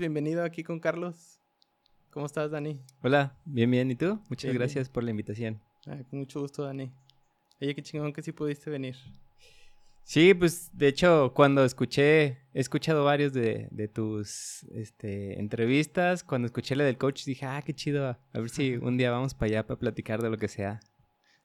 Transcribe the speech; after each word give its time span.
bienvenido 0.00 0.42
aquí 0.42 0.64
con 0.64 0.80
Carlos. 0.80 1.38
¿Cómo 2.10 2.24
estás, 2.24 2.50
Dani? 2.50 2.80
Hola, 3.02 3.36
bien, 3.44 3.70
bien. 3.70 3.90
¿Y 3.90 3.96
tú? 3.96 4.18
Muchas 4.30 4.50
Bien, 4.50 4.56
gracias 4.56 4.88
por 4.88 5.04
la 5.04 5.10
invitación. 5.10 5.60
Ah, 5.86 5.98
con 6.08 6.20
mucho 6.20 6.40
gusto, 6.40 6.64
Dani. 6.64 6.90
Oye, 7.60 7.74
qué 7.74 7.82
chingón 7.82 8.12
que 8.12 8.22
sí 8.22 8.32
pudiste 8.32 8.70
venir. 8.70 8.96
Sí, 10.02 10.32
pues 10.32 10.70
de 10.72 10.88
hecho, 10.88 11.32
cuando 11.34 11.64
escuché, 11.64 12.24
he 12.54 12.60
escuchado 12.60 13.04
varios 13.04 13.34
de, 13.34 13.68
de 13.70 13.88
tus 13.88 14.64
este, 14.72 15.38
entrevistas. 15.38 16.24
Cuando 16.24 16.46
escuché 16.46 16.74
la 16.74 16.84
del 16.84 16.96
coach, 16.96 17.24
dije, 17.26 17.44
ah, 17.44 17.62
qué 17.64 17.74
chido. 17.74 18.08
A 18.08 18.18
ver 18.32 18.48
si 18.48 18.76
un 18.76 18.96
día 18.96 19.10
vamos 19.10 19.34
para 19.34 19.50
allá 19.50 19.66
para 19.66 19.78
platicar 19.78 20.22
de 20.22 20.30
lo 20.30 20.38
que 20.38 20.48
sea. 20.48 20.80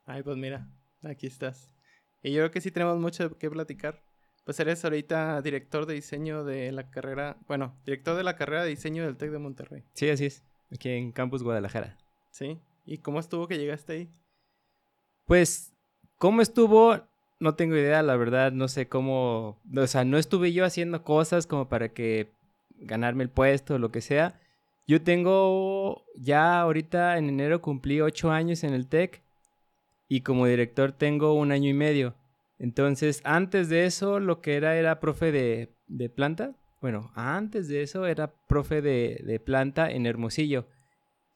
Ay, 0.06 0.24
pues 0.24 0.38
mira, 0.38 0.70
aquí 1.04 1.28
estás. 1.28 1.70
Y 2.24 2.32
yo 2.32 2.38
creo 2.38 2.52
que 2.52 2.62
sí 2.62 2.72
tenemos 2.72 2.98
mucho 3.00 3.38
que 3.38 3.50
platicar. 3.52 4.02
Pues 4.46 4.60
eres 4.60 4.84
ahorita 4.86 5.42
director 5.42 5.86
de 5.86 5.96
diseño 5.96 6.44
de 6.44 6.72
la 6.72 6.90
carrera, 6.90 7.36
bueno, 7.48 7.76
director 7.84 8.16
de 8.16 8.24
la 8.24 8.36
carrera 8.36 8.64
de 8.64 8.70
diseño 8.70 9.04
del 9.04 9.18
TEC 9.18 9.32
de 9.32 9.40
Monterrey, 9.40 9.84
Sí, 9.94 10.10
así 10.10 10.28
es. 10.28 10.44
Aquí 10.72 10.90
en 10.90 11.12
Campus 11.12 11.44
Guadalajara. 11.44 11.98
¿sí? 12.30 12.60
¿Y 12.86 13.00
cómo 13.00 13.20
estuvo 13.20 13.48
que 13.48 13.58
llegaste 13.58 13.94
ahí? 13.94 14.10
Pues, 15.26 15.74
¿cómo 16.18 16.42
estuvo? 16.42 17.00
No 17.40 17.56
tengo 17.56 17.76
idea, 17.76 18.04
la 18.04 18.16
verdad, 18.18 18.52
no 18.52 18.68
sé 18.68 18.88
cómo, 18.88 19.58
o 19.76 19.88
sea, 19.88 20.06
no 20.06 20.18
estuve 20.18 20.54
yo 20.54 20.64
haciendo 20.64 21.04
cosas 21.04 21.48
como 21.48 21.68
para 21.68 21.90
que 21.90 22.32
ganarme 22.78 23.24
el 23.24 23.30
puesto 23.30 23.76
o 23.76 23.80
lo 23.80 23.92
que 23.92 24.02
sea. 24.02 24.40
Yo 24.86 25.02
tengo, 25.02 26.06
ya 26.16 26.60
ahorita 26.60 27.18
en 27.18 27.30
enero 27.30 27.62
cumplí 27.62 28.02
ocho 28.02 28.32
años 28.32 28.64
en 28.64 28.74
el 28.74 28.88
TEC 28.88 29.24
y 30.08 30.22
como 30.22 30.46
director 30.46 30.92
tengo 30.92 31.34
un 31.34 31.52
año 31.52 31.70
y 31.70 31.74
medio. 31.74 32.16
Entonces, 32.58 33.22
antes 33.24 33.70
de 33.70 33.86
eso, 33.86 34.20
lo 34.20 34.42
que 34.42 34.56
era 34.56 34.76
era 34.78 35.00
profe 35.00 35.32
de, 35.32 35.76
de 35.88 36.10
planta. 36.10 36.56
Bueno, 36.82 37.12
antes 37.16 37.68
de 37.68 37.82
eso 37.82 38.06
era 38.06 38.34
profe 38.48 38.82
de, 38.82 39.22
de 39.26 39.40
planta 39.40 39.90
en 39.92 40.06
Hermosillo. 40.06 40.68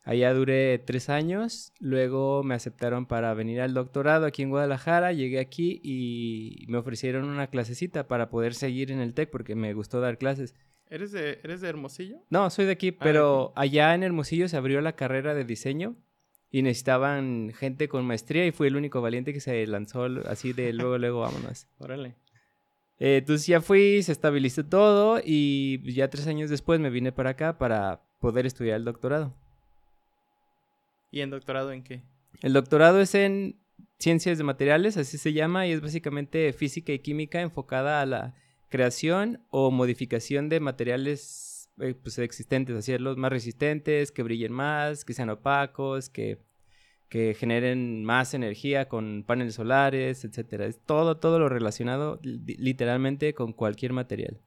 Allá 0.06 0.34
duré 0.34 0.80
tres 0.80 1.10
años, 1.10 1.74
luego 1.80 2.42
me 2.42 2.56
aceptaron 2.56 3.06
para 3.06 3.34
venir 3.34 3.60
al 3.62 3.74
doctorado 3.74 4.26
aquí 4.26 4.44
en 4.44 4.50
Guadalajara, 4.50 5.12
llegué 5.12 5.40
aquí 5.40 5.82
y 5.84 6.66
me 6.68 6.78
ofrecieron 6.78 7.26
una 7.26 7.48
clasecita 7.48 8.08
para 8.08 8.30
poder 8.30 8.54
seguir 8.54 8.92
en 8.92 9.00
el 9.02 9.14
TEC 9.14 9.30
porque 9.30 9.56
me 9.56 9.74
gustó 9.74 10.00
dar 10.00 10.18
clases. 10.18 10.56
¿Eres 10.88 11.12
de, 11.12 11.40
¿Eres 11.44 11.62
de 11.62 11.70
Hermosillo? 11.70 12.18
No, 12.30 12.50
soy 12.50 12.66
de 12.66 12.72
aquí, 12.72 12.96
Ah, 12.98 13.04
pero 13.04 13.54
allá 13.56 13.94
en 13.94 14.04
Hermosillo 14.04 14.48
se 14.48 14.58
abrió 14.58 14.82
la 14.82 14.96
carrera 14.96 15.36
de 15.36 15.44
diseño 15.44 15.98
y 16.52 16.62
necesitaban 16.62 17.54
gente 17.56 17.88
con 17.88 18.06
maestría 18.06 18.46
y 18.46 18.52
fui 18.52 18.68
el 18.68 18.76
único 18.76 19.02
valiente 19.02 19.34
que 19.34 19.40
se 19.40 19.66
lanzó 19.68 20.06
así 20.28 20.54
de 20.54 20.74
luego, 20.74 20.98
luego, 21.00 21.20
vámonos. 21.22 21.68
Órale. 21.78 22.16
Eh, 23.00 23.18
entonces 23.18 23.48
ya 23.48 23.62
fui, 23.62 24.04
se 24.04 24.12
estabilizó 24.12 24.66
todo 24.66 25.22
y 25.24 25.82
ya 25.94 26.10
tres 26.10 26.28
años 26.28 26.50
después 26.50 26.80
me 26.80 26.90
vine 26.90 27.12
para 27.12 27.32
acá 27.32 27.58
para 27.58 28.02
poder 28.20 28.46
estudiar 28.46 28.78
el 28.78 28.86
doctorado. 28.86 29.34
¿Y 31.12 31.22
en 31.22 31.30
doctorado 31.30 31.72
en 31.72 31.84
qué? 31.84 32.04
El 32.42 32.54
doctorado 32.54 33.00
es 33.00 33.16
en 33.16 33.58
ciencias 34.00 34.38
de 34.38 34.44
materiales, 34.44 34.98
así 34.98 35.18
se 35.18 35.34
llama, 35.34 35.68
y 35.68 35.72
es 35.72 35.82
básicamente 35.82 36.52
física 36.54 36.94
y 36.94 37.00
química 37.00 37.42
enfocada 37.42 38.02
a 38.02 38.06
la 38.06 38.36
creación 38.70 39.42
o 39.50 39.72
modificación 39.72 40.50
de 40.50 40.60
materiales 40.60 41.49
eh, 41.80 41.96
pues, 42.02 42.18
existentes, 42.20 42.76
hacerlos 42.76 43.18
más 43.18 43.32
resistentes, 43.32 44.12
que 44.12 44.24
brillen 44.24 44.52
más, 44.54 45.06
que 45.06 45.14
sean 45.14 45.30
opacos, 45.30 46.10
que, 46.10 46.40
que 47.10 47.34
generen 47.34 48.04
más 48.06 48.34
energía 48.34 48.88
con 48.90 49.24
paneles 49.26 49.56
solares, 49.56 50.26
etcétera. 50.26 50.66
Es 50.66 50.80
todo, 50.86 51.18
todo 51.18 51.40
lo 51.40 51.50
relacionado 51.50 52.20
li- 52.24 52.56
literalmente 52.58 53.34
con 53.34 53.54
cualquier 53.54 53.94
material. 53.94 54.40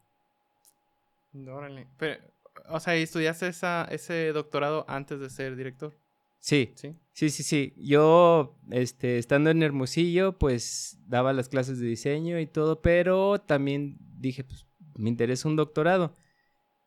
Órale. 1.49 1.87
Pero, 1.99 2.23
o 2.69 2.81
sea, 2.81 2.99
¿y 2.99 3.03
estudiaste 3.03 3.49
esa, 3.49 3.85
ese 3.91 4.33
doctorado 4.33 4.85
antes 4.89 5.21
de 5.21 5.31
ser 5.31 5.57
director? 5.57 5.95
Sí, 6.41 6.73
¿Sí? 6.75 6.95
Sí, 7.13 7.31
sí, 7.31 7.43
sí. 7.43 7.75
Yo, 7.77 8.59
este, 8.71 9.19
estando 9.19 9.51
en 9.51 9.63
Hermosillo, 9.63 10.39
pues 10.39 10.99
daba 11.07 11.33
las 11.33 11.49
clases 11.49 11.79
de 11.79 11.87
diseño 11.87 12.41
y 12.41 12.47
todo, 12.47 12.81
pero 12.83 13.41
también 13.41 13.97
dije, 14.19 14.43
pues 14.45 14.67
me 14.97 15.09
interesa 15.09 15.49
un 15.49 15.57
doctorado. 15.57 16.17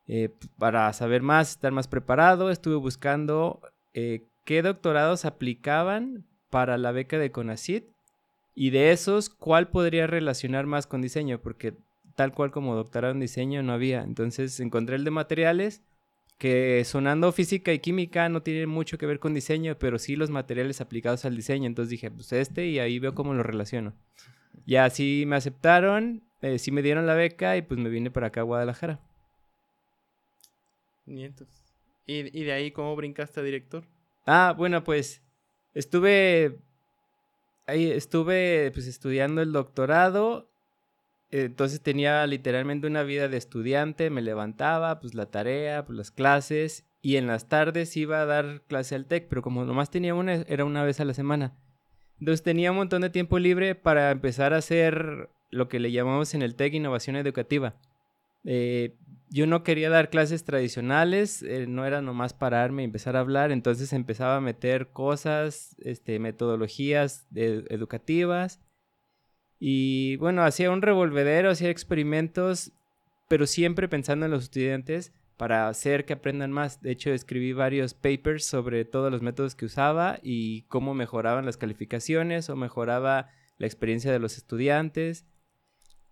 Eh, 0.08 0.30
para 0.58 0.92
saber 0.92 1.22
más, 1.22 1.50
estar 1.50 1.72
más 1.72 1.88
preparado, 1.88 2.50
estuve 2.50 2.76
buscando 2.76 3.60
eh, 3.92 4.24
qué 4.44 4.62
doctorados 4.62 5.24
aplicaban 5.24 6.24
para 6.50 6.78
la 6.78 6.92
beca 6.92 7.18
de 7.18 7.32
CONACYT 7.32 7.84
y 8.54 8.70
de 8.70 8.92
esos, 8.92 9.28
cuál 9.28 9.68
podría 9.68 10.06
relacionar 10.06 10.66
más 10.66 10.86
con 10.86 11.02
diseño, 11.02 11.40
porque 11.42 11.74
tal 12.14 12.32
cual 12.32 12.50
como 12.50 12.74
doctorado 12.74 13.12
en 13.12 13.20
diseño 13.20 13.62
no 13.62 13.72
había. 13.72 14.02
Entonces 14.02 14.58
encontré 14.60 14.96
el 14.96 15.04
de 15.04 15.10
materiales 15.10 15.82
que 16.38 16.82
sonando 16.84 17.32
física 17.32 17.72
y 17.72 17.78
química 17.78 18.28
no 18.28 18.42
tiene 18.42 18.66
mucho 18.66 18.98
que 18.98 19.06
ver 19.06 19.18
con 19.18 19.34
diseño, 19.34 19.78
pero 19.78 19.98
sí 19.98 20.16
los 20.16 20.30
materiales 20.30 20.80
aplicados 20.80 21.24
al 21.24 21.36
diseño. 21.36 21.66
Entonces 21.66 21.90
dije, 21.90 22.10
pues 22.10 22.32
este 22.32 22.66
y 22.66 22.78
ahí 22.78 22.98
veo 22.98 23.14
cómo 23.14 23.34
lo 23.34 23.42
relaciono. 23.42 23.94
Y 24.64 24.76
así 24.76 25.24
me 25.26 25.36
aceptaron, 25.36 26.22
eh, 26.40 26.58
sí 26.58 26.72
me 26.72 26.82
dieron 26.82 27.06
la 27.06 27.14
beca 27.14 27.56
y 27.56 27.62
pues 27.62 27.78
me 27.78 27.90
vine 27.90 28.10
para 28.10 28.28
acá 28.28 28.40
a 28.40 28.44
Guadalajara. 28.44 29.00
¿Y, 32.06 32.38
y 32.38 32.44
de 32.44 32.52
ahí 32.52 32.70
cómo 32.72 32.94
brincaste 32.96 33.40
a 33.40 33.42
director? 33.42 33.84
Ah, 34.26 34.54
bueno, 34.56 34.84
pues 34.84 35.22
estuve 35.74 36.58
ahí 37.66 37.90
estuve 37.90 38.70
pues 38.72 38.86
estudiando 38.86 39.42
el 39.42 39.52
doctorado. 39.52 40.50
Entonces 41.30 41.80
tenía 41.80 42.26
literalmente 42.26 42.86
una 42.86 43.02
vida 43.02 43.28
de 43.28 43.36
estudiante, 43.36 44.10
me 44.10 44.22
levantaba, 44.22 45.00
pues 45.00 45.14
la 45.14 45.26
tarea, 45.26 45.84
pues 45.84 45.96
las 45.96 46.10
clases 46.12 46.86
y 47.02 47.16
en 47.16 47.26
las 47.26 47.48
tardes 47.48 47.96
iba 47.96 48.20
a 48.20 48.26
dar 48.26 48.62
clase 48.68 48.94
al 48.94 49.06
TEC, 49.06 49.28
pero 49.28 49.42
como 49.42 49.64
nomás 49.64 49.90
tenía 49.90 50.14
una, 50.14 50.34
era 50.34 50.64
una 50.64 50.84
vez 50.84 51.00
a 51.00 51.04
la 51.04 51.14
semana. 51.14 51.56
Entonces 52.20 52.42
tenía 52.42 52.70
un 52.70 52.78
montón 52.78 53.02
de 53.02 53.10
tiempo 53.10 53.38
libre 53.38 53.74
para 53.74 54.10
empezar 54.12 54.54
a 54.54 54.58
hacer 54.58 55.28
lo 55.50 55.68
que 55.68 55.80
le 55.80 55.92
llamamos 55.92 56.32
en 56.34 56.42
el 56.42 56.54
TEC 56.54 56.74
innovación 56.74 57.16
educativa. 57.16 57.74
Eh, 58.46 58.96
yo 59.28 59.46
no 59.46 59.62
quería 59.62 59.90
dar 59.90 60.08
clases 60.08 60.44
tradicionales, 60.44 61.42
eh, 61.42 61.66
no 61.66 61.84
era 61.84 62.00
nomás 62.00 62.32
pararme 62.32 62.82
y 62.82 62.86
empezar 62.86 63.16
a 63.16 63.20
hablar, 63.20 63.52
entonces 63.52 63.92
empezaba 63.92 64.36
a 64.36 64.40
meter 64.40 64.88
cosas, 64.88 65.76
este, 65.80 66.18
metodologías 66.18 67.26
educativas 67.34 68.60
y 69.58 70.16
bueno, 70.16 70.42
hacía 70.42 70.70
un 70.70 70.82
revolvedero, 70.82 71.50
hacía 71.50 71.70
experimentos, 71.70 72.72
pero 73.28 73.46
siempre 73.46 73.88
pensando 73.88 74.26
en 74.26 74.32
los 74.32 74.44
estudiantes 74.44 75.12
para 75.36 75.68
hacer 75.68 76.04
que 76.04 76.14
aprendan 76.14 76.52
más. 76.52 76.80
De 76.82 76.92
hecho, 76.92 77.10
escribí 77.10 77.52
varios 77.52 77.94
papers 77.94 78.44
sobre 78.44 78.84
todos 78.84 79.10
los 79.10 79.22
métodos 79.22 79.54
que 79.54 79.66
usaba 79.66 80.18
y 80.22 80.62
cómo 80.62 80.94
mejoraban 80.94 81.46
las 81.46 81.56
calificaciones 81.56 82.48
o 82.50 82.56
mejoraba 82.56 83.30
la 83.58 83.66
experiencia 83.66 84.12
de 84.12 84.18
los 84.18 84.36
estudiantes. 84.36 85.26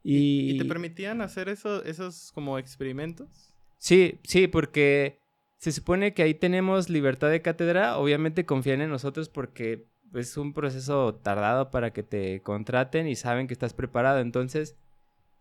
Y, 0.05 0.53
¿Y 0.53 0.59
te 0.59 0.67
permitían 0.67 1.23
hacer 1.23 1.49
eso, 1.49 1.83
esos 1.83 2.31
como 2.33 2.59
experimentos? 2.59 3.55
Sí, 3.79 4.21
sí, 4.23 4.47
porque 4.47 5.19
se 5.57 5.73
supone 5.73 6.13
que 6.13 6.23
ahí 6.23 6.35
tenemos 6.35 6.91
libertad 6.91 7.31
de 7.31 7.41
cátedra. 7.41 7.97
Obviamente 7.97 8.45
confían 8.45 8.83
en 8.83 8.91
nosotros 8.91 9.31
porque 9.31 9.87
es 10.15 10.37
un 10.37 10.53
proceso 10.53 11.15
tardado 11.15 11.71
para 11.71 11.93
que 11.93 12.03
te 12.03 12.43
contraten 12.43 13.09
y 13.09 13.17
saben 13.17 13.47
que 13.47 13.55
estás 13.55 13.73
preparado. 13.73 14.21
Entonces, 14.21 14.77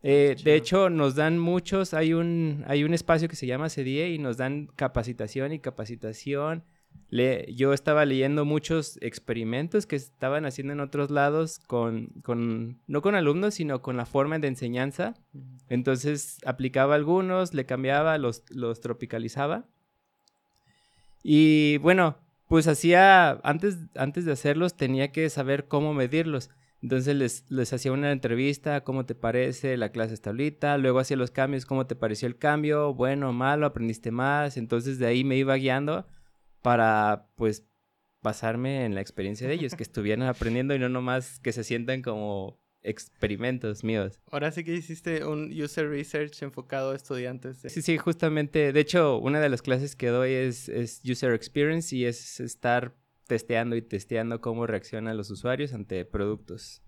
eh, 0.02 0.34
de 0.42 0.54
hecho, 0.54 0.88
nos 0.88 1.14
dan 1.14 1.38
muchos. 1.38 1.92
Hay 1.92 2.14
un, 2.14 2.64
hay 2.66 2.84
un 2.84 2.94
espacio 2.94 3.28
que 3.28 3.36
se 3.36 3.46
llama 3.46 3.68
CDIE 3.68 4.14
y 4.14 4.18
nos 4.18 4.38
dan 4.38 4.68
capacitación 4.76 5.52
y 5.52 5.58
capacitación. 5.58 6.64
Le- 7.10 7.54
yo 7.54 7.72
estaba 7.72 8.04
leyendo 8.04 8.44
muchos 8.44 8.98
experimentos 9.00 9.86
que 9.86 9.94
estaban 9.96 10.46
haciendo 10.46 10.72
en 10.72 10.80
otros 10.80 11.10
lados 11.10 11.60
con, 11.66 12.08
con, 12.22 12.80
no 12.88 13.02
con 13.02 13.14
alumnos, 13.14 13.54
sino 13.54 13.82
con 13.82 13.96
la 13.96 14.06
forma 14.06 14.38
de 14.38 14.48
enseñanza. 14.48 15.14
Entonces 15.68 16.38
aplicaba 16.44 16.94
algunos, 16.96 17.54
le 17.54 17.66
cambiaba, 17.66 18.18
los, 18.18 18.42
los 18.50 18.80
tropicalizaba. 18.80 19.64
Y 21.22 21.78
bueno, 21.78 22.18
pues 22.48 22.66
hacía, 22.68 23.30
antes, 23.42 23.78
antes 23.94 24.24
de 24.24 24.32
hacerlos 24.32 24.76
tenía 24.76 25.12
que 25.12 25.30
saber 25.30 25.66
cómo 25.68 25.94
medirlos. 25.94 26.50
Entonces 26.82 27.16
les, 27.16 27.44
les 27.48 27.72
hacía 27.72 27.92
una 27.92 28.12
entrevista, 28.12 28.82
cómo 28.82 29.06
te 29.06 29.14
parece, 29.14 29.78
la 29.78 29.88
clase 29.90 30.12
está 30.12 30.30
ahorita, 30.30 30.76
luego 30.76 30.98
hacía 30.98 31.16
los 31.16 31.30
cambios, 31.30 31.64
cómo 31.64 31.86
te 31.86 31.96
pareció 31.96 32.28
el 32.28 32.36
cambio, 32.36 32.92
bueno, 32.92 33.32
malo, 33.32 33.64
aprendiste 33.64 34.10
más. 34.10 34.58
Entonces 34.58 34.98
de 34.98 35.06
ahí 35.06 35.24
me 35.24 35.36
iba 35.36 35.54
guiando 35.54 36.06
para 36.64 37.28
pues 37.36 37.66
basarme 38.22 38.86
en 38.86 38.94
la 38.94 39.02
experiencia 39.02 39.46
de 39.46 39.52
ellos, 39.52 39.74
que 39.74 39.82
estuvieran 39.82 40.26
aprendiendo 40.26 40.74
y 40.74 40.78
no 40.78 40.88
nomás 40.88 41.38
que 41.40 41.52
se 41.52 41.62
sientan 41.62 42.00
como 42.00 42.58
experimentos 42.82 43.84
míos. 43.84 44.18
Ahora 44.30 44.50
sí 44.50 44.64
que 44.64 44.74
hiciste 44.74 45.26
un 45.26 45.52
user 45.52 45.90
research 45.90 46.42
enfocado 46.42 46.92
a 46.92 46.96
estudiantes. 46.96 47.60
de- 47.60 47.68
Sí, 47.68 47.82
sí, 47.82 47.98
justamente. 47.98 48.72
De 48.72 48.80
hecho, 48.80 49.18
una 49.18 49.40
de 49.40 49.50
las 49.50 49.60
clases 49.60 49.94
que 49.94 50.06
doy 50.08 50.32
es, 50.32 50.70
es 50.70 51.02
User 51.04 51.34
Experience 51.34 51.94
y 51.94 52.06
es 52.06 52.40
estar 52.40 52.96
testeando 53.26 53.76
y 53.76 53.82
testeando 53.82 54.40
cómo 54.40 54.66
reaccionan 54.66 55.18
los 55.18 55.30
usuarios 55.30 55.74
ante 55.74 56.06
productos. 56.06 56.82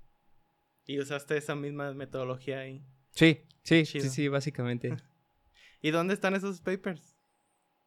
Y 0.87 1.01
usaste 1.01 1.37
esa 1.37 1.55
misma 1.55 1.93
metodología 1.93 2.61
ahí. 2.61 2.83
Sí, 3.11 3.43
sí, 3.63 3.83
Chido. 3.85 4.05
sí, 4.05 4.11
sí, 4.11 4.29
básicamente. 4.29 4.97
¿Y 5.83 5.91
dónde 5.91 6.15
están 6.15 6.35
esos 6.35 6.63
papers? 6.63 7.15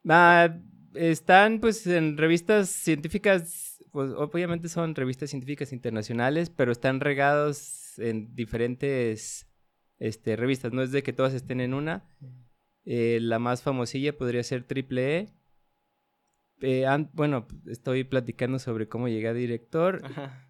Ah, 0.07 0.56
están 0.94 1.59
pues 1.59 1.86
en 1.88 2.18
revistas 2.18 2.69
científicas, 2.69 3.83
pues 3.91 4.12
obviamente 4.15 4.69
son 4.69 4.95
revistas 4.95 5.30
científicas 5.30 5.74
internacionales, 5.74 6.50
pero 6.50 6.71
están 6.71 7.00
regados 7.00 7.97
en 8.00 8.33
diferentes 8.36 9.47
este, 10.00 10.36
revistas. 10.36 10.74
No 10.74 10.81
es 10.81 10.91
de 10.91 11.03
que 11.03 11.13
todas 11.13 11.33
estén 11.33 11.62
en 11.62 11.74
una. 11.74 12.06
Eh, 12.86 13.19
la 13.21 13.39
más 13.39 13.62
famosilla 13.62 14.18
podría 14.18 14.44
ser 14.44 14.63
Triple 14.63 15.18
E. 15.18 15.30
Eh, 16.62 16.86
bueno, 17.13 17.47
estoy 17.68 18.03
platicando 18.03 18.59
sobre 18.59 18.88
cómo 18.88 19.07
llegué 19.07 19.27
a 19.27 19.33
director. 19.33 20.01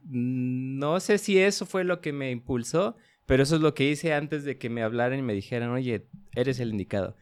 No 0.03 0.99
sé 0.99 1.17
si 1.17 1.37
eso 1.39 1.65
fue 1.65 1.83
lo 1.83 2.01
que 2.01 2.13
me 2.13 2.31
impulsó, 2.31 2.95
pero 3.25 3.43
eso 3.43 3.55
es 3.57 3.61
lo 3.61 3.73
que 3.73 3.89
hice 3.89 4.13
antes 4.13 4.43
de 4.43 4.57
que 4.57 4.69
me 4.69 4.81
hablaran 4.81 5.19
y 5.19 5.23
me 5.23 5.33
dijeran, 5.33 5.69
oye, 5.69 6.07
eres 6.33 6.59
el 6.59 6.71
indicado. 6.71 7.15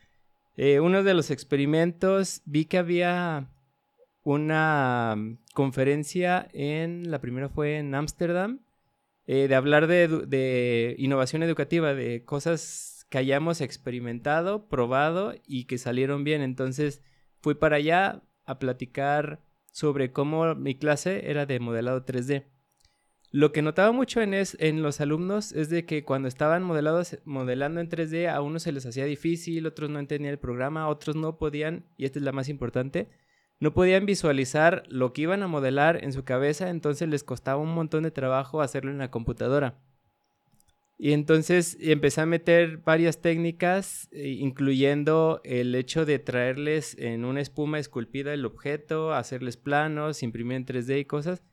Eh, 0.57 0.79
uno 0.79 1.03
de 1.03 1.13
los 1.13 1.29
experimentos, 1.29 2.41
vi 2.45 2.65
que 2.65 2.79
había 2.79 3.47
una 4.23 5.15
mm, 5.15 5.37
conferencia 5.53 6.47
en, 6.51 7.11
la 7.11 7.21
primera 7.21 7.47
fue 7.47 7.77
en 7.77 7.93
Ámsterdam, 7.93 8.61
eh, 9.27 9.47
de 9.47 9.55
hablar 9.55 9.87
de, 9.87 10.07
de, 10.07 10.95
innovación 10.97 11.43
educativa, 11.43 11.93
de 11.93 12.25
cosas 12.25 13.05
que 13.09 13.19
hayamos 13.19 13.61
experimentado, 13.61 14.67
probado 14.67 15.35
y 15.45 15.65
que 15.65 15.77
salieron 15.77 16.23
bien. 16.23 16.41
Entonces 16.41 17.03
fui 17.41 17.53
para 17.55 17.77
allá 17.77 18.23
a 18.45 18.57
platicar 18.57 19.41
sobre 19.71 20.11
cómo 20.11 20.55
mi 20.55 20.75
clase 20.75 21.29
era 21.29 21.45
de 21.45 21.59
modelado 21.59 22.03
3D. 22.03 22.45
Lo 23.37 23.51
que 23.51 23.61
notaba 23.61 23.91
mucho 23.91 24.19
en, 24.19 24.33
en 24.33 24.81
los 24.81 24.99
alumnos 24.99 25.51
es 25.51 25.69
de 25.69 25.85
que 25.85 26.03
cuando 26.03 26.27
estaban 26.27 26.63
modelados, 26.63 27.19
modelando 27.23 27.79
en 27.79 27.87
3D, 27.87 28.27
a 28.33 28.41
unos 28.41 28.63
se 28.63 28.71
les 28.71 28.83
hacía 28.87 29.05
difícil, 29.05 29.67
otros 29.67 29.91
no 29.91 29.99
entendían 29.99 30.31
el 30.31 30.39
programa, 30.39 30.87
otros 30.87 31.15
no 31.15 31.37
podían, 31.37 31.85
y 31.97 32.05
esta 32.05 32.17
es 32.17 32.25
la 32.25 32.31
más 32.31 32.49
importante, 32.49 33.09
no 33.59 33.75
podían 33.75 34.07
visualizar 34.07 34.81
lo 34.89 35.13
que 35.13 35.21
iban 35.21 35.43
a 35.43 35.47
modelar 35.47 36.03
en 36.03 36.13
su 36.13 36.23
cabeza, 36.23 36.71
entonces 36.71 37.09
les 37.09 37.23
costaba 37.23 37.61
un 37.61 37.75
montón 37.75 38.01
de 38.01 38.09
trabajo 38.09 38.59
hacerlo 38.59 38.89
en 38.89 38.97
la 38.97 39.11
computadora. 39.11 39.77
Y 40.97 41.11
entonces 41.11 41.77
empecé 41.79 42.21
a 42.21 42.25
meter 42.25 42.77
varias 42.77 43.21
técnicas, 43.21 44.09
eh, 44.13 44.29
incluyendo 44.29 45.41
el 45.43 45.75
hecho 45.75 46.07
de 46.07 46.17
traerles 46.17 46.97
en 46.97 47.23
una 47.23 47.41
espuma 47.41 47.77
esculpida 47.77 48.33
el 48.33 48.47
objeto, 48.47 49.13
hacerles 49.13 49.57
planos, 49.57 50.23
imprimir 50.23 50.57
en 50.57 50.65
3D 50.65 51.01
y 51.01 51.05
cosas 51.05 51.43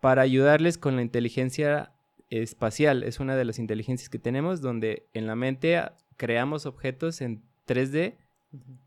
para 0.00 0.22
ayudarles 0.22 0.78
con 0.78 0.96
la 0.96 1.02
inteligencia 1.02 1.92
espacial. 2.30 3.02
Es 3.02 3.20
una 3.20 3.36
de 3.36 3.44
las 3.44 3.58
inteligencias 3.58 4.08
que 4.08 4.18
tenemos 4.18 4.60
donde 4.60 5.06
en 5.12 5.26
la 5.26 5.36
mente 5.36 5.80
creamos 6.16 6.66
objetos 6.66 7.20
en 7.20 7.42
3D 7.66 8.16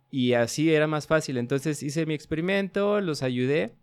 y 0.09 0.33
así 0.33 0.73
era 0.73 0.87
más 0.87 1.07
fácil. 1.07 1.37
Entonces 1.37 1.83
hice 1.83 2.05
mi 2.05 2.13
experimento, 2.13 3.01
los 3.01 3.23
ayudé. 3.23 3.75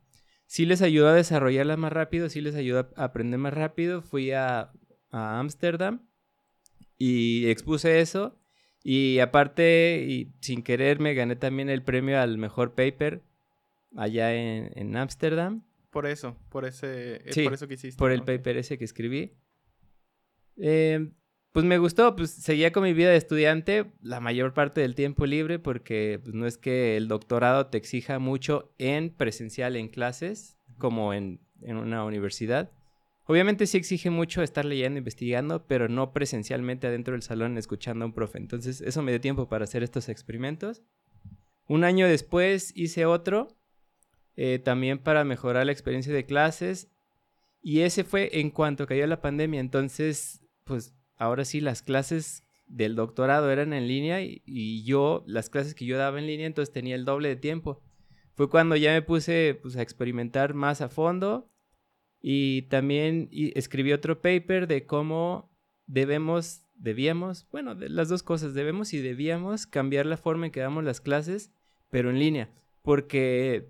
Sí 0.46 0.66
les 0.66 0.82
ayudó 0.82 1.08
a 1.08 1.14
desarrollarla 1.14 1.76
más 1.76 1.92
rápido, 1.92 2.28
sí 2.28 2.40
les 2.40 2.56
ayudó 2.56 2.90
a 2.96 3.04
aprender 3.04 3.38
más 3.38 3.54
rápido. 3.54 4.02
Fui 4.02 4.32
a 4.32 4.72
Ámsterdam 5.10 6.02
y 6.98 7.48
expuse 7.48 8.00
eso. 8.00 8.36
Y 8.82 9.18
aparte, 9.18 10.04
y 10.08 10.32
sin 10.40 10.62
querer, 10.62 11.00
me 11.00 11.14
gané 11.14 11.36
también 11.36 11.68
el 11.68 11.82
premio 11.82 12.18
al 12.18 12.38
mejor 12.38 12.74
paper 12.74 13.22
allá 13.94 14.34
en 14.34 14.96
Ámsterdam. 14.96 15.62
Por 15.90 16.06
eso, 16.06 16.36
por 16.48 16.64
ese, 16.64 17.28
es 17.28 17.36
por 17.36 17.52
eso 17.52 17.68
que 17.68 17.74
hiciste. 17.74 17.98
Por 17.98 18.12
el 18.12 18.22
paper 18.22 18.56
ese 18.56 18.78
que 18.78 18.84
escribí. 18.84 19.36
Eh, 20.56 21.10
pues 21.52 21.64
me 21.64 21.78
gustó, 21.78 22.14
pues 22.14 22.30
seguía 22.30 22.70
con 22.70 22.84
mi 22.84 22.92
vida 22.92 23.10
de 23.10 23.16
estudiante 23.16 23.90
la 24.02 24.20
mayor 24.20 24.54
parte 24.54 24.80
del 24.80 24.94
tiempo 24.94 25.26
libre 25.26 25.58
porque 25.58 26.20
pues, 26.22 26.32
no 26.32 26.46
es 26.46 26.58
que 26.58 26.96
el 26.96 27.08
doctorado 27.08 27.66
te 27.66 27.78
exija 27.78 28.20
mucho 28.20 28.72
en 28.78 29.10
presencial 29.10 29.74
en 29.74 29.88
clases 29.88 30.58
como 30.78 31.12
en, 31.12 31.40
en 31.62 31.76
una 31.76 32.04
universidad. 32.04 32.70
Obviamente 33.24 33.66
sí 33.66 33.78
exige 33.78 34.10
mucho 34.10 34.42
estar 34.42 34.64
leyendo, 34.64 34.98
investigando, 34.98 35.66
pero 35.66 35.88
no 35.88 36.12
presencialmente 36.12 36.86
adentro 36.86 37.12
del 37.12 37.22
salón 37.22 37.58
escuchando 37.58 38.04
a 38.04 38.06
un 38.06 38.14
profe. 38.14 38.38
Entonces 38.38 38.80
eso 38.80 39.02
me 39.02 39.10
dio 39.10 39.20
tiempo 39.20 39.48
para 39.48 39.64
hacer 39.64 39.82
estos 39.82 40.08
experimentos. 40.08 40.82
Un 41.66 41.84
año 41.84 42.06
después 42.06 42.72
hice 42.76 43.06
otro 43.06 43.59
eh, 44.36 44.58
también 44.58 44.98
para 44.98 45.24
mejorar 45.24 45.66
la 45.66 45.72
experiencia 45.72 46.12
de 46.12 46.26
clases. 46.26 46.88
Y 47.62 47.80
ese 47.80 48.04
fue 48.04 48.40
en 48.40 48.50
cuanto 48.50 48.86
cayó 48.86 49.06
la 49.06 49.20
pandemia. 49.20 49.60
Entonces, 49.60 50.42
pues 50.64 50.94
ahora 51.16 51.44
sí, 51.44 51.60
las 51.60 51.82
clases 51.82 52.44
del 52.70 52.94
doctorado 52.94 53.50
eran 53.50 53.72
en 53.72 53.88
línea 53.88 54.22
y, 54.22 54.84
yo, 54.84 55.24
las 55.26 55.50
clases 55.50 55.74
que 55.74 55.84
yo 55.84 55.98
daba 55.98 56.18
en 56.18 56.26
línea, 56.26 56.46
entonces 56.46 56.72
tenía 56.72 56.94
el 56.94 57.04
doble 57.04 57.28
de 57.28 57.36
tiempo. 57.36 57.82
Fue 58.34 58.48
cuando 58.48 58.76
ya 58.76 58.92
me 58.92 59.02
puse 59.02 59.58
pues, 59.60 59.76
a 59.76 59.82
experimentar 59.82 60.54
más 60.54 60.80
a 60.80 60.88
fondo 60.88 61.50
y 62.22 62.62
también 62.62 63.28
escribí 63.32 63.92
otro 63.92 64.22
paper 64.22 64.66
de 64.66 64.86
cómo 64.86 65.50
debemos, 65.86 66.62
debíamos, 66.74 67.46
bueno, 67.50 67.74
de 67.74 67.88
las 67.88 68.08
dos 68.08 68.22
cosas, 68.22 68.54
debemos 68.54 68.94
y 68.94 68.98
debíamos 68.98 69.66
cambiar 69.66 70.06
la 70.06 70.16
forma 70.16 70.46
en 70.46 70.52
que 70.52 70.60
damos 70.60 70.84
las 70.84 71.00
clases, 71.00 71.52
pero 71.90 72.10
en 72.10 72.18
línea, 72.18 72.50
porque 72.82 73.68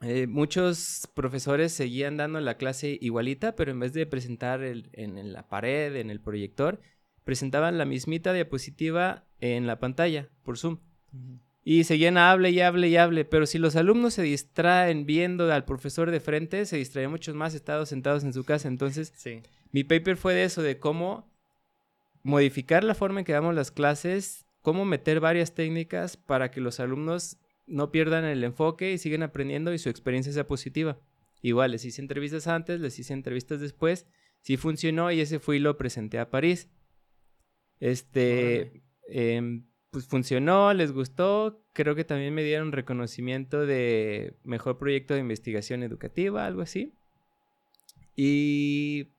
eh, 0.00 0.28
muchos 0.28 1.08
profesores 1.14 1.72
seguían 1.72 2.16
dando 2.16 2.40
la 2.40 2.56
clase 2.56 2.98
igualita, 3.00 3.56
pero 3.56 3.72
en 3.72 3.80
vez 3.80 3.92
de 3.92 4.06
presentar 4.06 4.62
en, 4.62 5.32
la 5.32 5.48
pared, 5.48 5.96
en 5.96 6.10
el 6.10 6.20
proyector, 6.20 6.80
presentaban 7.24 7.78
la 7.78 7.84
mismita 7.84 8.32
diapositiva 8.32 9.24
en 9.40 9.66
la 9.66 9.80
pantalla 9.80 10.28
por 10.44 10.56
Zoom. 10.56 10.78
Y 11.64 11.84
seguían 11.84 12.16
hable 12.16 12.50
y 12.50 12.60
hable 12.60 12.88
y 12.88 12.96
hable, 12.96 13.24
pero 13.24 13.44
si 13.44 13.58
los 13.58 13.76
alumnos 13.76 14.14
se 14.14 14.22
distraen 14.22 15.04
viendo 15.04 15.52
al 15.52 15.64
profesor 15.64 16.10
de 16.10 16.20
frente, 16.20 16.64
se 16.64 16.76
distraen 16.76 17.10
muchos 17.10 17.34
más 17.34 17.54
estados 17.54 17.88
sentados 17.88 18.22
en 18.22 18.32
su 18.32 18.44
casa. 18.44 18.68
Entonces, 18.68 19.12
mi 19.72 19.84
paper 19.84 20.16
fue 20.16 20.32
de 20.32 20.44
eso, 20.44 20.62
de 20.62 20.78
cómo 20.78 21.28
modificar 22.22 22.84
la 22.84 22.94
forma 22.94 23.20
en 23.20 23.26
que 23.26 23.32
damos 23.32 23.54
las 23.54 23.70
clases, 23.70 24.46
cómo 24.62 24.84
meter 24.84 25.18
varias 25.18 25.54
técnicas 25.54 26.16
para 26.16 26.50
que 26.50 26.60
los 26.60 26.78
alumnos 26.78 27.36
no 27.68 27.90
pierdan 27.90 28.24
el 28.24 28.42
enfoque 28.44 28.92
y 28.92 28.98
siguen 28.98 29.22
aprendiendo 29.22 29.72
y 29.72 29.78
su 29.78 29.88
experiencia 29.88 30.32
sea 30.32 30.46
positiva. 30.46 30.98
Igual, 31.42 31.72
les 31.72 31.84
hice 31.84 32.02
entrevistas 32.02 32.48
antes, 32.48 32.80
les 32.80 32.98
hice 32.98 33.12
entrevistas 33.12 33.60
después, 33.60 34.06
sí 34.40 34.56
funcionó 34.56 35.12
y 35.12 35.20
ese 35.20 35.38
fui 35.38 35.58
y 35.58 35.60
lo 35.60 35.76
presenté 35.76 36.18
a 36.18 36.30
París. 36.30 36.68
Este, 37.80 38.82
em, 39.08 39.64
pues 39.90 40.06
funcionó, 40.06 40.74
les 40.74 40.92
gustó, 40.92 41.64
creo 41.72 41.94
que 41.94 42.04
también 42.04 42.34
me 42.34 42.42
dieron 42.42 42.72
reconocimiento 42.72 43.66
de 43.66 44.36
mejor 44.42 44.78
proyecto 44.78 45.14
de 45.14 45.20
investigación 45.20 45.82
educativa, 45.82 46.44
algo 46.46 46.62
así. 46.62 46.92
Y... 48.16 49.12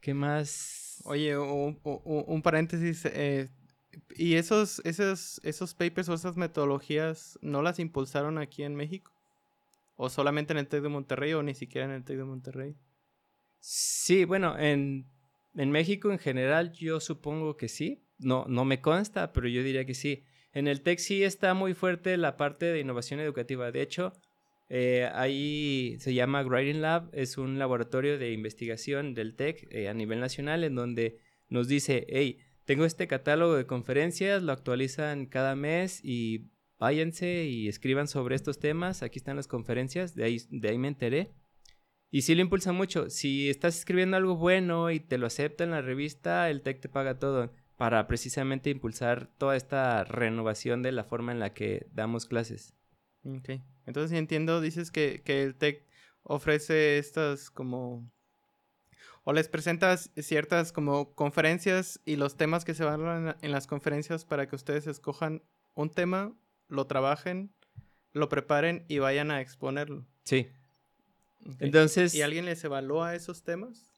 ¿Qué 0.00 0.14
más? 0.14 1.02
Oye, 1.04 1.36
un, 1.36 2.42
paréntesis, 2.42 3.04
eh, 3.04 3.50
¿Y 4.16 4.34
esos, 4.34 4.80
esos, 4.84 5.40
esos 5.44 5.74
papers 5.74 6.08
o 6.08 6.14
esas 6.14 6.36
metodologías 6.36 7.38
no 7.42 7.62
las 7.62 7.78
impulsaron 7.78 8.38
aquí 8.38 8.62
en 8.62 8.74
México? 8.74 9.12
¿O 9.96 10.08
solamente 10.08 10.52
en 10.52 10.58
el 10.58 10.68
TEC 10.68 10.82
de 10.82 10.88
Monterrey 10.88 11.32
o 11.34 11.42
ni 11.42 11.54
siquiera 11.54 11.86
en 11.86 11.92
el 11.92 12.04
TEC 12.04 12.18
de 12.18 12.24
Monterrey? 12.24 12.76
Sí, 13.58 14.24
bueno, 14.24 14.58
en, 14.58 15.06
en 15.54 15.70
México 15.70 16.10
en 16.10 16.18
general 16.18 16.72
yo 16.72 17.00
supongo 17.00 17.56
que 17.56 17.68
sí. 17.68 18.02
No, 18.18 18.44
no 18.48 18.64
me 18.64 18.80
consta, 18.80 19.32
pero 19.32 19.48
yo 19.48 19.62
diría 19.62 19.84
que 19.84 19.94
sí. 19.94 20.24
En 20.52 20.66
el 20.66 20.82
TEC 20.82 20.98
sí 20.98 21.24
está 21.24 21.54
muy 21.54 21.74
fuerte 21.74 22.16
la 22.16 22.36
parte 22.36 22.66
de 22.66 22.80
innovación 22.80 23.20
educativa. 23.20 23.70
De 23.70 23.82
hecho, 23.82 24.12
eh, 24.68 25.08
ahí 25.14 25.96
se 25.98 26.14
llama 26.14 26.42
Writing 26.42 26.80
Lab, 26.80 27.10
es 27.12 27.38
un 27.38 27.58
laboratorio 27.58 28.18
de 28.18 28.32
investigación 28.32 29.14
del 29.14 29.34
TEC 29.34 29.66
eh, 29.70 29.88
a 29.88 29.94
nivel 29.94 30.20
nacional 30.20 30.64
en 30.64 30.74
donde 30.74 31.18
nos 31.48 31.66
dice, 31.66 32.06
hey, 32.08 32.38
tengo 32.70 32.84
este 32.84 33.08
catálogo 33.08 33.56
de 33.56 33.66
conferencias, 33.66 34.44
lo 34.44 34.52
actualizan 34.52 35.26
cada 35.26 35.56
mes 35.56 36.00
y 36.04 36.52
váyanse 36.78 37.46
y 37.46 37.66
escriban 37.66 38.06
sobre 38.06 38.36
estos 38.36 38.60
temas. 38.60 39.02
Aquí 39.02 39.18
están 39.18 39.34
las 39.34 39.48
conferencias, 39.48 40.14
de 40.14 40.22
ahí, 40.22 40.38
de 40.50 40.68
ahí 40.68 40.78
me 40.78 40.86
enteré. 40.86 41.34
Y 42.12 42.22
sí 42.22 42.36
lo 42.36 42.42
impulsa 42.42 42.70
mucho. 42.70 43.10
Si 43.10 43.50
estás 43.50 43.76
escribiendo 43.76 44.16
algo 44.16 44.36
bueno 44.36 44.92
y 44.92 45.00
te 45.00 45.18
lo 45.18 45.26
acepta 45.26 45.64
en 45.64 45.72
la 45.72 45.82
revista, 45.82 46.48
el 46.48 46.62
TEC 46.62 46.82
te 46.82 46.88
paga 46.88 47.18
todo 47.18 47.52
para 47.76 48.06
precisamente 48.06 48.70
impulsar 48.70 49.26
toda 49.36 49.56
esta 49.56 50.04
renovación 50.04 50.80
de 50.84 50.92
la 50.92 51.02
forma 51.02 51.32
en 51.32 51.40
la 51.40 51.52
que 51.52 51.88
damos 51.92 52.26
clases. 52.26 52.76
Ok. 53.24 53.50
Entonces, 53.84 54.12
si 54.12 54.16
entiendo, 54.16 54.60
dices 54.60 54.92
que, 54.92 55.22
que 55.24 55.42
el 55.42 55.56
TEC 55.56 55.88
ofrece 56.22 56.98
estas 56.98 57.50
como 57.50 58.08
o 59.24 59.32
les 59.32 59.48
presentas 59.48 60.10
ciertas 60.16 60.72
como 60.72 61.14
conferencias 61.14 62.00
y 62.04 62.16
los 62.16 62.36
temas 62.36 62.64
que 62.64 62.74
se 62.74 62.84
van 62.84 63.28
en, 63.28 63.36
en 63.40 63.52
las 63.52 63.66
conferencias 63.66 64.24
para 64.24 64.48
que 64.48 64.56
ustedes 64.56 64.86
escojan 64.86 65.42
un 65.74 65.90
tema, 65.90 66.32
lo 66.68 66.86
trabajen, 66.86 67.52
lo 68.12 68.28
preparen 68.28 68.84
y 68.88 68.98
vayan 68.98 69.30
a 69.30 69.40
exponerlo. 69.40 70.06
Sí. 70.24 70.48
Entonces. 71.58 72.14
¿Y 72.14 72.22
alguien 72.22 72.44
les 72.44 72.62
evalúa 72.64 73.14
esos 73.14 73.42
temas? 73.42 73.94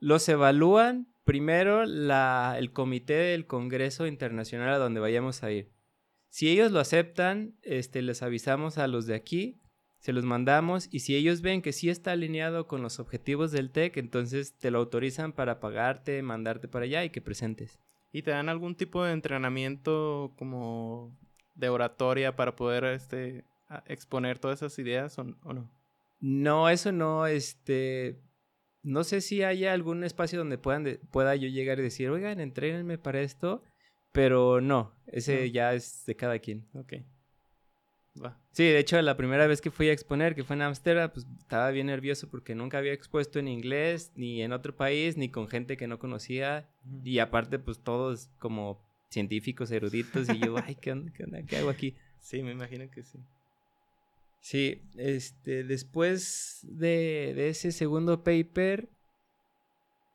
Los 0.00 0.28
evalúan 0.28 1.08
primero 1.24 1.84
la, 1.84 2.54
el 2.56 2.72
comité 2.72 3.14
del 3.14 3.46
Congreso 3.46 4.06
Internacional 4.06 4.70
a 4.70 4.78
donde 4.78 5.00
vayamos 5.00 5.42
a 5.42 5.50
ir. 5.50 5.72
Si 6.30 6.48
ellos 6.48 6.72
lo 6.72 6.80
aceptan, 6.80 7.56
este, 7.62 8.02
les 8.02 8.22
avisamos 8.22 8.78
a 8.78 8.86
los 8.86 9.06
de 9.06 9.14
aquí, 9.14 9.60
se 9.98 10.12
los 10.12 10.24
mandamos 10.24 10.88
y 10.90 11.00
si 11.00 11.16
ellos 11.16 11.42
ven 11.42 11.60
que 11.60 11.72
sí 11.72 11.90
está 11.90 12.12
alineado 12.12 12.66
con 12.66 12.82
los 12.82 13.00
objetivos 13.00 13.50
del 13.50 13.70
TEC, 13.70 13.96
entonces 13.96 14.56
te 14.56 14.70
lo 14.70 14.78
autorizan 14.78 15.32
para 15.32 15.60
pagarte, 15.60 16.22
mandarte 16.22 16.68
para 16.68 16.84
allá 16.84 17.04
y 17.04 17.10
que 17.10 17.20
presentes. 17.20 17.80
¿Y 18.12 18.22
te 18.22 18.30
dan 18.30 18.48
algún 18.48 18.74
tipo 18.74 19.04
de 19.04 19.12
entrenamiento 19.12 20.32
como 20.38 21.16
de 21.54 21.68
oratoria 21.68 22.36
para 22.36 22.54
poder 22.54 22.84
este, 22.84 23.44
exponer 23.86 24.38
todas 24.38 24.60
esas 24.60 24.78
ideas 24.78 25.18
o, 25.18 25.24
no? 25.24 25.70
No, 26.20 26.68
eso 26.68 26.90
no, 26.92 27.26
este, 27.26 28.20
no 28.82 29.04
sé 29.04 29.20
si 29.20 29.42
haya 29.42 29.72
algún 29.72 30.04
espacio 30.04 30.38
donde 30.38 30.58
puedan 30.58 30.98
pueda 31.10 31.36
yo 31.36 31.48
llegar 31.48 31.78
y 31.80 31.82
decir, 31.82 32.08
oigan, 32.08 32.40
entrénenme 32.40 32.98
para 32.98 33.20
esto, 33.20 33.62
pero 34.12 34.60
no, 34.60 34.94
ese 35.06 35.50
ya 35.50 35.74
es 35.74 36.06
de 36.06 36.16
cada 36.16 36.38
quien. 36.38 36.66
Ok. 36.74 36.94
Sí, 38.52 38.64
de 38.64 38.78
hecho, 38.78 39.00
la 39.02 39.16
primera 39.16 39.46
vez 39.46 39.60
que 39.60 39.70
fui 39.70 39.88
a 39.88 39.92
exponer, 39.92 40.34
que 40.34 40.44
fue 40.44 40.56
en 40.56 40.62
Ámsterdam, 40.62 41.10
pues 41.12 41.26
estaba 41.38 41.70
bien 41.70 41.86
nervioso 41.86 42.28
porque 42.28 42.54
nunca 42.54 42.78
había 42.78 42.92
expuesto 42.92 43.38
en 43.38 43.48
inglés, 43.48 44.12
ni 44.14 44.42
en 44.42 44.52
otro 44.52 44.74
país, 44.76 45.16
ni 45.16 45.28
con 45.30 45.48
gente 45.48 45.76
que 45.76 45.86
no 45.86 45.98
conocía. 45.98 46.68
Y 47.04 47.18
aparte, 47.18 47.58
pues 47.58 47.78
todos 47.80 48.30
como 48.38 48.80
científicos, 49.10 49.70
eruditos, 49.70 50.28
y 50.28 50.38
yo, 50.38 50.56
ay, 50.64 50.74
¿qué 50.74 50.92
onda? 50.92 51.12
¿Qué 51.12 51.24
onda? 51.24 51.42
¿Qué 51.42 51.56
hago 51.56 51.70
aquí? 51.70 51.94
Sí, 52.20 52.42
me 52.42 52.52
imagino 52.52 52.90
que 52.90 53.02
sí. 53.02 53.18
Sí, 54.40 54.82
este, 54.96 55.64
después 55.64 56.60
de, 56.62 57.32
de 57.34 57.48
ese 57.48 57.72
segundo 57.72 58.22
paper, 58.22 58.88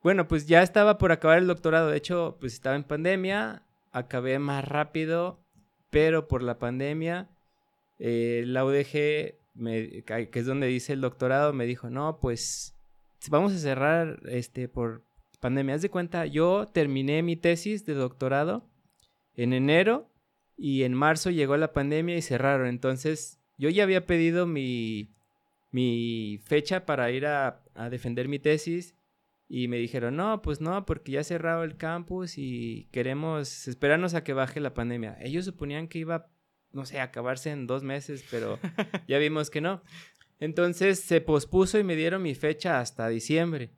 bueno, 0.02 0.28
pues 0.28 0.48
ya 0.48 0.62
estaba 0.62 0.98
por 0.98 1.12
acabar 1.12 1.38
el 1.38 1.48
doctorado. 1.48 1.90
De 1.90 1.98
hecho, 1.98 2.38
pues 2.40 2.54
estaba 2.54 2.76
en 2.76 2.84
pandemia, 2.84 3.64
acabé 3.92 4.38
más 4.40 4.66
rápido, 4.66 5.40
pero 5.90 6.28
por 6.28 6.44
la 6.44 6.60
pandemia 6.60 7.30
eh, 8.00 8.44
la 8.46 8.66
UDG, 8.66 8.82
que 8.82 10.32
es 10.34 10.46
donde 10.46 10.68
dice 10.68 10.94
el 10.94 11.02
doctorado, 11.02 11.54
me 11.54 11.66
dijo, 11.66 11.90
no, 11.90 12.20
pues 12.20 12.76
vamos 13.30 13.54
a 13.54 13.58
cerrar 13.58 14.20
este, 14.26 14.68
por 14.68 15.06
pandemia. 15.40 15.76
Haz 15.76 15.82
de 15.82 15.90
cuenta, 15.90 16.26
yo 16.26 16.70
terminé 16.74 17.22
mi 17.22 17.36
tesis 17.36 17.86
de 17.86 17.94
doctorado 17.94 18.70
en 19.36 19.54
enero 19.54 20.10
y 20.58 20.84
en 20.84 20.94
marzo 20.94 21.30
llegó 21.30 21.58
la 21.58 21.74
pandemia 21.74 22.18
y 22.18 22.22
cerraron. 22.22 22.68
Entonces, 22.68 23.40
yo 23.58 23.70
ya 23.70 23.84
había 23.84 24.06
pedido 24.06 24.48
mi, 24.48 25.14
mi 25.72 26.40
fecha 26.44 26.86
para 26.86 27.12
ir 27.12 27.26
a, 27.26 27.64
a 27.76 27.90
defender 27.90 28.28
mi 28.28 28.40
tesis 28.40 28.96
y 29.48 29.68
me 29.68 29.78
dijeron, 29.78 30.16
no, 30.16 30.42
pues 30.42 30.62
no, 30.62 30.86
porque 30.86 31.12
ya 31.12 31.24
cerrado 31.24 31.64
el 31.64 31.78
campus 31.78 32.38
y 32.38 32.88
queremos 32.92 33.68
esperarnos 33.68 34.14
a 34.16 34.24
que 34.24 34.34
baje 34.34 34.60
la 34.60 34.74
pandemia. 34.74 35.18
Ellos 35.22 35.46
suponían 35.46 35.88
que 35.88 36.00
iba 36.00 36.28
no 36.74 36.86
sé, 36.86 37.00
acabarse 37.00 37.52
en 37.52 37.68
dos 37.68 37.84
meses, 37.84 38.26
pero 38.30 38.60
ya 39.08 39.18
vimos 39.20 39.50
que 39.50 39.62
no. 39.62 39.82
Entonces 40.40 41.00
se 41.00 41.22
pospuso 41.22 41.80
y 41.80 41.84
me 41.84 41.96
dieron 41.96 42.22
mi 42.22 42.36
fecha 42.36 42.80
hasta 42.80 43.08
diciembre. 43.08 43.72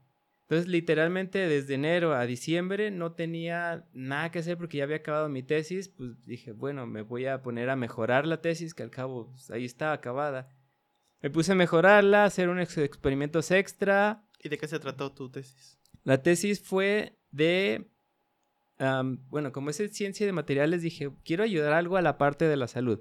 Entonces, 0.47 0.67
literalmente 0.67 1.39
desde 1.47 1.73
enero 1.73 2.13
a 2.13 2.25
diciembre 2.27 2.91
no 2.91 3.13
tenía 3.13 3.87
nada 3.93 4.29
que 4.31 4.39
hacer 4.39 4.57
porque 4.57 4.77
ya 4.77 4.83
había 4.83 4.97
acabado 4.97 5.27
mi 5.27 5.41
tesis. 5.41 5.89
Pues 5.89 6.23
dije, 6.25 6.51
bueno, 6.51 6.85
me 6.85 7.01
voy 7.01 7.25
a 7.25 7.41
poner 7.41 7.69
a 7.71 7.75
mejorar 7.75 8.27
la 8.27 8.41
tesis, 8.41 8.75
que 8.75 8.83
al 8.83 8.91
cabo 8.91 9.31
pues, 9.31 9.49
ahí 9.49 9.65
está 9.65 9.91
acabada. 9.91 10.49
Me 11.21 11.31
puse 11.31 11.53
a 11.53 11.55
mejorarla, 11.55 12.25
hacer 12.25 12.49
unos 12.49 12.77
experimentos 12.77 13.49
extra. 13.49 14.23
¿Y 14.39 14.49
de 14.49 14.59
qué 14.59 14.67
se 14.67 14.79
trató 14.79 15.11
tu 15.11 15.31
tesis? 15.31 15.79
La 16.03 16.21
tesis 16.21 16.61
fue 16.61 17.17
de 17.31 17.89
bueno, 18.77 19.51
como 19.51 19.69
es 19.69 19.77
ciencia 19.91 20.25
de 20.25 20.33
materiales, 20.33 20.81
dije, 20.81 21.11
quiero 21.23 21.43
ayudar 21.43 21.73
algo 21.73 21.97
a 21.97 22.01
la 22.01 22.17
parte 22.17 22.45
de 22.45 22.57
la 22.57 22.67
salud. 22.67 22.99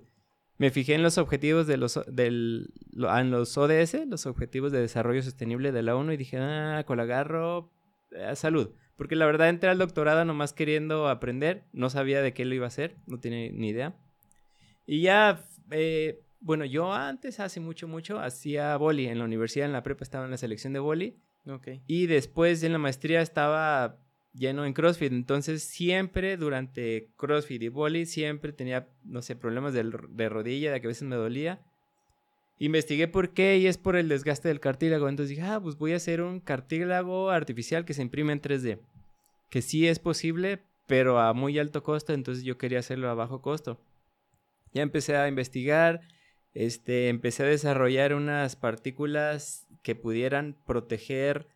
Me 0.57 0.71
fijé 0.71 0.95
en 0.95 1.03
los 1.03 1.19
objetivos 1.19 1.67
de 1.67 1.77
los, 1.77 2.01
del, 2.07 2.73
en 2.93 3.31
los 3.31 3.59
ODS, 3.59 4.07
los 4.07 4.27
Objetivos 4.27 4.71
de 4.71 4.81
Desarrollo 4.81 5.23
Sostenible 5.23 5.73
de 5.73 5.83
la 5.83 5.97
ONU, 5.97 6.13
y 6.13 6.17
dije, 6.17 6.39
ah, 6.39 6.85
con 6.87 7.01
agarro 7.01 7.73
eh, 8.13 8.37
salud. 8.37 8.71
Porque 8.97 9.17
la 9.17 9.27
verdad 9.27 9.49
entré 9.49 9.69
al 9.69 9.79
doctorado 9.79 10.25
nomás 10.25 10.53
queriendo 10.53 11.09
aprender, 11.09 11.65
no 11.73 11.91
sabía 11.91 12.23
de 12.23 12.33
qué 12.33 12.45
lo 12.45 12.55
iba 12.55 12.67
a 12.67 12.69
hacer, 12.69 12.97
no 13.07 13.19
tenía 13.19 13.51
ni 13.51 13.71
idea. 13.71 13.97
Y 14.87 15.03
ya, 15.03 15.45
eh, 15.73 16.23
bueno, 16.39 16.65
yo 16.65 16.93
antes, 16.93 17.41
hace 17.41 17.59
mucho, 17.59 17.89
mucho, 17.89 18.21
hacía 18.21 18.77
boli 18.77 19.09
en 19.09 19.19
la 19.19 19.25
universidad, 19.25 19.67
en 19.67 19.73
la 19.73 19.83
prepa 19.83 20.05
estaba 20.05 20.27
en 20.27 20.31
la 20.31 20.37
selección 20.37 20.73
de 20.73 20.79
boli. 20.79 21.19
Okay. 21.47 21.83
Y 21.87 22.07
después 22.07 22.63
en 22.63 22.73
la 22.73 22.79
maestría 22.79 23.21
estaba 23.21 23.99
lleno 24.35 24.65
en 24.65 24.73
CrossFit. 24.73 25.13
Entonces 25.13 25.63
siempre 25.63 26.37
durante 26.37 27.09
CrossFit 27.17 27.63
y 27.63 27.69
Boli 27.69 28.07
siempre 28.07 28.53
tenía, 28.53 28.89
no 29.05 29.23
sé, 29.23 29.37
problemas 29.37 29.73
de, 29.73 30.29
rodilla, 30.29 30.73
de 30.73 30.81
que 30.81 30.87
a 30.87 30.89
veces 30.89 31.05
me 31.05 31.17
dolía. 31.17 31.61
Investigué 32.59 33.09
por 33.09 33.31
qué 33.31 33.59
y 33.59 33.67
es 33.67 33.79
por 33.79 33.97
el 33.97 34.09
desgaste 34.09 34.49
del 34.49 34.61
cartílago. 34.61 35.09
Entonces 35.09 35.31
dije, 35.31 35.43
ah, 35.43 35.61
pues 35.61 35.77
voy 35.77 35.93
a 35.93 35.97
hacer 35.97 36.21
un 36.21 36.41
cartílago 36.41 37.31
artificial 37.31 37.85
que 37.85 37.95
se 37.95 38.03
imprime 38.03 38.33
en 38.33 38.43
3D. 38.43 38.79
Que 39.51 39.63
sí 39.63 39.89
es 39.89 39.99
posible, 39.99 40.61
pero 40.87 41.19
a 41.19 41.33
muy 41.33 41.59
alto 41.59 41.83
costo. 41.83 42.13
Entonces 42.13 42.45
yo 42.45 42.59
quería 42.59 42.81
hacerlo 42.81 43.09
a 43.09 43.15
bajo 43.15 43.41
costo. 43.41 43.81
Ya 44.73 44.83
empecé 44.83 45.17
a 45.17 45.29
investigar. 45.29 46.01
Este, 46.53 47.09
empecé 47.09 47.43
a 47.43 47.47
desarrollar 47.47 48.15
unas 48.15 48.55
partículas 48.55 49.67
que 49.83 49.97
pudieran 49.97 50.57
proteger 50.67 51.49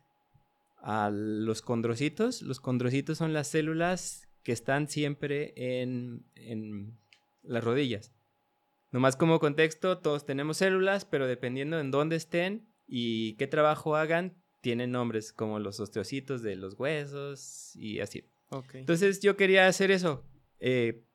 a 0.81 1.09
los 1.11 1.61
condrocitos. 1.61 2.41
Los 2.41 2.59
condrocitos 2.59 3.17
son 3.17 3.33
las 3.33 3.47
células 3.47 4.27
que 4.43 4.51
están 4.51 4.87
siempre 4.87 5.53
en, 5.55 6.25
en 6.35 6.97
las 7.43 7.63
rodillas. 7.63 8.13
Nomás 8.91 9.15
como 9.15 9.39
contexto, 9.39 9.99
todos 9.99 10.25
tenemos 10.25 10.57
células, 10.57 11.05
pero 11.05 11.27
dependiendo 11.27 11.79
en 11.79 11.91
dónde 11.91 12.15
estén 12.15 12.67
y 12.87 13.33
qué 13.33 13.45
trabajo 13.45 13.95
hagan, 13.95 14.41
tienen 14.61 14.91
nombres 14.91 15.31
como 15.31 15.59
los 15.59 15.79
osteocitos 15.79 16.41
de 16.41 16.55
los 16.55 16.73
huesos 16.79 17.75
y 17.75 17.99
así. 17.99 18.25
Entonces 18.73 19.19
yo 19.19 19.37
quería 19.37 19.67
hacer 19.67 19.91
eso, 19.91 20.25
eh, 20.59 21.05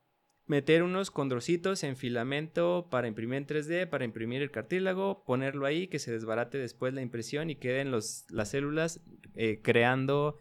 meter 0.46 0.82
unos 0.82 1.10
condrocitos 1.10 1.82
en 1.84 1.96
filamento 1.96 2.88
para 2.90 3.08
imprimir 3.08 3.38
en 3.38 3.46
3D, 3.46 3.88
para 3.88 4.04
imprimir 4.04 4.42
el 4.42 4.50
cartílago, 4.50 5.24
ponerlo 5.24 5.66
ahí, 5.66 5.86
que 5.88 5.98
se 5.98 6.12
desbarate 6.12 6.58
después 6.58 6.92
la 6.92 7.00
impresión 7.00 7.50
y 7.50 7.56
queden 7.56 7.90
los, 7.90 8.26
las 8.30 8.50
células 8.50 9.00
eh, 9.34 9.60
creando 9.62 10.38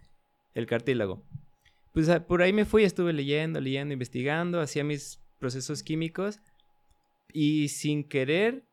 el 0.54 0.66
cartílago. 0.66 1.24
Pues 1.94 2.10
ah, 2.10 2.26
por 2.26 2.42
ahí 2.42 2.52
me 2.52 2.66
fui, 2.66 2.84
estuve 2.84 3.14
leyendo, 3.14 3.62
leyendo, 3.62 3.94
investigando, 3.94 4.60
hacía 4.60 4.84
mis 4.84 5.22
procesos 5.40 5.84
químicos 5.84 6.40
y 7.32 7.70
sin 7.70 8.04
querer 8.04 8.64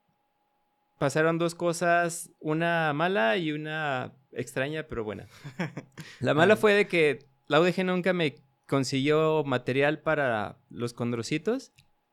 pasaron 0.99 1.39
dos 1.39 1.55
cosas, 1.55 2.31
una 2.41 2.93
mala 2.93 3.39
y 3.39 3.53
una 3.53 4.13
extraña, 4.33 4.87
pero 4.87 5.03
buena. 5.03 5.27
La 6.21 6.35
mala 6.35 6.57
fue 6.57 6.75
de 6.75 6.87
que 6.87 7.25
la 7.49 7.59
UDG 7.59 7.85
nunca 7.85 8.13
me 8.13 8.37
consiguió 8.71 9.43
material 9.43 9.99
para 9.99 10.57
los 10.71 10.95
condrocitos, 10.95 11.73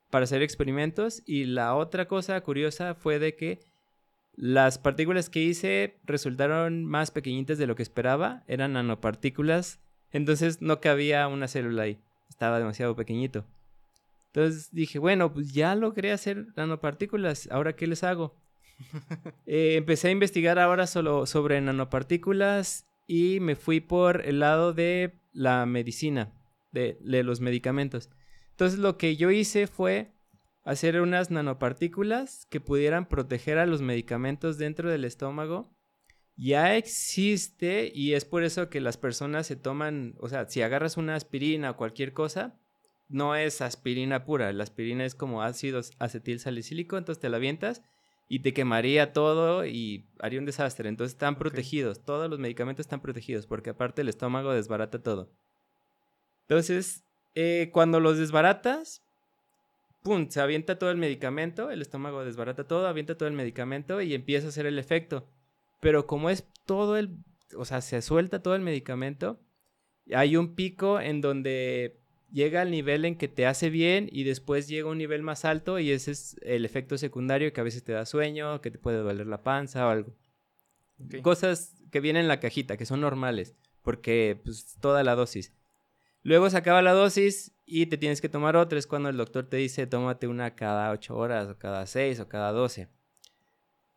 para 0.09 0.23
hacer 0.23 0.41
experimentos. 0.41 1.21
Y 1.27 1.45
la 1.45 1.75
otra 1.75 2.07
cosa 2.07 2.41
curiosa 2.41 2.95
fue 2.95 3.19
de 3.19 3.35
que 3.35 3.59
las 4.35 4.79
partículas 4.79 5.29
que 5.29 5.43
hice 5.43 5.99
resultaron 6.03 6.83
más 6.83 7.11
pequeñitas 7.11 7.59
de 7.59 7.67
lo 7.67 7.75
que 7.75 7.83
esperaba. 7.83 8.43
Eran 8.47 8.73
nanopartículas. 8.73 9.79
Entonces 10.11 10.59
no 10.59 10.81
cabía 10.81 11.27
una 11.27 11.47
célula 11.47 11.83
ahí. 11.83 11.99
Estaba 12.27 12.57
demasiado 12.57 12.95
pequeñito. 12.95 13.45
Entonces 14.33 14.69
dije, 14.71 14.97
bueno, 14.97 15.31
pues 15.31 15.53
ya 15.53 15.75
logré 15.75 16.11
hacer 16.11 16.47
nanopartículas. 16.55 17.47
¿Ahora 17.51 17.73
qué 17.75 17.87
les 17.87 18.03
hago? 18.03 18.35
Eh, 19.47 19.75
empecé 19.75 20.09
a 20.09 20.11
investigar 20.11 20.59
ahora 20.59 20.87
solo 20.87 21.25
sobre 21.25 21.61
nanopartículas 21.61 22.85
y 23.07 23.39
me 23.39 23.55
fui 23.55 23.79
por 23.79 24.25
el 24.25 24.39
lado 24.39 24.73
de 24.73 25.13
la 25.31 25.65
medicina 25.65 26.31
de, 26.71 26.97
los 27.01 27.41
medicamentos. 27.41 28.09
Entonces 28.51 28.79
lo 28.79 28.97
que 28.97 29.15
yo 29.15 29.31
hice 29.31 29.67
fue 29.67 30.13
hacer 30.63 30.99
unas 31.01 31.31
nanopartículas 31.31 32.45
que 32.49 32.59
pudieran 32.59 33.07
proteger 33.07 33.57
a 33.57 33.65
los 33.65 33.81
medicamentos 33.81 34.57
dentro 34.57 34.89
del 34.89 35.05
estómago. 35.05 35.73
Ya 36.35 36.75
existe 36.75 37.91
y 37.93 38.13
es 38.13 38.25
por 38.25 38.43
eso 38.43 38.69
que 38.69 38.81
las 38.81 38.97
personas 38.97 39.47
se 39.47 39.55
toman, 39.55 40.15
o 40.19 40.29
sea, 40.29 40.47
si 40.47 40.61
agarras 40.61 40.97
una 40.97 41.15
aspirina 41.15 41.71
o 41.71 41.77
cualquier 41.77 42.13
cosa, 42.13 42.59
no 43.09 43.35
es 43.35 43.61
aspirina 43.61 44.25
pura, 44.25 44.51
la 44.53 44.63
aspirina 44.63 45.05
es 45.05 45.15
como 45.15 45.41
ácido 45.41 45.81
acetil 45.99 46.39
salicílico, 46.39 46.97
entonces 46.97 47.21
te 47.21 47.29
la 47.29 47.37
avientas 47.37 47.81
y 48.29 48.39
te 48.39 48.53
quemaría 48.53 49.13
todo 49.13 49.65
y 49.65 50.09
haría 50.19 50.39
un 50.39 50.45
desastre. 50.45 50.89
Entonces 50.89 51.13
están 51.13 51.37
protegidos, 51.37 52.03
todos 52.03 52.29
los 52.29 52.39
medicamentos 52.39 52.85
están 52.85 53.01
protegidos 53.01 53.47
porque 53.47 53.71
aparte 53.71 54.01
el 54.01 54.09
estómago 54.09 54.53
desbarata 54.53 55.01
todo. 55.01 55.31
Entonces, 56.47 57.03
eh, 57.35 57.69
cuando 57.73 57.99
los 57.99 58.17
desbaratas, 58.17 59.03
¡pum! 60.01 60.29
Se 60.29 60.39
avienta 60.39 60.79
todo 60.79 60.91
el 60.91 60.97
medicamento, 60.97 61.69
el 61.69 61.81
estómago 61.81 62.23
desbarata 62.23 62.63
todo, 62.65 62.87
avienta 62.87 63.17
todo 63.17 63.27
el 63.27 63.35
medicamento 63.35 64.01
y 64.01 64.13
empieza 64.13 64.47
a 64.47 64.49
hacer 64.49 64.65
el 64.65 64.79
efecto. 64.79 65.27
Pero 65.81 66.07
como 66.07 66.29
es 66.29 66.47
todo 66.65 66.97
el, 66.97 67.17
o 67.55 67.65
sea, 67.65 67.81
se 67.81 68.01
suelta 68.01 68.41
todo 68.41 68.55
el 68.55 68.61
medicamento, 68.61 69.39
hay 70.13 70.37
un 70.37 70.55
pico 70.55 70.99
en 70.99 71.21
donde 71.21 71.97
llega 72.31 72.61
al 72.61 72.71
nivel 72.71 73.05
en 73.05 73.17
que 73.17 73.27
te 73.27 73.45
hace 73.45 73.69
bien 73.69 74.09
y 74.11 74.23
después 74.23 74.67
llega 74.67 74.87
a 74.87 74.91
un 74.91 74.97
nivel 74.97 75.21
más 75.21 75.45
alto 75.45 75.79
y 75.79 75.91
ese 75.91 76.11
es 76.11 76.37
el 76.41 76.65
efecto 76.65 76.97
secundario 76.97 77.53
que 77.53 77.61
a 77.61 77.63
veces 77.63 77.83
te 77.83 77.93
da 77.93 78.05
sueño, 78.05 78.61
que 78.61 78.71
te 78.71 78.77
puede 78.77 78.97
doler 78.97 79.27
la 79.27 79.43
panza 79.43 79.85
o 79.87 79.89
algo. 79.89 80.15
Cosas 81.21 81.75
que 81.91 81.99
vienen 81.99 82.23
en 82.23 82.27
la 82.27 82.39
cajita, 82.39 82.77
que 82.77 82.85
son 82.85 83.01
normales, 83.01 83.53
porque 83.81 84.39
pues 84.43 84.77
toda 84.79 85.03
la 85.03 85.15
dosis. 85.15 85.53
Luego 86.27 86.49
se 86.49 86.57
acaba 86.57 86.81
la 86.81 86.91
dosis 86.91 87.53
y 87.65 87.85
te 87.85 87.97
tienes 87.97 88.19
que 88.19 88.27
tomar 88.27 88.57
otra. 88.57 88.77
Es 88.77 88.85
cuando 88.85 89.07
el 89.07 89.15
doctor 89.15 89.45
te 89.45 89.55
dice 89.55 89.87
tómate 89.87 90.27
una 90.27 90.55
cada 90.55 90.91
8 90.91 91.15
horas 91.15 91.47
o 91.47 91.57
cada 91.57 91.87
6 91.87 92.19
o 92.19 92.27
cada 92.27 92.51
12. 92.51 92.89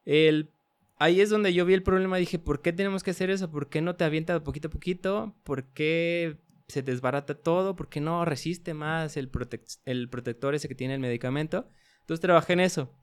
El, 0.05 0.53
ahí 0.97 1.21
es 1.21 1.29
donde 1.29 1.53
yo 1.53 1.65
vi 1.67 1.75
el 1.75 1.83
problema. 1.83 2.19
Dije, 2.19 2.39
¿por 2.39 2.63
qué 2.63 2.73
tenemos 2.73 3.03
que 3.03 3.11
hacer 3.11 3.31
eso? 3.31 3.51
¿Por 3.51 3.69
qué 3.69 3.83
no 3.83 3.97
te 3.97 4.05
avienta 4.05 4.45
poquito 4.45 4.69
a 4.69 4.71
poquito? 4.71 5.35
¿Por 5.43 5.73
qué 5.73 6.37
se 6.69 6.83
desbarata 6.83 7.35
todo? 7.35 7.75
¿Por 7.75 7.89
qué 7.89 8.01
no 8.01 8.25
resiste 8.25 8.75
más 8.75 9.17
el, 9.17 9.29
protector 9.29 10.55
ese 10.55 10.69
que 10.69 10.77
tiene 10.77 10.95
el 10.95 11.01
medicamento? 11.01 11.69
Entonces 12.03 12.21
trabajé 12.21 12.53
en 12.53 12.61
eso. 12.61 12.95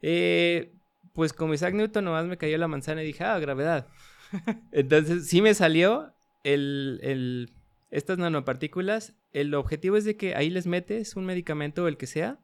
Eh, 0.00 0.72
pues 1.12 1.34
como 1.34 1.52
Isaac 1.52 1.74
Newton 1.74 2.06
nomás 2.06 2.24
me 2.24 2.38
cayó 2.38 2.56
la 2.56 2.68
manzana 2.68 3.02
y 3.02 3.06
dije, 3.06 3.22
ah, 3.22 3.38
gravedad. 3.38 3.86
Entonces 4.72 5.28
sí 5.28 5.42
me 5.42 5.52
salió 5.52 6.14
el, 6.42 7.00
el, 7.02 7.52
estas 7.90 8.18
nanopartículas. 8.18 9.14
El 9.32 9.54
objetivo 9.54 9.96
es 9.96 10.04
de 10.04 10.16
que 10.16 10.34
ahí 10.34 10.50
les 10.50 10.66
metes 10.66 11.16
un 11.16 11.24
medicamento 11.24 11.84
o 11.84 11.88
el 11.88 11.96
que 11.96 12.06
sea, 12.06 12.38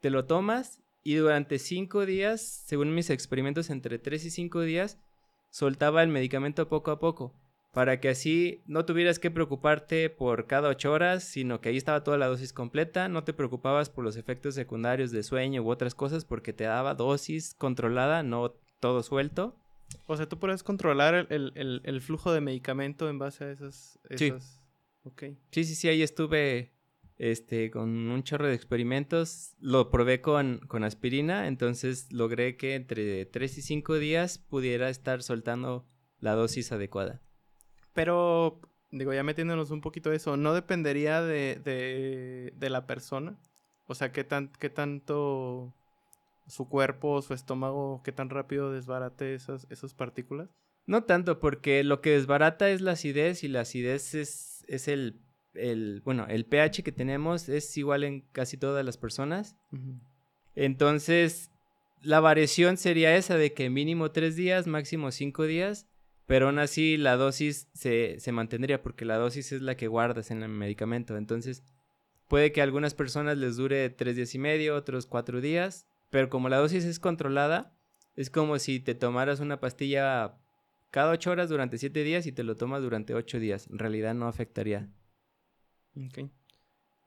te 0.00 0.10
lo 0.10 0.26
tomas 0.26 0.80
y 1.02 1.14
durante 1.14 1.58
cinco 1.58 2.06
días, 2.06 2.40
según 2.40 2.94
mis 2.94 3.10
experimentos, 3.10 3.70
entre 3.70 3.98
tres 3.98 4.24
y 4.24 4.30
cinco 4.30 4.60
días, 4.60 4.98
soltaba 5.50 6.02
el 6.02 6.08
medicamento 6.08 6.68
poco 6.68 6.90
a 6.90 6.98
poco 6.98 7.34
para 7.74 7.98
que 7.98 8.08
así 8.08 8.62
no 8.66 8.84
tuvieras 8.84 9.18
que 9.18 9.32
preocuparte 9.32 10.08
por 10.08 10.46
cada 10.46 10.68
ocho 10.68 10.92
horas, 10.92 11.24
sino 11.24 11.60
que 11.60 11.70
ahí 11.70 11.76
estaba 11.76 12.04
toda 12.04 12.16
la 12.16 12.28
dosis 12.28 12.52
completa, 12.52 13.08
no 13.08 13.24
te 13.24 13.32
preocupabas 13.32 13.90
por 13.90 14.04
los 14.04 14.16
efectos 14.16 14.54
secundarios 14.54 15.10
de 15.10 15.24
sueño 15.24 15.60
u 15.62 15.70
otras 15.70 15.94
cosas 15.96 16.24
porque 16.24 16.52
te 16.52 16.64
daba 16.64 16.94
dosis 16.94 17.54
controlada, 17.58 18.22
no 18.22 18.54
todo 18.78 19.02
suelto. 19.02 19.56
O 20.06 20.16
sea, 20.16 20.28
tú 20.28 20.38
puedes 20.38 20.62
controlar 20.62 21.26
el, 21.30 22.00
flujo 22.00 22.32
de 22.32 22.40
medicamento 22.40 23.08
en 23.08 23.18
base 23.18 23.44
a 23.44 23.50
esas... 23.50 23.98
esas... 24.08 24.42
Sí. 24.42 24.63
Sí, 25.50 25.64
sí, 25.64 25.74
sí, 25.74 25.88
ahí 25.88 26.02
estuve 26.02 26.72
este, 27.18 27.70
con 27.70 27.90
un 27.90 28.22
chorro 28.22 28.46
de 28.46 28.54
experimentos, 28.54 29.54
lo 29.60 29.90
probé 29.90 30.20
con, 30.20 30.58
con 30.66 30.84
aspirina, 30.84 31.46
entonces 31.46 32.12
logré 32.12 32.56
que 32.56 32.74
entre 32.74 33.26
tres 33.26 33.56
y 33.58 33.62
cinco 33.62 33.94
días 33.98 34.38
pudiera 34.38 34.88
estar 34.88 35.22
soltando 35.22 35.86
la 36.20 36.34
dosis 36.34 36.72
adecuada. 36.72 37.20
Pero, 37.92 38.60
digo, 38.90 39.12
ya 39.12 39.22
metiéndonos 39.22 39.70
un 39.70 39.80
poquito 39.80 40.10
de 40.10 40.16
eso, 40.16 40.36
¿no 40.36 40.54
dependería 40.54 41.22
de, 41.22 41.60
de, 41.62 42.52
de 42.56 42.70
la 42.70 42.86
persona? 42.86 43.38
O 43.86 43.94
sea, 43.94 44.12
¿qué, 44.12 44.24
tan, 44.24 44.48
¿qué 44.58 44.70
tanto 44.70 45.72
su 46.46 46.68
cuerpo, 46.68 47.22
su 47.22 47.34
estómago, 47.34 48.02
qué 48.04 48.12
tan 48.12 48.30
rápido 48.30 48.72
desbarate 48.72 49.34
esas, 49.34 49.66
esas 49.70 49.94
partículas? 49.94 50.48
No 50.86 51.04
tanto, 51.04 51.40
porque 51.40 51.82
lo 51.84 52.00
que 52.00 52.10
desbarata 52.10 52.68
es 52.68 52.80
la 52.80 52.92
acidez 52.92 53.44
y 53.44 53.48
la 53.48 53.60
acidez 53.60 54.14
es, 54.14 54.53
es 54.68 54.88
el, 54.88 55.20
el, 55.54 56.02
bueno, 56.04 56.26
el 56.28 56.44
pH 56.46 56.82
que 56.82 56.92
tenemos 56.92 57.48
es 57.48 57.76
igual 57.76 58.04
en 58.04 58.20
casi 58.32 58.56
todas 58.56 58.84
las 58.84 58.96
personas. 58.96 59.56
Entonces, 60.54 61.50
la 62.00 62.20
variación 62.20 62.76
sería 62.76 63.16
esa 63.16 63.36
de 63.36 63.52
que 63.52 63.70
mínimo 63.70 64.10
tres 64.10 64.36
días, 64.36 64.66
máximo 64.66 65.10
cinco 65.10 65.44
días, 65.44 65.88
pero 66.26 66.46
aún 66.46 66.58
así 66.58 66.96
la 66.96 67.16
dosis 67.16 67.68
se, 67.74 68.18
se, 68.18 68.32
mantendría 68.32 68.82
porque 68.82 69.04
la 69.04 69.16
dosis 69.16 69.52
es 69.52 69.62
la 69.62 69.76
que 69.76 69.88
guardas 69.88 70.30
en 70.30 70.42
el 70.42 70.48
medicamento. 70.48 71.16
Entonces, 71.16 71.62
puede 72.28 72.52
que 72.52 72.60
a 72.60 72.64
algunas 72.64 72.94
personas 72.94 73.36
les 73.38 73.56
dure 73.56 73.90
tres 73.90 74.16
días 74.16 74.34
y 74.34 74.38
medio, 74.38 74.76
otros 74.76 75.06
cuatro 75.06 75.40
días, 75.40 75.86
pero 76.10 76.30
como 76.30 76.48
la 76.48 76.58
dosis 76.58 76.84
es 76.84 76.98
controlada, 76.98 77.76
es 78.16 78.30
como 78.30 78.58
si 78.58 78.80
te 78.80 78.94
tomaras 78.94 79.40
una 79.40 79.60
pastilla 79.60 80.36
cada 80.94 81.10
ocho 81.10 81.32
horas 81.32 81.48
durante 81.48 81.76
siete 81.76 82.04
días 82.04 82.24
y 82.24 82.30
te 82.30 82.44
lo 82.44 82.54
tomas 82.54 82.80
durante 82.80 83.16
ocho 83.16 83.40
días. 83.40 83.66
En 83.68 83.80
realidad 83.80 84.14
no 84.14 84.28
afectaría. 84.28 84.88
Ok. 85.96 86.30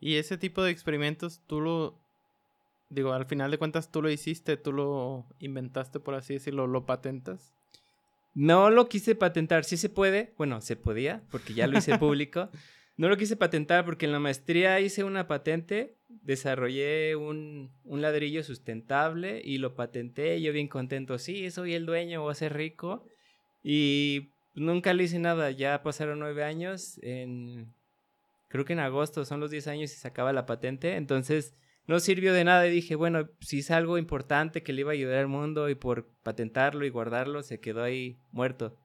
Y 0.02 0.16
ese 0.16 0.38
tipo 0.38 0.62
de 0.62 0.72
experimentos, 0.72 1.40
tú 1.48 1.62
lo, 1.62 1.98
digo, 2.90 3.14
al 3.14 3.28
final 3.28 3.50
de 3.50 3.58
cuentas 3.58 3.90
tú 3.90 4.02
lo 4.02 4.10
hiciste, 4.10 4.58
tú 4.58 4.74
lo 4.74 5.26
inventaste, 5.40 6.02
por 6.02 6.16
así 6.16 6.34
decirlo, 6.34 6.68
lo 6.68 6.86
patentas. 6.86 7.54
No 8.34 8.70
lo 8.70 8.90
quise 8.90 9.16
patentar, 9.16 9.64
sí 9.64 9.78
se 9.78 9.88
puede, 9.88 10.34
bueno, 10.38 10.60
se 10.60 10.76
podía, 10.76 11.24
porque 11.32 11.54
ya 11.54 11.66
lo 11.66 11.78
hice 11.78 11.98
público. 11.98 12.50
No 12.98 13.08
lo 13.08 13.16
quise 13.16 13.38
patentar 13.38 13.86
porque 13.86 14.06
en 14.06 14.12
la 14.12 14.20
maestría 14.20 14.82
hice 14.82 15.06
una 15.06 15.30
patente, 15.30 15.96
desarrollé 16.10 17.16
un, 17.16 17.72
un, 17.86 18.02
ladrillo 18.02 18.44
sustentable 18.44 19.42
y 19.42 19.60
lo 19.60 19.76
patenté, 19.76 20.42
yo 20.42 20.52
bien 20.52 20.68
contento, 20.68 21.18
sí, 21.20 21.50
soy 21.52 21.74
el 21.74 21.86
dueño, 21.86 22.24
voy 22.24 22.32
a 22.32 22.36
ser 22.36 22.54
rico. 22.54 23.08
Y 23.64 24.30
nunca 24.56 24.94
le 24.94 25.04
hice 25.04 25.20
nada, 25.20 25.52
ya 25.52 25.84
pasaron 25.84 26.20
nueve 26.20 26.44
años, 26.44 27.00
en, 27.02 27.74
creo 28.48 28.66
que 28.66 28.74
en 28.74 28.80
agosto 28.80 29.26
son 29.26 29.40
los 29.40 29.52
diez 29.52 29.68
años 29.68 29.92
y 29.94 29.96
se 29.96 30.08
acaba 30.08 30.34
la 30.34 30.46
patente, 30.46 30.96
entonces 30.96 31.54
no 31.88 32.00
sirvió 32.00 32.34
de 32.34 32.44
nada 32.44 32.68
y 32.68 32.72
dije, 32.72 32.96
bueno, 32.96 33.30
si 33.40 33.60
es 33.60 33.72
algo 33.72 33.98
importante 33.98 34.62
que 34.62 34.74
le 34.74 34.82
iba 34.82 34.92
a 34.92 34.94
ayudar 34.94 35.20
al 35.20 35.28
mundo 35.28 35.70
y 35.70 35.76
por 35.76 36.08
patentarlo 36.24 36.86
y 36.86 36.90
guardarlo 36.90 37.44
se 37.44 37.60
quedó 37.60 37.82
ahí 37.84 38.18
muerto. 38.32 38.76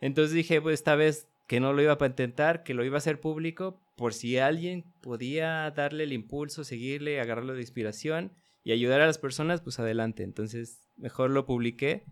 Entonces 0.00 0.34
dije, 0.34 0.60
pues 0.60 0.74
esta 0.74 0.94
vez 0.94 1.26
que 1.46 1.58
no 1.58 1.72
lo 1.72 1.82
iba 1.82 1.92
a 1.92 1.98
patentar, 1.98 2.62
que 2.62 2.74
lo 2.74 2.84
iba 2.84 2.96
a 2.96 2.98
hacer 2.98 3.18
público, 3.18 3.80
por 3.96 4.14
si 4.14 4.38
alguien 4.38 4.84
podía 5.00 5.70
darle 5.70 6.04
el 6.04 6.12
impulso, 6.12 6.64
seguirle, 6.64 7.20
agarrarlo 7.20 7.54
de 7.54 7.60
inspiración 7.60 8.32
y 8.62 8.72
ayudar 8.72 9.00
a 9.00 9.06
las 9.06 9.18
personas, 9.18 9.60
pues 9.60 9.78
adelante. 9.80 10.22
Entonces 10.22 10.78
mejor 10.96 11.30
lo 11.30 11.46
publiqué 11.46 12.04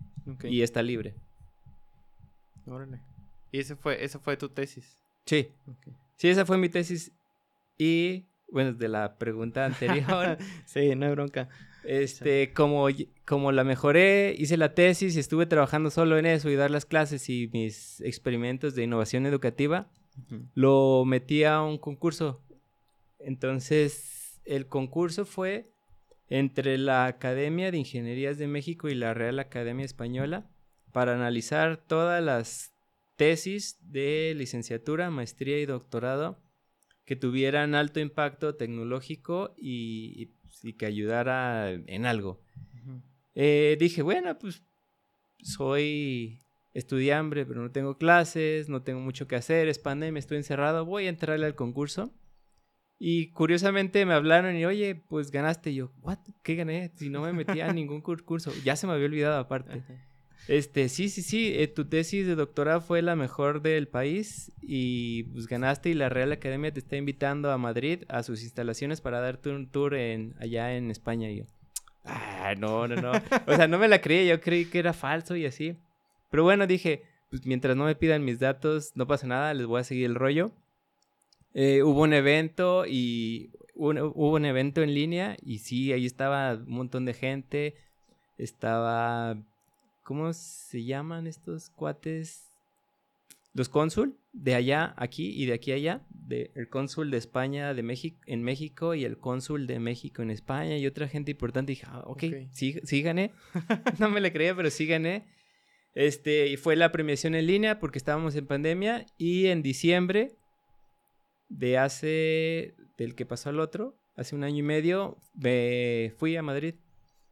y 0.44 0.62
está 0.62 0.82
libre. 0.82 1.14
Órale. 2.68 3.00
¿Y 3.50 3.60
ese 3.60 3.76
fue, 3.76 4.04
esa 4.04 4.18
fue 4.18 4.36
tu 4.36 4.48
tesis? 4.48 4.96
Sí. 5.24 5.48
Sí, 6.16 6.28
esa 6.28 6.44
fue 6.44 6.58
mi 6.58 6.68
tesis. 6.68 7.12
Y 7.76 8.26
bueno, 8.50 8.72
de 8.72 8.88
la 8.88 9.16
pregunta 9.18 9.64
anterior. 9.64 10.38
sí, 10.66 10.94
no 10.94 11.06
hay 11.06 11.12
bronca. 11.12 11.48
Este, 11.84 12.52
como, 12.52 12.88
como 13.26 13.52
la 13.52 13.64
mejoré, 13.64 14.34
hice 14.36 14.56
la 14.56 14.74
tesis 14.74 15.16
y 15.16 15.20
estuve 15.20 15.46
trabajando 15.46 15.90
solo 15.90 16.18
en 16.18 16.26
eso 16.26 16.50
y 16.50 16.56
dar 16.56 16.70
las 16.70 16.84
clases 16.84 17.28
y 17.30 17.48
mis 17.52 18.00
experimentos 18.00 18.74
de 18.74 18.84
innovación 18.84 19.26
educativa, 19.26 19.90
lo 20.54 21.04
metí 21.06 21.44
a 21.44 21.62
un 21.62 21.78
concurso. 21.78 22.42
Entonces, 23.20 24.40
el 24.44 24.66
concurso 24.66 25.24
fue 25.24 25.70
entre 26.28 26.76
la 26.76 27.06
Academia 27.06 27.70
de 27.70 27.78
Ingenierías 27.78 28.38
de 28.38 28.48
México 28.48 28.88
y 28.88 28.94
la 28.94 29.14
Real 29.14 29.38
Academia 29.38 29.84
Española 29.84 30.50
para 30.92 31.14
analizar 31.14 31.76
todas 31.76 32.22
las 32.22 32.72
tesis 33.16 33.78
de 33.80 34.34
licenciatura, 34.36 35.10
maestría 35.10 35.58
y 35.60 35.66
doctorado 35.66 36.40
que 37.04 37.16
tuvieran 37.16 37.74
alto 37.74 38.00
impacto 38.00 38.54
tecnológico 38.54 39.54
y, 39.56 40.34
que 40.78 40.86
ayudara 40.86 41.70
en 41.70 42.04
algo. 42.04 42.42
Eh, 43.34 43.76
dije, 43.80 44.02
bueno, 44.02 44.38
pues 44.38 44.62
soy 45.42 46.40
estudiante, 46.74 47.46
pero 47.46 47.62
no 47.62 47.70
tengo 47.70 47.96
clases, 47.96 48.68
no 48.68 48.82
tengo 48.82 49.00
mucho 49.00 49.26
que 49.26 49.36
hacer, 49.36 49.68
es 49.68 49.78
pandemia, 49.78 50.18
estoy 50.18 50.36
encerrado, 50.36 50.84
voy 50.84 51.06
a 51.06 51.08
entrarle 51.08 51.46
al 51.46 51.54
concurso. 51.54 52.12
Y 52.98 53.30
curiosamente 53.30 54.04
me 54.04 54.14
hablaron 54.14 54.56
y, 54.56 54.64
oye, 54.64 54.96
pues 54.96 55.30
ganaste. 55.30 55.72
yo, 55.72 55.92
¿what? 56.02 56.18
¿Qué 56.42 56.56
gané? 56.56 56.92
Si 56.96 57.08
no 57.08 57.22
me 57.22 57.32
metía 57.32 57.70
a 57.70 57.72
ningún 57.72 58.00
concurso. 58.02 58.52
Ya 58.64 58.74
se 58.76 58.86
me 58.86 58.92
había 58.92 59.06
olvidado 59.06 59.38
aparte. 59.38 59.82
Este, 60.46 60.88
sí, 60.88 61.08
sí, 61.10 61.22
sí, 61.22 61.52
eh, 61.56 61.68
tu 61.68 61.84
tesis 61.84 62.26
de 62.26 62.34
doctorado 62.34 62.80
fue 62.80 63.02
la 63.02 63.16
mejor 63.16 63.60
del 63.60 63.86
país 63.86 64.50
y 64.62 65.24
pues 65.24 65.46
ganaste 65.46 65.90
y 65.90 65.94
la 65.94 66.08
Real 66.08 66.32
Academia 66.32 66.72
te 66.72 66.80
está 66.80 66.96
invitando 66.96 67.50
a 67.50 67.58
Madrid 67.58 68.04
a 68.08 68.22
sus 68.22 68.42
instalaciones 68.42 69.02
para 69.02 69.20
darte 69.20 69.50
un 69.50 69.66
tour 69.66 69.94
en, 69.94 70.34
allá 70.40 70.74
en 70.74 70.90
España. 70.90 71.30
Y 71.30 71.38
yo, 71.38 71.44
ah, 72.04 72.54
no, 72.56 72.88
no, 72.88 72.96
no. 72.96 73.12
o 73.46 73.56
sea, 73.56 73.68
no 73.68 73.78
me 73.78 73.88
la 73.88 74.00
creía, 74.00 74.36
yo 74.36 74.40
creí 74.40 74.64
que 74.64 74.78
era 74.78 74.94
falso 74.94 75.36
y 75.36 75.44
así. 75.44 75.76
Pero 76.30 76.44
bueno, 76.44 76.66
dije, 76.66 77.02
pues 77.30 77.44
mientras 77.44 77.76
no 77.76 77.84
me 77.84 77.94
pidan 77.94 78.24
mis 78.24 78.38
datos, 78.38 78.92
no 78.94 79.06
pasa 79.06 79.26
nada, 79.26 79.52
les 79.52 79.66
voy 79.66 79.80
a 79.80 79.84
seguir 79.84 80.06
el 80.06 80.14
rollo. 80.14 80.52
Eh, 81.52 81.82
hubo 81.82 82.02
un 82.02 82.12
evento 82.12 82.84
y 82.86 83.50
hubo 83.74 84.34
un 84.34 84.44
evento 84.44 84.82
en 84.82 84.94
línea 84.94 85.36
y 85.42 85.58
sí, 85.58 85.92
ahí 85.92 86.06
estaba 86.06 86.54
un 86.54 86.70
montón 86.70 87.04
de 87.04 87.14
gente. 87.14 87.74
Estaba 88.38 89.36
¿Cómo 90.08 90.32
se 90.32 90.84
llaman 90.84 91.26
estos 91.26 91.68
cuates? 91.68 92.50
Los 93.52 93.68
cónsul 93.68 94.18
de 94.32 94.54
allá, 94.54 94.94
aquí 94.96 95.34
y 95.36 95.44
de 95.44 95.52
aquí 95.52 95.70
allá. 95.70 96.06
De, 96.08 96.50
el 96.54 96.70
cónsul 96.70 97.10
de 97.10 97.18
España 97.18 97.74
de 97.74 97.82
México, 97.82 98.18
en 98.24 98.42
México 98.42 98.94
y 98.94 99.04
el 99.04 99.18
cónsul 99.18 99.66
de 99.66 99.78
México 99.80 100.22
en 100.22 100.30
España 100.30 100.78
y 100.78 100.86
otra 100.86 101.08
gente 101.08 101.32
importante. 101.32 101.72
Y 101.72 101.74
dije, 101.74 101.86
ah, 101.90 102.04
ok, 102.06 102.24
Sí, 102.52 102.80
sí 102.84 103.02
gané. 103.02 103.32
no 103.98 104.08
me 104.08 104.22
le 104.22 104.32
creía, 104.32 104.56
pero 104.56 104.70
sí 104.70 104.86
gané. 104.86 105.26
Este, 105.92 106.46
y 106.46 106.56
fue 106.56 106.74
la 106.74 106.90
premiación 106.90 107.34
en 107.34 107.46
línea 107.46 107.78
porque 107.78 107.98
estábamos 107.98 108.34
en 108.34 108.46
pandemia 108.46 109.04
y 109.18 109.48
en 109.48 109.60
diciembre 109.60 110.38
de 111.50 111.76
hace, 111.76 112.76
del 112.96 113.14
que 113.14 113.26
pasó 113.26 113.50
al 113.50 113.60
otro, 113.60 114.00
hace 114.16 114.34
un 114.34 114.42
año 114.42 114.60
y 114.60 114.62
medio, 114.62 115.18
me 115.34 116.14
fui 116.16 116.34
a 116.34 116.42
Madrid. 116.42 116.76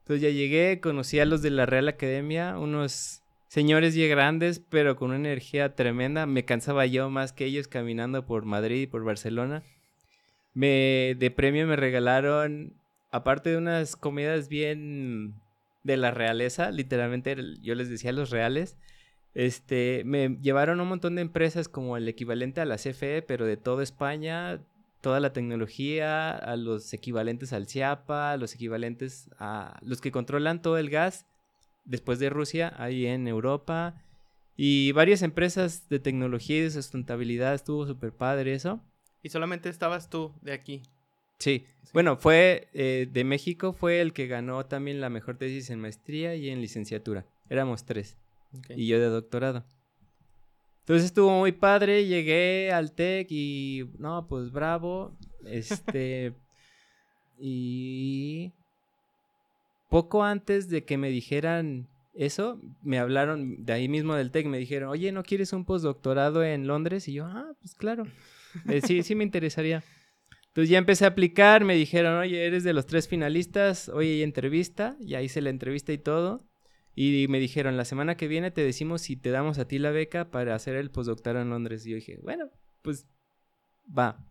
Entonces 0.06 0.22
ya 0.22 0.30
llegué, 0.30 0.78
conocí 0.78 1.18
a 1.18 1.24
los 1.24 1.42
de 1.42 1.50
la 1.50 1.66
Real 1.66 1.88
Academia, 1.88 2.56
unos 2.58 3.24
señores 3.48 3.96
y 3.96 4.06
grandes, 4.06 4.60
pero 4.60 4.94
con 4.94 5.08
una 5.08 5.16
energía 5.16 5.74
tremenda. 5.74 6.26
Me 6.26 6.44
cansaba 6.44 6.86
yo 6.86 7.10
más 7.10 7.32
que 7.32 7.44
ellos 7.44 7.66
caminando 7.66 8.24
por 8.24 8.44
Madrid 8.44 8.82
y 8.82 8.86
por 8.86 9.02
Barcelona. 9.02 9.64
Me, 10.54 11.16
de 11.18 11.32
premio 11.32 11.66
me 11.66 11.74
regalaron, 11.74 12.74
aparte 13.10 13.50
de 13.50 13.56
unas 13.56 13.96
comidas 13.96 14.48
bien 14.48 15.34
de 15.82 15.96
la 15.96 16.12
realeza, 16.12 16.70
literalmente 16.70 17.34
yo 17.60 17.74
les 17.74 17.88
decía 17.88 18.12
los 18.12 18.30
reales, 18.30 18.76
este, 19.34 20.04
me 20.04 20.38
llevaron 20.40 20.80
un 20.80 20.86
montón 20.86 21.16
de 21.16 21.22
empresas 21.22 21.68
como 21.68 21.96
el 21.96 22.08
equivalente 22.08 22.60
a 22.60 22.64
la 22.64 22.76
CFE, 22.76 23.22
pero 23.22 23.44
de 23.44 23.56
toda 23.56 23.82
España, 23.82 24.60
toda 25.06 25.20
la 25.20 25.32
tecnología, 25.32 26.32
a 26.32 26.56
los 26.56 26.92
equivalentes 26.92 27.52
al 27.52 27.68
CIAPA, 27.68 28.36
los 28.38 28.56
equivalentes 28.56 29.30
a 29.38 29.78
los 29.80 30.00
que 30.00 30.10
controlan 30.10 30.62
todo 30.62 30.78
el 30.78 30.90
gas 30.90 31.26
después 31.84 32.18
de 32.18 32.28
Rusia, 32.28 32.74
ahí 32.76 33.06
en 33.06 33.28
Europa, 33.28 34.02
y 34.56 34.90
varias 34.90 35.22
empresas 35.22 35.88
de 35.88 36.00
tecnología 36.00 36.56
y 36.56 36.62
de 36.62 36.72
sustentabilidad, 36.72 37.54
estuvo 37.54 37.86
súper 37.86 38.10
padre 38.10 38.52
eso. 38.54 38.80
¿Y 39.22 39.28
solamente 39.28 39.68
estabas 39.68 40.10
tú 40.10 40.34
de 40.42 40.52
aquí? 40.52 40.82
Sí. 41.38 41.66
Bueno, 41.92 42.16
fue 42.16 42.66
eh, 42.74 43.06
de 43.08 43.22
México, 43.22 43.72
fue 43.72 44.00
el 44.00 44.12
que 44.12 44.26
ganó 44.26 44.66
también 44.66 45.00
la 45.00 45.08
mejor 45.08 45.38
tesis 45.38 45.70
en 45.70 45.78
maestría 45.78 46.34
y 46.34 46.48
en 46.48 46.60
licenciatura. 46.60 47.26
Éramos 47.48 47.84
tres. 47.84 48.16
Y 48.70 48.88
yo 48.88 48.98
de 48.98 49.06
doctorado. 49.06 49.64
Entonces 50.86 51.06
estuvo 51.06 51.36
muy 51.36 51.50
padre, 51.50 52.06
llegué 52.06 52.70
al 52.70 52.92
TEC 52.92 53.26
y 53.32 53.90
no, 53.98 54.28
pues 54.28 54.52
bravo. 54.52 55.18
Este 55.44 56.32
y 57.40 58.52
poco 59.88 60.22
antes 60.22 60.68
de 60.68 60.84
que 60.84 60.96
me 60.96 61.10
dijeran 61.10 61.88
eso, 62.14 62.60
me 62.82 63.00
hablaron 63.00 63.64
de 63.64 63.72
ahí 63.72 63.88
mismo 63.88 64.14
del 64.14 64.30
TEC, 64.30 64.46
me 64.46 64.58
dijeron, 64.58 64.88
"Oye, 64.90 65.10
¿no 65.10 65.24
quieres 65.24 65.52
un 65.52 65.64
postdoctorado 65.64 66.44
en 66.44 66.68
Londres?" 66.68 67.08
Y 67.08 67.14
yo, 67.14 67.26
"Ah, 67.26 67.52
pues 67.60 67.74
claro." 67.74 68.04
Eh, 68.78 68.80
sí, 68.80 69.02
sí 69.02 69.16
me 69.16 69.24
interesaría. 69.24 69.82
Entonces 70.46 70.70
ya 70.70 70.78
empecé 70.78 71.04
a 71.04 71.08
aplicar, 71.08 71.64
me 71.64 71.74
dijeron, 71.74 72.14
"Oye, 72.20 72.46
eres 72.46 72.62
de 72.62 72.72
los 72.72 72.86
tres 72.86 73.08
finalistas, 73.08 73.88
hoy 73.88 74.06
hay 74.06 74.22
entrevista." 74.22 74.96
Ya 75.00 75.20
hice 75.20 75.42
la 75.42 75.50
entrevista 75.50 75.92
y 75.92 75.98
todo. 75.98 76.45
Y 76.98 77.28
me 77.28 77.38
dijeron, 77.38 77.76
la 77.76 77.84
semana 77.84 78.16
que 78.16 78.26
viene 78.26 78.50
te 78.50 78.62
decimos 78.62 79.02
si 79.02 79.16
te 79.16 79.30
damos 79.30 79.58
a 79.58 79.68
ti 79.68 79.78
la 79.78 79.90
beca 79.90 80.30
para 80.30 80.54
hacer 80.54 80.76
el 80.76 80.90
postdoctorado 80.90 81.44
en 81.44 81.50
Londres. 81.50 81.86
Y 81.86 81.90
yo 81.90 81.96
dije, 81.96 82.18
bueno, 82.22 82.48
pues 82.80 83.06
va. 83.86 84.26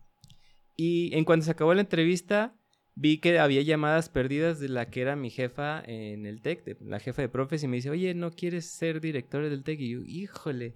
Y 0.74 1.16
en 1.16 1.24
cuanto 1.24 1.46
se 1.46 1.52
acabó 1.52 1.72
la 1.74 1.82
entrevista, 1.82 2.56
vi 2.96 3.18
que 3.18 3.38
había 3.38 3.62
llamadas 3.62 4.08
perdidas 4.08 4.58
de 4.58 4.68
la 4.68 4.90
que 4.90 5.00
era 5.00 5.14
mi 5.14 5.30
jefa 5.30 5.80
en 5.86 6.26
el 6.26 6.42
TEC, 6.42 6.76
la 6.80 6.98
jefa 6.98 7.22
de 7.22 7.28
profes, 7.28 7.62
y 7.62 7.68
me 7.68 7.76
dice, 7.76 7.90
oye, 7.90 8.14
¿no 8.14 8.32
quieres 8.32 8.66
ser 8.66 9.00
director 9.00 9.48
del 9.48 9.62
TEC? 9.62 9.80
Y 9.80 9.90
yo, 9.90 10.00
híjole, 10.04 10.74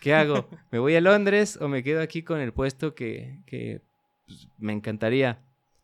¿qué 0.00 0.14
hago? 0.14 0.48
¿Me 0.72 0.78
voy 0.78 0.94
a 0.94 1.02
Londres 1.02 1.58
o 1.60 1.68
me 1.68 1.82
quedo 1.82 2.00
aquí 2.00 2.22
con 2.22 2.40
el 2.40 2.54
puesto 2.54 2.94
que, 2.94 3.40
que 3.44 3.82
pues, 4.26 4.48
me 4.58 4.72
encantaría? 4.72 5.42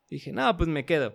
dije, 0.09 0.33
no, 0.33 0.57
pues 0.57 0.69
me 0.69 0.85
quedo. 0.85 1.15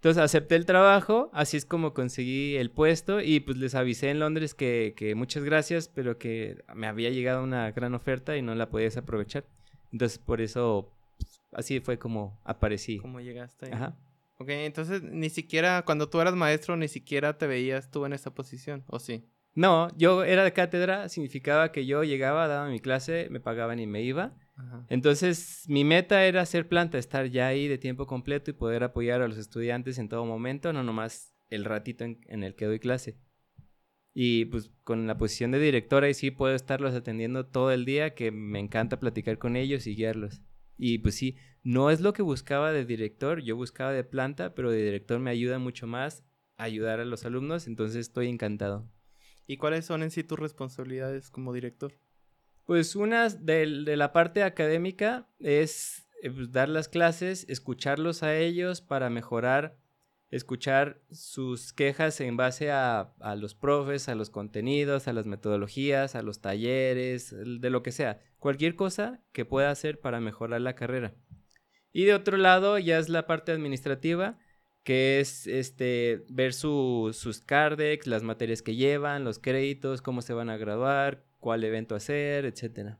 Entonces 0.00 0.22
acepté 0.22 0.56
el 0.56 0.64
trabajo, 0.64 1.28
así 1.34 1.58
es 1.58 1.66
como 1.66 1.92
conseguí 1.92 2.56
el 2.56 2.70
puesto 2.70 3.20
y 3.20 3.40
pues 3.40 3.58
les 3.58 3.74
avisé 3.74 4.08
en 4.08 4.18
Londres 4.18 4.54
que, 4.54 4.94
que 4.96 5.14
muchas 5.14 5.44
gracias, 5.44 5.90
pero 5.94 6.16
que 6.16 6.64
me 6.74 6.86
había 6.86 7.10
llegado 7.10 7.42
una 7.42 7.70
gran 7.72 7.92
oferta 7.92 8.34
y 8.34 8.40
no 8.40 8.54
la 8.54 8.70
podías 8.70 8.96
aprovechar. 8.96 9.44
Entonces 9.92 10.18
por 10.18 10.40
eso 10.40 10.90
pues, 11.18 11.42
así 11.52 11.80
fue 11.80 11.98
como 11.98 12.40
aparecí. 12.44 12.96
Como 12.96 13.20
llegaste. 13.20 13.74
Ajá. 13.74 13.94
Ok, 14.38 14.48
entonces 14.48 15.02
ni 15.02 15.28
siquiera 15.28 15.82
cuando 15.84 16.08
tú 16.08 16.18
eras 16.18 16.34
maestro 16.34 16.78
ni 16.78 16.88
siquiera 16.88 17.36
te 17.36 17.46
veías 17.46 17.90
tú 17.90 18.06
en 18.06 18.14
esa 18.14 18.32
posición, 18.32 18.84
¿o 18.86 18.98
sí? 18.98 19.22
No, 19.54 19.94
yo 19.98 20.24
era 20.24 20.44
de 20.44 20.54
cátedra, 20.54 21.10
significaba 21.10 21.72
que 21.72 21.84
yo 21.84 22.04
llegaba, 22.04 22.48
daba 22.48 22.70
mi 22.70 22.80
clase, 22.80 23.28
me 23.30 23.40
pagaban 23.40 23.78
y 23.80 23.86
me 23.86 24.00
iba. 24.00 24.32
Entonces, 24.88 25.64
mi 25.68 25.84
meta 25.84 26.24
era 26.24 26.42
hacer 26.42 26.68
planta, 26.68 26.98
estar 26.98 27.26
ya 27.26 27.46
ahí 27.46 27.68
de 27.68 27.78
tiempo 27.78 28.06
completo 28.06 28.50
y 28.50 28.54
poder 28.54 28.82
apoyar 28.82 29.22
a 29.22 29.28
los 29.28 29.38
estudiantes 29.38 29.98
en 29.98 30.08
todo 30.08 30.24
momento, 30.24 30.72
no 30.72 30.82
nomás 30.82 31.34
el 31.48 31.64
ratito 31.64 32.04
en, 32.04 32.42
el 32.42 32.54
que 32.54 32.66
doy 32.66 32.78
clase. 32.78 33.18
Y 34.12 34.46
pues 34.46 34.70
con 34.82 35.06
la 35.06 35.16
posición 35.16 35.52
de 35.52 35.60
directora 35.60 36.08
y 36.08 36.14
sí 36.14 36.30
puedo 36.30 36.54
estarlos 36.54 36.94
atendiendo 36.94 37.46
todo 37.46 37.70
el 37.70 37.84
día, 37.84 38.14
que 38.14 38.32
me 38.32 38.58
encanta 38.58 38.98
platicar 38.98 39.38
con 39.38 39.56
ellos 39.56 39.86
y 39.86 39.94
guiarlos. 39.94 40.42
Y 40.76 40.98
pues 40.98 41.14
sí, 41.14 41.36
no 41.62 41.90
es 41.90 42.00
lo 42.00 42.12
que 42.12 42.22
buscaba 42.22 42.72
de 42.72 42.84
director, 42.84 43.42
yo 43.42 43.54
buscaba 43.54 43.92
de 43.92 44.02
planta, 44.02 44.54
pero 44.54 44.70
de 44.70 44.82
director 44.82 45.20
me 45.20 45.30
ayuda 45.30 45.58
mucho 45.58 45.86
más 45.86 46.24
a 46.56 46.64
ayudar 46.64 47.00
a 47.00 47.04
los 47.04 47.24
alumnos, 47.24 47.66
entonces 47.66 47.96
estoy 47.98 48.28
encantado. 48.28 48.90
¿Y 49.46 49.56
cuáles 49.56 49.84
son 49.84 50.02
en 50.02 50.10
sí 50.10 50.24
tus 50.24 50.38
responsabilidades 50.38 51.30
como 51.30 51.52
director? 51.52 51.92
Pues 52.64 52.96
una 52.96 53.28
de, 53.28 53.66
la 53.66 54.12
parte 54.12 54.42
académica 54.42 55.28
es 55.38 56.06
eh, 56.22 56.30
pues, 56.30 56.52
dar 56.52 56.68
las 56.68 56.88
clases, 56.88 57.46
escucharlos 57.48 58.22
a 58.22 58.36
ellos 58.36 58.80
para 58.80 59.10
mejorar, 59.10 59.76
escuchar 60.30 61.00
sus 61.10 61.72
quejas 61.72 62.20
en 62.20 62.36
base 62.36 62.70
a, 62.70 63.12
los 63.36 63.54
profes, 63.54 64.08
a 64.08 64.14
los 64.14 64.30
contenidos, 64.30 65.08
a 65.08 65.12
las 65.12 65.26
metodologías, 65.26 66.14
a 66.14 66.22
los 66.22 66.40
talleres, 66.40 67.34
de 67.34 67.70
lo 67.70 67.82
que 67.82 67.92
sea. 67.92 68.20
Cualquier 68.38 68.76
cosa 68.76 69.20
que 69.32 69.44
pueda 69.44 69.70
hacer 69.70 70.00
para 70.00 70.20
mejorar 70.20 70.60
la 70.60 70.74
carrera. 70.74 71.14
Y 71.92 72.04
de 72.04 72.14
otro 72.14 72.36
lado 72.36 72.78
ya 72.78 72.98
es 72.98 73.08
la 73.08 73.26
parte 73.26 73.50
administrativa, 73.50 74.38
que 74.84 75.20
es 75.20 75.46
este 75.46 76.24
ver 76.28 76.52
su, 76.52 77.10
sus 77.12 77.40
cardex, 77.40 78.06
las 78.06 78.22
materias 78.22 78.62
que 78.62 78.76
llevan, 78.76 79.24
los 79.24 79.38
créditos, 79.38 80.00
cómo 80.00 80.22
se 80.22 80.32
van 80.32 80.50
a 80.50 80.56
graduar, 80.56 81.24
cuál 81.40 81.64
evento 81.64 81.94
hacer, 81.94 82.44
etcétera. 82.44 82.98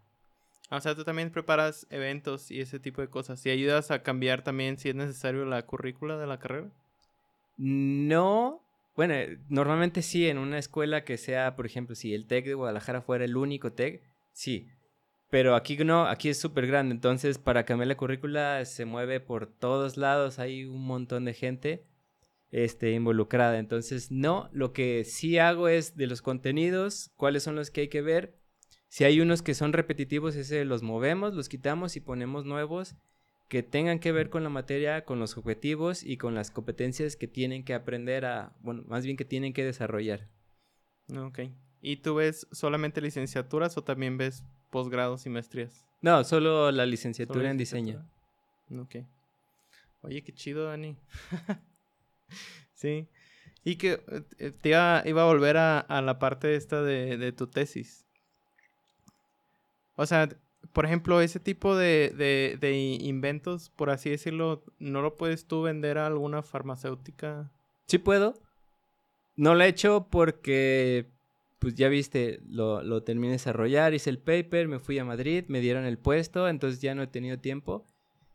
Ah, 0.70 0.76
o 0.76 0.80
sea, 0.80 0.94
tú 0.94 1.04
también 1.04 1.30
preparas 1.30 1.86
eventos 1.90 2.50
y 2.50 2.60
ese 2.60 2.78
tipo 2.78 3.00
de 3.00 3.08
cosas. 3.08 3.44
¿Y 3.44 3.50
ayudas 3.50 3.90
a 3.90 4.02
cambiar 4.02 4.42
también, 4.42 4.78
si 4.78 4.88
es 4.88 4.94
necesario, 4.94 5.44
la 5.44 5.66
currícula 5.66 6.16
de 6.16 6.26
la 6.26 6.38
carrera? 6.38 6.70
No. 7.56 8.62
Bueno, 8.94 9.14
normalmente 9.48 10.02
sí, 10.02 10.28
en 10.28 10.38
una 10.38 10.58
escuela 10.58 11.04
que 11.04 11.18
sea, 11.18 11.56
por 11.56 11.66
ejemplo, 11.66 11.94
si 11.94 12.14
el 12.14 12.26
TEC 12.26 12.46
de 12.46 12.54
Guadalajara 12.54 13.02
fuera 13.02 13.24
el 13.24 13.36
único 13.36 13.72
TEC, 13.72 14.02
sí. 14.32 14.68
Pero 15.28 15.54
aquí 15.56 15.76
no, 15.78 16.06
aquí 16.06 16.28
es 16.28 16.38
súper 16.38 16.66
grande. 16.66 16.94
Entonces, 16.94 17.38
para 17.38 17.64
cambiar 17.64 17.88
la 17.88 17.96
currícula 17.96 18.64
se 18.64 18.84
mueve 18.84 19.20
por 19.20 19.46
todos 19.46 19.96
lados. 19.96 20.38
Hay 20.38 20.64
un 20.64 20.84
montón 20.86 21.24
de 21.24 21.34
gente 21.34 21.84
este, 22.50 22.92
involucrada. 22.92 23.58
Entonces, 23.58 24.10
no, 24.10 24.48
lo 24.52 24.72
que 24.72 25.04
sí 25.04 25.38
hago 25.38 25.68
es 25.68 25.96
de 25.96 26.06
los 26.06 26.22
contenidos, 26.22 27.10
cuáles 27.16 27.42
son 27.42 27.56
los 27.56 27.70
que 27.70 27.82
hay 27.82 27.88
que 27.88 28.02
ver. 28.02 28.38
Si 28.88 29.04
hay 29.04 29.20
unos 29.20 29.42
que 29.42 29.54
son 29.54 29.72
repetitivos, 29.72 30.34
ese 30.34 30.64
los 30.64 30.82
movemos, 30.82 31.34
los 31.34 31.48
quitamos 31.48 31.96
y 31.96 32.00
ponemos 32.00 32.44
nuevos 32.44 32.96
que 33.48 33.64
tengan 33.64 33.98
que 33.98 34.12
ver 34.12 34.30
con 34.30 34.44
la 34.44 34.48
materia, 34.48 35.04
con 35.04 35.18
los 35.18 35.36
objetivos 35.36 36.04
y 36.04 36.18
con 36.18 36.36
las 36.36 36.52
competencias 36.52 37.16
que 37.16 37.26
tienen 37.26 37.64
que 37.64 37.74
aprender 37.74 38.24
a, 38.24 38.54
bueno, 38.60 38.84
más 38.86 39.04
bien 39.04 39.16
que 39.16 39.24
tienen 39.24 39.52
que 39.52 39.64
desarrollar. 39.64 40.28
Ok. 41.16 41.40
¿Y 41.80 41.96
tú 41.96 42.14
ves 42.14 42.46
solamente 42.52 43.00
licenciaturas 43.00 43.76
o 43.76 43.82
también 43.82 44.18
ves 44.18 44.44
posgrados 44.70 45.26
y 45.26 45.30
maestrías? 45.30 45.84
No, 46.00 46.22
solo 46.22 46.70
la 46.70 46.86
licenciatura 46.86 47.50
en 47.50 47.56
diseño. 47.56 48.08
Ok. 48.70 48.98
Oye, 50.02 50.22
qué 50.22 50.32
chido, 50.32 50.66
Dani. 50.66 50.96
sí. 52.74 53.08
Y 53.64 53.76
que 53.76 54.00
eh, 54.38 54.52
te 54.52 54.70
iba, 54.70 54.98
a 54.98 55.24
volver 55.24 55.56
a, 55.56 56.02
la 56.02 56.18
parte 56.18 56.54
esta 56.54 56.82
de, 56.82 57.32
tu 57.32 57.46
tesis. 57.46 58.06
O 59.96 60.06
sea, 60.06 60.28
por 60.72 60.86
ejemplo, 60.86 61.20
ese 61.20 61.40
tipo 61.40 61.76
de, 61.76 62.56
de, 62.58 62.72
inventos, 63.02 63.70
por 63.70 63.90
así 63.90 64.08
decirlo, 64.08 64.64
¿no 64.78 65.02
lo 65.02 65.16
puedes 65.16 65.46
tú 65.46 65.62
vender 65.62 65.98
a 65.98 66.06
alguna 66.06 66.42
farmacéutica? 66.42 67.50
Sí 67.86 67.98
puedo. 67.98 68.34
No 69.36 69.54
lo 69.54 69.64
he 69.64 69.68
hecho 69.68 70.08
porque, 70.10 71.06
pues 71.58 71.74
ya 71.74 71.88
viste, 71.88 72.40
lo, 72.48 72.82
lo 72.82 73.02
terminé 73.02 73.28
de 73.28 73.32
desarrollar, 73.34 73.92
hice 73.92 74.10
el 74.10 74.18
paper, 74.18 74.68
me 74.68 74.78
fui 74.78 74.98
a 74.98 75.04
Madrid, 75.04 75.44
me 75.48 75.60
dieron 75.60 75.84
el 75.84 75.98
puesto, 75.98 76.48
entonces 76.48 76.80
ya 76.80 76.94
no 76.94 77.02
he 77.02 77.06
tenido 77.06 77.38
tiempo. 77.38 77.84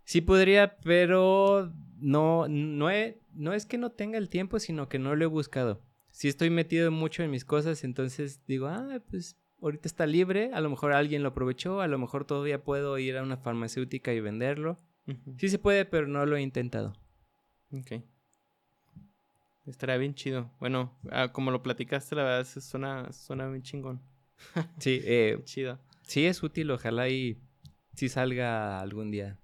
Sí 0.06 0.22
podría, 0.22 0.78
pero 0.78 1.74
no, 2.00 2.48
no, 2.48 2.90
no 3.34 3.54
es 3.54 3.66
que 3.66 3.78
no 3.78 3.92
tenga 3.92 4.18
el 4.18 4.30
tiempo, 4.30 4.60
sino 4.60 4.88
que 4.88 5.00
no 5.00 5.16
lo 5.16 5.26
he 5.26 5.28
buscado. 5.28 5.82
Si 6.12 6.28
estoy 6.28 6.50
metido 6.50 6.92
mucho 6.92 7.24
en 7.24 7.32
mis 7.32 7.44
cosas, 7.44 7.84
entonces 7.84 8.46
digo, 8.48 8.68
ah, 8.68 9.02
pues 9.10 9.38
ahorita 9.62 9.88
está 9.88 10.06
libre, 10.06 10.52
a 10.54 10.62
lo 10.62 10.70
mejor 10.70 10.94
alguien 10.94 11.24
lo 11.24 11.30
aprovechó, 11.30 11.82
a 11.82 11.88
lo 11.88 11.98
mejor 11.98 12.26
todavía 12.26 12.64
puedo 12.64 12.98
ir 13.00 13.18
a 13.18 13.24
una 13.24 13.38
farmacéutica 13.38 14.14
y 14.14 14.22
venderlo. 14.22 14.80
Sí 15.38 15.50
se 15.50 15.60
puede, 15.60 15.86
pero 15.86 16.08
no 16.08 16.26
lo 16.26 16.36
he 16.36 16.42
intentado. 16.42 16.94
Ok. 17.72 18.04
Estaría 19.66 19.98
bien 19.98 20.14
chido. 20.14 20.52
Bueno, 20.60 20.98
ah, 21.12 21.32
como 21.32 21.52
lo 21.52 21.64
platicaste, 21.64 22.16
la 22.16 22.24
verdad 22.24 22.46
suena, 22.46 23.12
suena 23.12 23.48
bien 23.50 23.64
chingón. 23.64 24.02
sí, 24.80 25.02
eh, 25.04 25.42
chido. 25.46 25.80
Sí, 26.04 26.26
es 26.26 26.44
útil, 26.44 26.70
ojalá 26.72 27.10
y 27.10 27.42
si 27.96 28.10
salga 28.10 28.80
algún 28.80 29.10
día. 29.12 29.40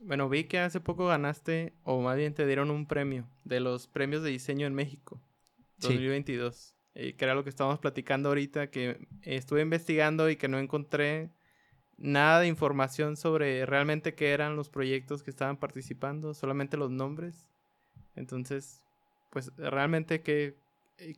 Bueno, 0.00 0.28
vi 0.28 0.44
que 0.44 0.58
hace 0.58 0.80
poco 0.80 1.06
ganaste, 1.06 1.72
o 1.82 2.00
más 2.00 2.16
bien 2.16 2.34
te 2.34 2.46
dieron 2.46 2.70
un 2.70 2.86
premio 2.86 3.28
de 3.44 3.60
los 3.60 3.86
premios 3.86 4.22
de 4.22 4.30
diseño 4.30 4.66
en 4.66 4.74
México 4.74 5.20
2022. 5.78 6.74
Eh, 6.98 7.14
que 7.14 7.24
era 7.26 7.34
lo 7.34 7.44
que 7.44 7.50
estábamos 7.50 7.78
platicando 7.78 8.30
ahorita, 8.30 8.70
que 8.70 9.06
estuve 9.20 9.60
investigando 9.60 10.30
y 10.30 10.36
que 10.36 10.48
no 10.48 10.58
encontré 10.58 11.30
nada 11.98 12.40
de 12.40 12.46
información 12.46 13.18
sobre 13.18 13.66
realmente 13.66 14.14
qué 14.14 14.30
eran 14.30 14.56
los 14.56 14.70
proyectos 14.70 15.22
que 15.22 15.30
estaban 15.30 15.58
participando, 15.58 16.32
solamente 16.32 16.78
los 16.78 16.90
nombres. 16.90 17.50
Entonces, 18.14 18.82
pues 19.30 19.52
realmente 19.58 20.22
qué, 20.22 20.56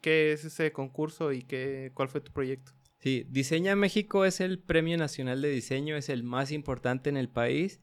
qué 0.01 0.33
es 0.33 0.45
ese 0.45 0.73
concurso 0.73 1.33
y 1.33 1.43
qué, 1.43 1.93
cuál 1.95 2.09
fue 2.09 2.21
tu 2.21 2.33
proyecto. 2.33 2.73
Sí, 2.99 3.25
Diseña 3.29 3.77
México 3.77 4.25
es 4.25 4.41
el 4.41 4.59
Premio 4.59 4.99
Nacional 4.99 5.41
de 5.41 5.51
Diseño, 5.51 5.97
es 5.97 6.09
el 6.09 6.25
más 6.25 6.51
importante 6.51 7.09
en 7.09 7.17
el 7.17 7.29
país 7.29 7.81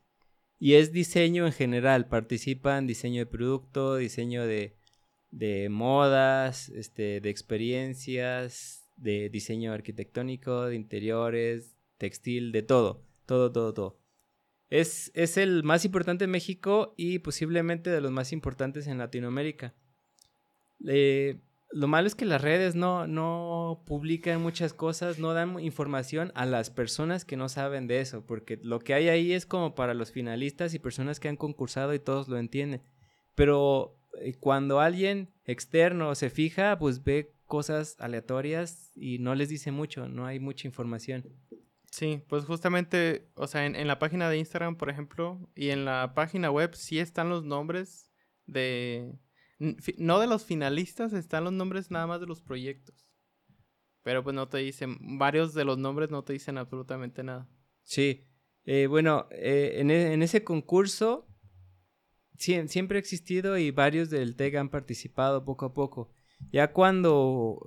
y 0.65 0.73
es 0.73 0.91
diseño 0.91 1.45
en 1.45 1.54
general. 1.54 2.08
Participan 2.08 2.88
diseño 2.88 3.19
de 3.19 3.28
producto, 3.28 3.97
diseño 3.97 4.47
de, 4.47 4.75
de 5.30 5.69
modas, 5.69 6.69
este, 6.69 7.21
de 7.21 7.30
experiencias, 7.30 8.89
de 8.95 9.30
diseño 9.30 9.73
arquitectónico, 9.73 10.65
de 10.65 10.75
interiores, 10.75 11.78
textil, 11.99 12.51
de 12.51 12.63
todo, 12.63 13.06
todo, 13.28 13.51
todo, 13.51 13.75
todo. 13.75 13.99
Es, 14.71 15.12
es 15.13 15.38
el 15.38 15.62
más 15.62 15.86
importante 15.86 16.23
en 16.23 16.32
México 16.32 16.95
y 16.97 17.19
posiblemente 17.19 17.91
de 17.91 18.01
los 18.01 18.12
más 18.12 18.34
importantes 18.34 18.88
en 18.88 18.97
Latinoamérica. 18.97 19.75
Eh, 20.88 21.41
lo 21.75 21.89
malo 21.89 22.07
es 22.07 22.15
que 22.15 22.23
las 22.23 22.41
redes 22.41 22.73
no, 22.73 23.05
no 23.05 23.83
publican 23.85 24.41
muchas 24.41 24.73
cosas, 24.73 25.19
no 25.19 25.33
dan 25.33 25.59
información 25.59 26.31
a 26.33 26.45
las 26.45 26.69
personas 26.69 27.25
que 27.25 27.35
no 27.35 27.49
saben 27.49 27.85
de 27.85 27.99
eso, 27.99 28.25
porque 28.25 28.57
lo 28.63 28.79
que 28.79 28.93
hay 28.93 29.09
ahí 29.09 29.33
es 29.33 29.45
como 29.45 29.75
para 29.75 29.93
los 29.93 30.09
finalistas 30.09 30.73
y 30.73 30.79
personas 30.79 31.19
que 31.19 31.27
han 31.27 31.35
concursado 31.35 31.93
y 31.93 31.99
todos 31.99 32.29
lo 32.29 32.38
entienden. 32.38 32.81
Pero 33.35 33.99
eh, 34.21 34.35
cuando 34.39 34.79
alguien 34.79 35.33
externo 35.43 36.15
se 36.15 36.29
fija, 36.29 36.79
pues 36.79 37.03
ve 37.03 37.33
cosas 37.45 37.97
aleatorias 37.99 38.93
y 38.95 39.19
no 39.19 39.35
les 39.35 39.49
dice 39.49 39.71
mucho, 39.71 40.07
no 40.07 40.25
hay 40.25 40.39
mucha 40.39 40.69
información. 40.69 41.25
Sí, 41.91 42.21
pues 42.29 42.45
justamente, 42.45 43.27
o 43.35 43.47
sea, 43.47 43.65
en, 43.65 43.75
en, 43.75 43.88
la 43.88 43.99
página 43.99 44.29
de 44.29 44.38
Instagram, 44.38 44.77
por 44.77 44.89
ejemplo, 44.89 45.45
y 45.55 45.71
en 45.71 45.83
la 45.83 46.13
página 46.15 46.51
web 46.51 46.73
sí 46.73 46.99
están 46.99 47.27
los 47.27 47.43
nombres 47.43 48.09
de... 48.45 49.11
No 49.60 50.20
de 50.20 50.28
los 50.28 50.46
finalistas, 50.46 51.13
están 51.13 51.46
los 51.46 51.54
nombres 51.54 51.91
nada 51.91 52.08
más 52.08 52.20
de 52.20 52.28
los 52.28 52.41
proyectos. 52.41 53.08
Pero 54.04 54.24
pues 54.24 54.36
no 54.36 54.48
te 54.48 54.60
dicen, 54.60 55.18
varios 55.18 55.54
de 55.54 55.65
los 55.65 55.78
nombres 55.78 56.12
no 56.12 56.24
te 56.24 56.34
dicen 56.34 56.58
absolutamente 56.58 57.24
nada. 57.24 57.50
Sí, 57.84 58.28
eh, 58.65 58.88
bueno, 58.88 59.28
eh, 59.32 59.76
en, 59.78 59.91
e, 59.91 60.13
en, 60.13 60.22
ese 60.22 60.44
concurso 60.44 61.28
siempre 62.38 62.98
ha 62.98 63.00
existido 63.00 63.58
y 63.58 63.72
varios 63.72 64.10
del 64.10 64.36
TEG 64.36 64.58
han 64.58 64.70
participado 64.70 65.46
poco 65.46 65.65
a 65.65 65.74
poco. 65.74 66.12
Ya 66.52 66.74
cuando 66.74 67.60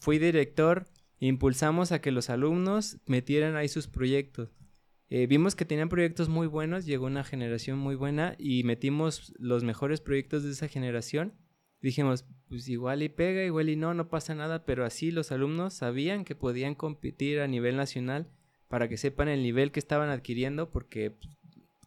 fui 0.00 0.18
director, 0.18 0.88
impulsamos 1.20 1.92
a 1.92 2.00
que 2.00 2.10
los 2.10 2.30
alumnos 2.30 2.98
metieran 3.06 3.56
ahí 3.56 3.68
sus 3.68 3.86
proyectos. 3.86 4.50
Eh, 5.10 5.26
vimos 5.26 5.56
que 5.56 5.64
tenían 5.64 5.88
proyectos 5.88 6.28
muy 6.28 6.46
buenos, 6.46 6.84
llegó 6.84 7.06
una 7.06 7.24
generación 7.24 7.78
muy 7.78 7.94
buena 7.94 8.34
y 8.38 8.62
metimos 8.64 9.32
los 9.38 9.64
mejores 9.64 10.00
proyectos 10.00 10.42
de 10.42 10.50
esa 10.50 10.68
generación. 10.68 11.32
Dijimos, 11.80 12.26
pues 12.48 12.68
igual 12.68 13.02
y 13.02 13.08
pega, 13.08 13.42
igual 13.44 13.70
y 13.70 13.76
no, 13.76 13.94
no 13.94 14.08
pasa 14.08 14.34
nada, 14.34 14.64
pero 14.66 14.84
así 14.84 15.10
los 15.10 15.32
alumnos 15.32 15.74
sabían 15.74 16.24
que 16.24 16.34
podían 16.34 16.74
competir 16.74 17.40
a 17.40 17.46
nivel 17.46 17.76
nacional 17.76 18.28
para 18.68 18.88
que 18.88 18.98
sepan 18.98 19.28
el 19.28 19.42
nivel 19.42 19.72
que 19.72 19.80
estaban 19.80 20.10
adquiriendo, 20.10 20.70
porque 20.70 21.12
pues, 21.12 21.30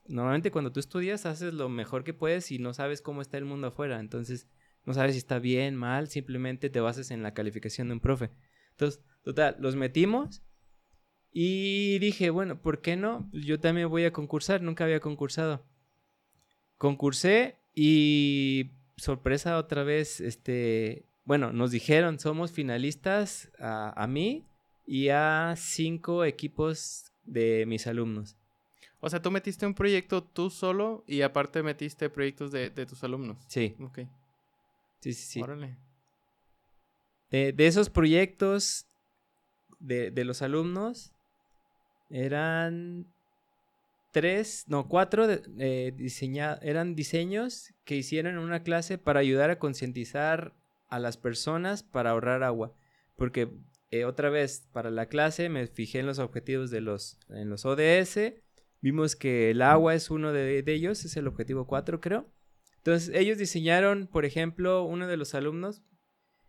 normalmente 0.07 0.49
cuando 0.49 0.71
tú 0.71 0.79
estudias 0.79 1.27
haces 1.27 1.53
lo 1.53 1.69
mejor 1.69 2.03
que 2.03 2.15
puedes 2.15 2.51
y 2.51 2.57
no 2.57 2.73
sabes 2.73 3.01
cómo 3.01 3.21
está 3.21 3.37
el 3.37 3.45
mundo 3.45 3.67
afuera, 3.67 3.99
entonces 3.99 4.47
no 4.85 4.95
sabes 4.95 5.11
si 5.11 5.19
está 5.19 5.37
bien, 5.37 5.75
mal, 5.75 6.07
simplemente 6.07 6.71
te 6.71 6.79
basas 6.79 7.11
en 7.11 7.21
la 7.21 7.35
calificación 7.35 7.87
de 7.89 7.93
un 7.93 7.99
profe. 7.99 8.31
Entonces, 8.71 9.03
total, 9.23 9.57
los 9.59 9.75
metimos 9.75 10.41
y 11.31 11.99
dije, 11.99 12.29
bueno, 12.29 12.61
¿por 12.61 12.81
qué 12.81 12.95
no? 12.95 13.27
Pues 13.31 13.45
yo 13.45 13.59
también 13.59 13.89
voy 13.89 14.05
a 14.05 14.13
concursar, 14.13 14.61
nunca 14.61 14.83
había 14.83 14.99
concursado. 14.99 15.63
Concursé 16.77 17.57
y 17.73 18.71
sorpresa 18.97 19.57
otra 19.57 19.83
vez, 19.83 20.19
este, 20.19 21.05
bueno, 21.25 21.53
nos 21.53 21.71
dijeron, 21.71 22.19
somos 22.19 22.51
finalistas 22.51 23.51
a, 23.59 23.93
a 24.01 24.07
mí 24.07 24.45
y 24.85 25.09
a 25.09 25.53
cinco 25.57 26.25
equipos 26.25 27.11
de 27.23 27.65
mis 27.65 27.87
alumnos. 27.87 28.35
O 28.99 29.09
sea, 29.09 29.21
tú 29.21 29.31
metiste 29.31 29.65
un 29.65 29.73
proyecto 29.73 30.23
tú 30.23 30.49
solo 30.49 31.03
y 31.07 31.21
aparte 31.21 31.63
metiste 31.63 32.09
proyectos 32.09 32.51
de, 32.51 32.69
de 32.69 32.85
tus 32.85 33.03
alumnos. 33.03 33.37
Sí. 33.47 33.75
Ok. 33.79 33.99
Sí, 34.99 35.13
sí, 35.13 35.25
sí. 35.25 35.41
Órale. 35.41 35.75
De, 37.31 37.51
de 37.51 37.67
esos 37.67 37.89
proyectos 37.89 38.85
de, 39.79 40.11
de, 40.11 40.23
los 40.23 40.43
alumnos, 40.43 41.13
eran 42.11 43.07
tres, 44.11 44.65
no, 44.67 44.87
cuatro 44.87 45.27
eh, 45.29 45.93
eran 46.61 46.95
diseños 46.95 47.73
que 47.85 47.95
hicieron 47.95 48.33
en 48.33 48.39
una 48.39 48.63
clase 48.63 48.97
para 48.97 49.21
ayudar 49.21 49.49
a 49.49 49.59
concientizar 49.59 50.53
a 50.89 50.99
las 50.99 51.17
personas 51.17 51.83
para 51.83 52.11
ahorrar 52.11 52.43
agua. 52.43 52.73
Porque 53.15 53.49
eh, 53.91 54.05
otra 54.05 54.29
vez, 54.29 54.67
para 54.71 54.91
la 54.91 55.07
clase 55.07 55.49
me 55.49 55.67
fijé 55.67 55.99
en 55.99 56.05
los 56.05 56.19
objetivos 56.19 56.69
de 56.71 56.81
los, 56.81 57.17
en 57.29 57.49
los 57.49 57.65
ODS. 57.65 58.33
Vimos 58.81 59.15
que 59.15 59.51
el 59.51 59.61
agua 59.61 59.95
es 59.95 60.09
uno 60.09 60.33
de, 60.33 60.61
de 60.61 60.73
ellos, 60.73 61.05
es 61.05 61.15
el 61.17 61.27
objetivo 61.27 61.67
4 61.67 62.01
creo. 62.01 62.27
Entonces 62.77 63.15
ellos 63.15 63.37
diseñaron, 63.37 64.07
por 64.07 64.25
ejemplo, 64.25 64.83
uno 64.83 65.07
de 65.07 65.17
los 65.17 65.35
alumnos 65.35 65.83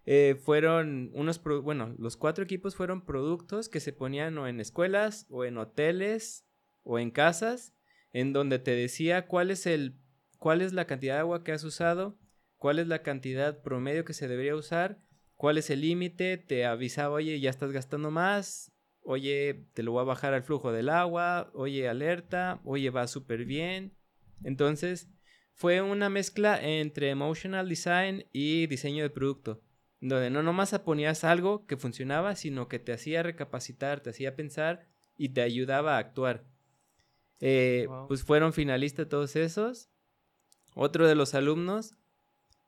eh, 0.04 0.36
fueron 0.42 1.10
unos, 1.14 1.42
bueno, 1.62 1.94
los 1.98 2.16
cuatro 2.16 2.44
equipos 2.44 2.74
fueron 2.74 3.04
productos 3.04 3.68
que 3.68 3.80
se 3.80 3.92
ponían 3.92 4.36
o 4.38 4.48
en 4.48 4.60
escuelas 4.60 5.26
o 5.30 5.44
en 5.44 5.58
hoteles 5.58 6.46
o 6.82 6.98
en 6.98 7.10
casas, 7.10 7.74
en 8.12 8.32
donde 8.32 8.58
te 8.58 8.72
decía 8.72 9.26
cuál 9.26 9.50
es 9.50 9.66
el, 9.66 10.00
cuál 10.38 10.60
es 10.60 10.72
la 10.72 10.86
cantidad 10.86 11.14
de 11.14 11.20
agua 11.20 11.44
que 11.44 11.52
has 11.52 11.64
usado, 11.64 12.18
cuál 12.56 12.78
es 12.78 12.88
la 12.88 13.02
cantidad 13.02 13.62
promedio 13.62 14.04
que 14.04 14.14
se 14.14 14.28
debería 14.28 14.56
usar, 14.56 14.98
cuál 15.36 15.58
es 15.58 15.70
el 15.70 15.80
límite, 15.80 16.36
te 16.36 16.66
avisaba, 16.66 17.14
oye, 17.14 17.38
ya 17.40 17.50
estás 17.50 17.72
gastando 17.72 18.10
más, 18.10 18.72
oye, 19.02 19.66
te 19.74 19.82
lo 19.82 19.92
voy 19.92 20.02
a 20.02 20.04
bajar 20.04 20.34
al 20.34 20.42
flujo 20.42 20.72
del 20.72 20.88
agua, 20.88 21.50
oye, 21.54 21.88
alerta, 21.88 22.60
oye, 22.64 22.90
va 22.90 23.06
súper 23.06 23.44
bien. 23.44 23.96
Entonces, 24.44 25.08
fue 25.54 25.80
una 25.80 26.08
mezcla 26.08 26.60
entre 26.60 27.10
emotional 27.10 27.68
design 27.68 28.26
y 28.32 28.66
diseño 28.66 29.02
de 29.02 29.10
producto, 29.10 29.62
donde 30.02 30.30
no 30.30 30.42
nomás 30.42 30.76
ponías 30.80 31.22
algo 31.22 31.64
que 31.66 31.76
funcionaba, 31.76 32.34
sino 32.34 32.66
que 32.66 32.80
te 32.80 32.92
hacía 32.92 33.22
recapacitar, 33.22 34.00
te 34.00 34.10
hacía 34.10 34.34
pensar 34.34 34.88
y 35.16 35.30
te 35.30 35.42
ayudaba 35.42 35.94
a 35.94 35.98
actuar. 35.98 36.44
Eh, 37.38 37.86
wow. 37.88 38.08
Pues 38.08 38.24
fueron 38.24 38.52
finalistas 38.52 39.08
todos 39.08 39.36
esos. 39.36 39.90
Otro 40.74 41.06
de 41.06 41.14
los 41.14 41.34
alumnos, 41.34 41.94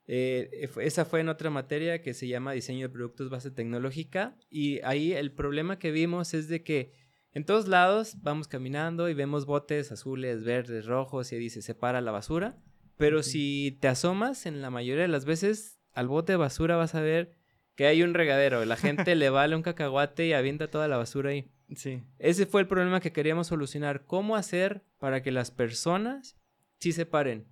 eh, 0.07 0.69
esa 0.79 1.03
fue 1.03 1.19
en 1.19 1.29
otra 1.29 1.49
materia 1.49 2.01
que 2.01 2.13
se 2.13 2.27
llama 2.27 2.53
diseño 2.53 2.87
de 2.87 2.93
productos 2.93 3.29
base 3.29 3.51
tecnológica. 3.51 4.37
Y 4.49 4.79
ahí 4.83 5.11
el 5.11 5.33
problema 5.33 5.77
que 5.77 5.91
vimos 5.91 6.33
es 6.33 6.47
de 6.47 6.63
que 6.63 6.93
en 7.33 7.43
todos 7.43 7.67
lados 7.67 8.21
vamos 8.21 8.47
caminando 8.47 9.09
y 9.09 9.13
vemos 9.13 9.45
botes 9.45 9.91
azules, 9.91 10.45
verdes, 10.45 10.85
rojos 10.85 11.33
y 11.33 11.37
dice 11.37 11.61
separa 11.61 11.99
la 11.99 12.11
basura. 12.11 12.57
Pero 12.95 13.23
si 13.23 13.77
te 13.81 13.89
asomas, 13.89 14.45
en 14.45 14.61
la 14.61 14.69
mayoría 14.69 15.01
de 15.01 15.09
las 15.09 15.25
veces 15.25 15.74
al 15.95 16.07
bote 16.07 16.33
de 16.33 16.37
basura 16.37 16.75
vas 16.75 16.93
a 16.93 17.01
ver 17.01 17.31
que 17.75 17.87
hay 17.87 18.03
un 18.03 18.13
regadero. 18.13 18.63
La 18.65 18.77
gente 18.77 19.15
le 19.15 19.29
vale 19.29 19.55
un 19.55 19.63
cacahuate 19.63 20.27
y 20.27 20.33
avienta 20.33 20.69
toda 20.69 20.87
la 20.87 20.97
basura 20.97 21.31
ahí. 21.31 21.49
Sí. 21.75 22.03
Ese 22.19 22.45
fue 22.45 22.61
el 22.61 22.67
problema 22.67 22.99
que 22.99 23.11
queríamos 23.11 23.47
solucionar. 23.47 24.05
¿Cómo 24.05 24.35
hacer 24.35 24.83
para 24.99 25.23
que 25.23 25.31
las 25.31 25.51
personas 25.51 26.37
sí 26.79 26.91
se 26.91 27.05
paren? 27.05 27.47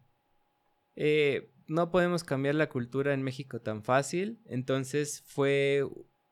Eh, 0.95 1.51
no 1.67 1.89
podemos 1.89 2.23
cambiar 2.23 2.55
la 2.55 2.69
cultura 2.69 3.13
en 3.13 3.23
México 3.23 3.59
tan 3.59 3.83
fácil. 3.83 4.39
Entonces 4.45 5.23
fue, 5.25 5.85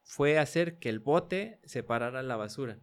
fue 0.03 0.37
hacer 0.37 0.79
que 0.79 0.89
el 0.89 0.99
bote 0.99 1.59
separara 1.63 2.21
la 2.23 2.35
basura. 2.35 2.79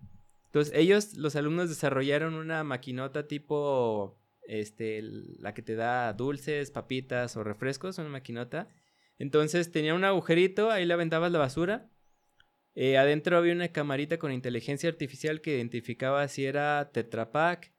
Entonces 0.47 0.75
ellos, 0.75 1.15
los 1.15 1.37
alumnos, 1.37 1.69
desarrollaron 1.69 2.35
una 2.35 2.65
maquinota 2.65 3.29
tipo 3.29 4.19
este, 4.49 5.03
la 5.03 5.53
que 5.53 5.63
te 5.63 5.75
da 5.75 6.13
dulces, 6.15 6.71
papitas 6.71 7.37
o 7.37 7.45
refrescos, 7.45 7.99
una 7.99 8.09
maquinota. 8.09 8.69
Entonces 9.19 9.73
tenía 9.73 9.95
un 9.95 10.05
agujerito, 10.05 10.71
ahí 10.71 10.87
le 10.87 10.95
aventabas 10.95 11.33
la 11.33 11.39
basura. 11.39 11.91
Eh, 12.75 12.97
adentro 12.97 13.37
había 13.37 13.53
una 13.53 13.69
camarita 13.69 14.19
con 14.19 14.33
inteligencia 14.33 14.89
artificial 14.89 15.41
que 15.41 15.57
identificaba 15.57 16.27
si 16.29 16.47
era 16.47 16.91
tetrapack, 16.93 17.73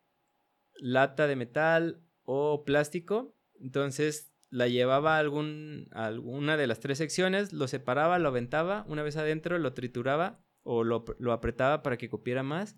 lata 0.76 1.28
de 1.28 1.36
metal 1.38 2.04
o 2.24 2.66
plástico. 2.66 3.36
Entonces 3.62 4.34
la 4.50 4.68
llevaba 4.68 5.16
a, 5.16 5.20
algún, 5.20 5.88
alguna 5.92 6.58
de 6.58 6.68
las 6.68 6.80
tres 6.80 6.98
secciones, 6.98 7.54
lo 7.54 7.68
separaba, 7.68 8.20
lo 8.20 8.30
aventaba, 8.30 8.84
una 8.88 9.04
vez 9.04 9.16
adentro 9.16 9.58
lo 9.60 9.74
trituraba 9.74 10.44
o 10.64 10.84
lo, 10.84 11.06
lo 11.20 11.32
apretaba 11.32 11.82
para 11.82 11.98
que 11.98 12.10
copiera 12.10 12.44
más 12.44 12.78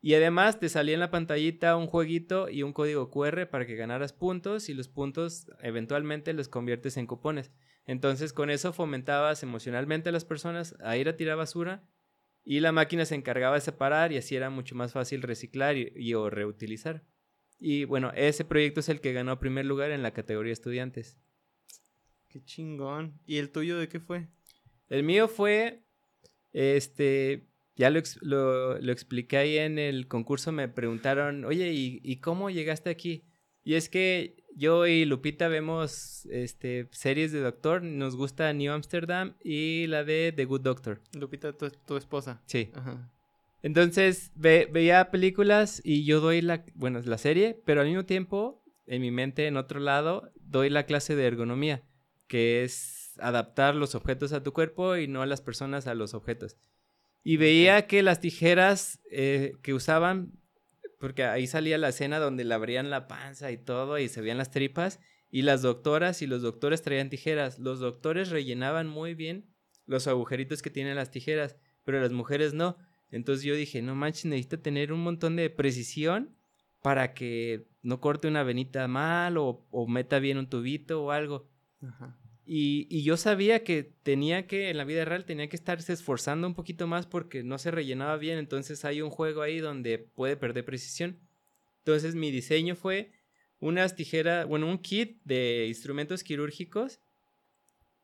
Y 0.00 0.14
además 0.14 0.58
te 0.58 0.68
salía 0.68 0.94
en 0.94 1.00
la 1.00 1.10
pantallita 1.10 1.76
un 1.76 1.88
jueguito 1.88 2.48
y 2.48 2.62
un 2.62 2.72
código 2.72 3.10
QR 3.10 3.48
para 3.50 3.66
que 3.66 3.76
ganaras 3.76 4.12
puntos 4.12 4.68
y 4.68 4.74
los 4.74 4.88
puntos 4.88 5.46
eventualmente 5.60 6.32
los 6.32 6.48
conviertes 6.48 6.96
en 6.96 7.06
cupones. 7.06 7.52
Entonces 7.86 8.32
con 8.32 8.50
eso 8.50 8.72
fomentabas 8.72 9.42
emocionalmente 9.42 10.08
a 10.08 10.12
las 10.12 10.24
personas 10.24 10.74
a 10.82 10.96
ir 10.96 11.08
a 11.08 11.16
tirar 11.16 11.36
basura 11.36 11.84
y 12.44 12.60
la 12.60 12.72
máquina 12.72 13.04
se 13.06 13.14
encargaba 13.14 13.54
de 13.54 13.62
separar 13.62 14.12
y 14.12 14.18
así 14.18 14.36
era 14.36 14.50
mucho 14.50 14.74
más 14.74 14.92
fácil 14.92 15.22
reciclar 15.22 15.76
y, 15.76 16.14
o 16.14 16.28
reutilizar. 16.28 17.04
Y 17.58 17.84
bueno, 17.84 18.12
ese 18.14 18.44
proyecto 18.44 18.80
es 18.80 18.88
el 18.88 19.00
que 19.00 19.12
ganó 19.12 19.38
primer 19.38 19.64
lugar 19.64 19.90
en 19.90 20.02
la 20.02 20.12
categoría 20.12 20.52
estudiantes. 20.52 21.18
Qué 22.28 22.44
chingón. 22.44 23.18
¿Y 23.26 23.38
el 23.38 23.50
tuyo 23.50 23.78
de 23.78 23.88
qué 23.88 24.00
fue? 24.00 24.28
El 24.88 25.04
mío 25.04 25.28
fue, 25.28 25.84
este, 26.52 27.46
ya 27.76 27.90
lo, 27.90 28.00
lo, 28.20 28.92
expliqué 28.92 29.38
ahí 29.38 29.58
en 29.58 29.78
el 29.78 30.08
concurso, 30.08 30.52
me 30.52 30.68
preguntaron, 30.68 31.44
oye, 31.44 31.72
¿y, 31.72 32.16
cómo 32.16 32.50
llegaste 32.50 32.90
aquí? 32.90 33.24
Y 33.62 33.74
es 33.74 33.88
que 33.88 34.43
yo 34.56 34.86
y 34.86 35.04
Lupita 35.04 35.48
vemos 35.48 36.26
este, 36.30 36.88
series 36.92 37.32
de 37.32 37.40
Doctor, 37.40 37.82
nos 37.82 38.16
gusta 38.16 38.52
New 38.52 38.72
Amsterdam 38.72 39.34
y 39.42 39.86
la 39.86 40.04
de 40.04 40.32
The 40.34 40.44
Good 40.44 40.62
Doctor. 40.62 41.00
Lupita, 41.12 41.52
tu, 41.52 41.70
tu 41.70 41.96
esposa. 41.96 42.42
Sí. 42.46 42.70
Entonces 43.62 44.30
veía 44.34 45.10
películas 45.10 45.80
y 45.82 46.04
yo 46.04 46.20
doy 46.20 46.42
la, 46.42 46.64
bueno, 46.74 47.00
la 47.04 47.18
serie, 47.18 47.60
pero 47.64 47.80
al 47.80 47.86
mismo 47.86 48.04
tiempo, 48.04 48.62
en 48.86 49.00
mi 49.00 49.10
mente, 49.10 49.46
en 49.46 49.56
otro 49.56 49.80
lado, 49.80 50.30
doy 50.36 50.68
la 50.68 50.84
clase 50.84 51.16
de 51.16 51.26
ergonomía, 51.26 51.82
que 52.26 52.62
es 52.62 53.14
adaptar 53.18 53.74
los 53.74 53.94
objetos 53.94 54.32
a 54.32 54.42
tu 54.42 54.52
cuerpo 54.52 54.96
y 54.96 55.08
no 55.08 55.22
a 55.22 55.26
las 55.26 55.40
personas 55.40 55.86
a 55.86 55.94
los 55.94 56.14
objetos. 56.14 56.58
Y 57.22 57.38
veía 57.38 57.86
que 57.86 58.02
las 58.02 58.20
tijeras 58.20 59.00
eh, 59.10 59.54
que 59.62 59.72
usaban, 59.72 60.32
porque 61.04 61.24
ahí 61.24 61.46
salía 61.46 61.76
la 61.76 61.90
escena 61.90 62.18
donde 62.18 62.44
le 62.44 62.54
abrían 62.54 62.88
la 62.88 63.08
panza 63.08 63.52
y 63.52 63.58
todo 63.58 63.98
y 63.98 64.08
se 64.08 64.22
veían 64.22 64.38
las 64.38 64.50
tripas, 64.50 65.00
y 65.30 65.42
las 65.42 65.60
doctoras 65.60 66.22
y 66.22 66.26
los 66.26 66.40
doctores 66.40 66.80
traían 66.80 67.10
tijeras. 67.10 67.58
Los 67.58 67.78
doctores 67.78 68.30
rellenaban 68.30 68.86
muy 68.86 69.12
bien 69.12 69.44
los 69.84 70.06
agujeritos 70.06 70.62
que 70.62 70.70
tienen 70.70 70.96
las 70.96 71.10
tijeras, 71.10 71.58
pero 71.84 72.00
las 72.00 72.10
mujeres 72.10 72.54
no. 72.54 72.78
Entonces 73.10 73.44
yo 73.44 73.54
dije, 73.54 73.82
no 73.82 73.94
manches, 73.94 74.24
necesito 74.24 74.60
tener 74.60 74.94
un 74.94 75.02
montón 75.02 75.36
de 75.36 75.50
precisión 75.50 76.38
para 76.80 77.12
que 77.12 77.68
no 77.82 78.00
corte 78.00 78.26
una 78.26 78.42
venita 78.42 78.88
mal 78.88 79.36
o, 79.36 79.66
o 79.70 79.86
meta 79.86 80.20
bien 80.20 80.38
un 80.38 80.48
tubito 80.48 81.04
o 81.04 81.10
algo. 81.10 81.50
Ajá. 81.82 82.18
Y, 82.46 83.02
yo 83.02 83.16
sabía 83.16 83.64
que 83.64 83.84
tenía 84.02 84.46
que, 84.46 84.70
en 84.70 84.76
la 84.76 84.84
vida 84.84 85.04
real, 85.04 85.24
tenía 85.24 85.48
que 85.48 85.56
estarse 85.56 85.92
esforzando 85.92 86.46
un 86.46 86.54
poquito 86.54 86.86
más 86.86 87.06
porque 87.06 87.42
no 87.42 87.58
se 87.58 87.70
rellenaba 87.70 88.16
bien. 88.16 88.38
Entonces 88.38 88.84
hay 88.84 89.00
un 89.00 89.10
juego 89.10 89.42
ahí 89.42 89.58
donde 89.58 89.98
puede 89.98 90.36
perder 90.36 90.64
precisión. 90.64 91.18
Entonces 91.78 92.14
mi 92.14 92.30
diseño 92.30 92.76
fue 92.76 93.12
unas 93.60 93.94
tijeras, 93.94 94.46
bueno, 94.46 94.66
un 94.66 94.78
kit 94.78 95.20
de 95.24 95.66
instrumentos 95.68 96.22
quirúrgicos, 96.22 97.00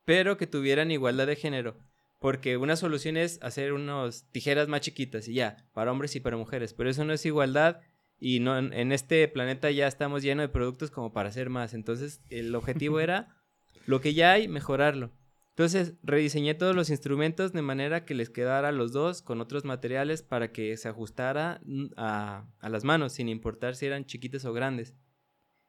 pero 0.05 0.37
que 0.37 0.47
tuvieran 0.47 0.91
igualdad 0.91 1.27
de 1.27 1.37
género. 1.37 1.77
Porque 2.19 2.57
una 2.57 2.77
solución 2.77 3.17
es 3.17 3.39
hacer 3.43 3.73
unas 3.73 4.31
tijeras 4.31 4.69
más 4.69 4.83
chiquitas 4.83 5.29
y 5.29 5.35
ya, 5.35 5.69
para 5.73 5.93
hombres 5.93 6.17
y 6.17 6.21
para 6.21 6.37
mujeres. 6.37 6.75
Pero 6.75 6.91
eso 6.91 7.05
no 7.05 7.13
es 7.13 7.25
igualdad 7.27 7.81
y 8.19 8.41
no, 8.41 8.59
en 8.59 8.93
este 8.93 9.27
planeta 9.29 9.71
ya 9.71 9.87
estamos 9.87 10.23
llenos 10.23 10.45
de 10.45 10.49
productos 10.51 10.91
como 10.91 11.13
para 11.13 11.31
hacer 11.31 11.49
más. 11.49 11.73
Entonces 11.73 12.21
el 12.29 12.55
objetivo 12.55 13.01
era 13.01 13.40
lo 13.87 14.01
que 14.01 14.15
ya 14.15 14.33
hay, 14.33 14.49
mejorarlo. 14.49 15.11
Entonces 15.51 15.95
rediseñé 16.03 16.55
todos 16.55 16.75
los 16.75 16.91
instrumentos 16.91 17.53
de 17.53 17.61
manera 17.61 18.05
que 18.05 18.15
les 18.15 18.31
quedara 18.31 18.69
a 18.69 18.73
los 18.73 18.93
dos 18.93 19.21
con 19.21 19.41
otros 19.41 19.65
materiales 19.65 20.23
para 20.23 20.53
que 20.53 20.77
se 20.77 20.89
ajustara 20.89 21.61
mm, 21.65 21.87
a, 21.97 22.47
las 22.63 22.85
manos, 22.85 23.13
sin 23.13 23.29
importar 23.29 23.77
si 23.77 23.87
eran 23.87 24.07
chiquitos 24.07 24.45
o 24.45 24.53
grandes. 24.53 24.95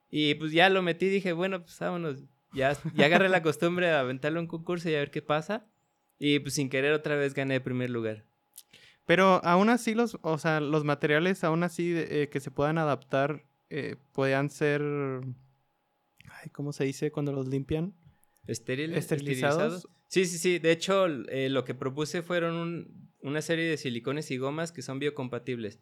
Y 0.09 0.35
pues 0.35 0.51
ya 0.51 0.69
lo 0.69 0.81
metí 0.81 1.07
dije, 1.07 1.33
bueno, 1.33 1.61
pues 1.61 1.77
vámonos. 1.79 2.23
Ya, 2.53 2.77
agarré 2.97 3.29
la 3.29 3.41
costumbre 3.41 3.87
de 3.87 3.93
aventarlo 3.93 4.39
en 4.39 4.47
concurso 4.47 4.89
y 4.89 4.95
a 4.95 4.99
ver 4.99 5.11
qué 5.11 5.21
pasa. 5.21 5.65
Y 6.19 6.39
pues 6.39 6.53
sin 6.53 6.69
querer 6.69 6.93
otra 6.93 7.15
vez 7.15 7.33
gané 7.33 7.55
el 7.55 7.61
primer 7.61 7.89
lugar. 7.89 8.25
Pero 9.05 9.43
aún 9.43 9.69
así 9.69 9.93
los, 9.93 10.17
o 10.21 10.37
sea, 10.37 10.59
los 10.59 10.83
materiales 10.83 11.43
aún 11.43 11.63
así 11.63 11.93
eh, 11.95 12.29
que 12.31 12.39
se 12.39 12.51
puedan 12.51 12.77
adaptar 12.77 13.45
eh, 13.73 13.95
podían 14.11 14.49
ser, 14.49 14.81
¿cómo 16.49 16.73
se 16.73 16.84
dice 16.84 17.12
cuando 17.12 17.32
los 17.32 17.47
limpian? 17.47 17.93
¿Esterilizados? 18.47 19.88
Sí, 20.08 20.25
sí, 20.25 20.38
sí. 20.38 20.60
De 20.60 20.71
hecho, 20.71 21.06
eh, 21.06 21.49
lo 21.49 21.63
que 21.63 21.73
propuse 21.73 22.21
fueron 22.21 23.10
una 23.21 23.41
serie 23.41 23.65
de 23.65 23.77
silicones 23.77 24.32
y 24.32 24.38
gomas 24.38 24.71
que 24.71 24.82
son 24.82 24.99
biocompatibles. 24.99 25.80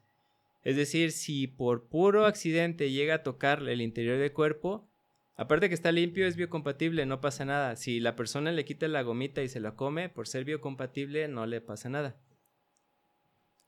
Es 0.62 0.76
decir, 0.76 1.12
si 1.12 1.48
por 1.48 1.88
puro 1.88 2.26
accidente 2.26 2.92
llega 2.92 3.16
a 3.16 3.24
tocar 3.24 3.68
el 3.68 3.82
interior 3.82 4.18
del 4.18 4.34
cuerpo, 4.34 4.90
aparte 5.36 5.70
que 5.70 5.76
está 5.76 5.92
limpio, 5.92 6.28
es 6.28 6.36
biocompatible, 6.36 7.06
no 7.06 7.22
pasa 7.22 7.46
nada. 7.46 7.76
Si 7.76 8.00
la 8.00 8.16
persona 8.16 8.52
le 8.52 8.66
quita 8.66 8.88
la 8.88 9.02
gomita 9.04 9.42
y 9.42 9.48
se 9.48 9.62
la 9.62 9.76
come, 9.76 10.10
por 10.10 10.28
ser 10.28 10.44
biocompatible, 10.44 11.28
no 11.28 11.46
le 11.46 11.62
pasa 11.62 11.90
nada. 11.90 12.22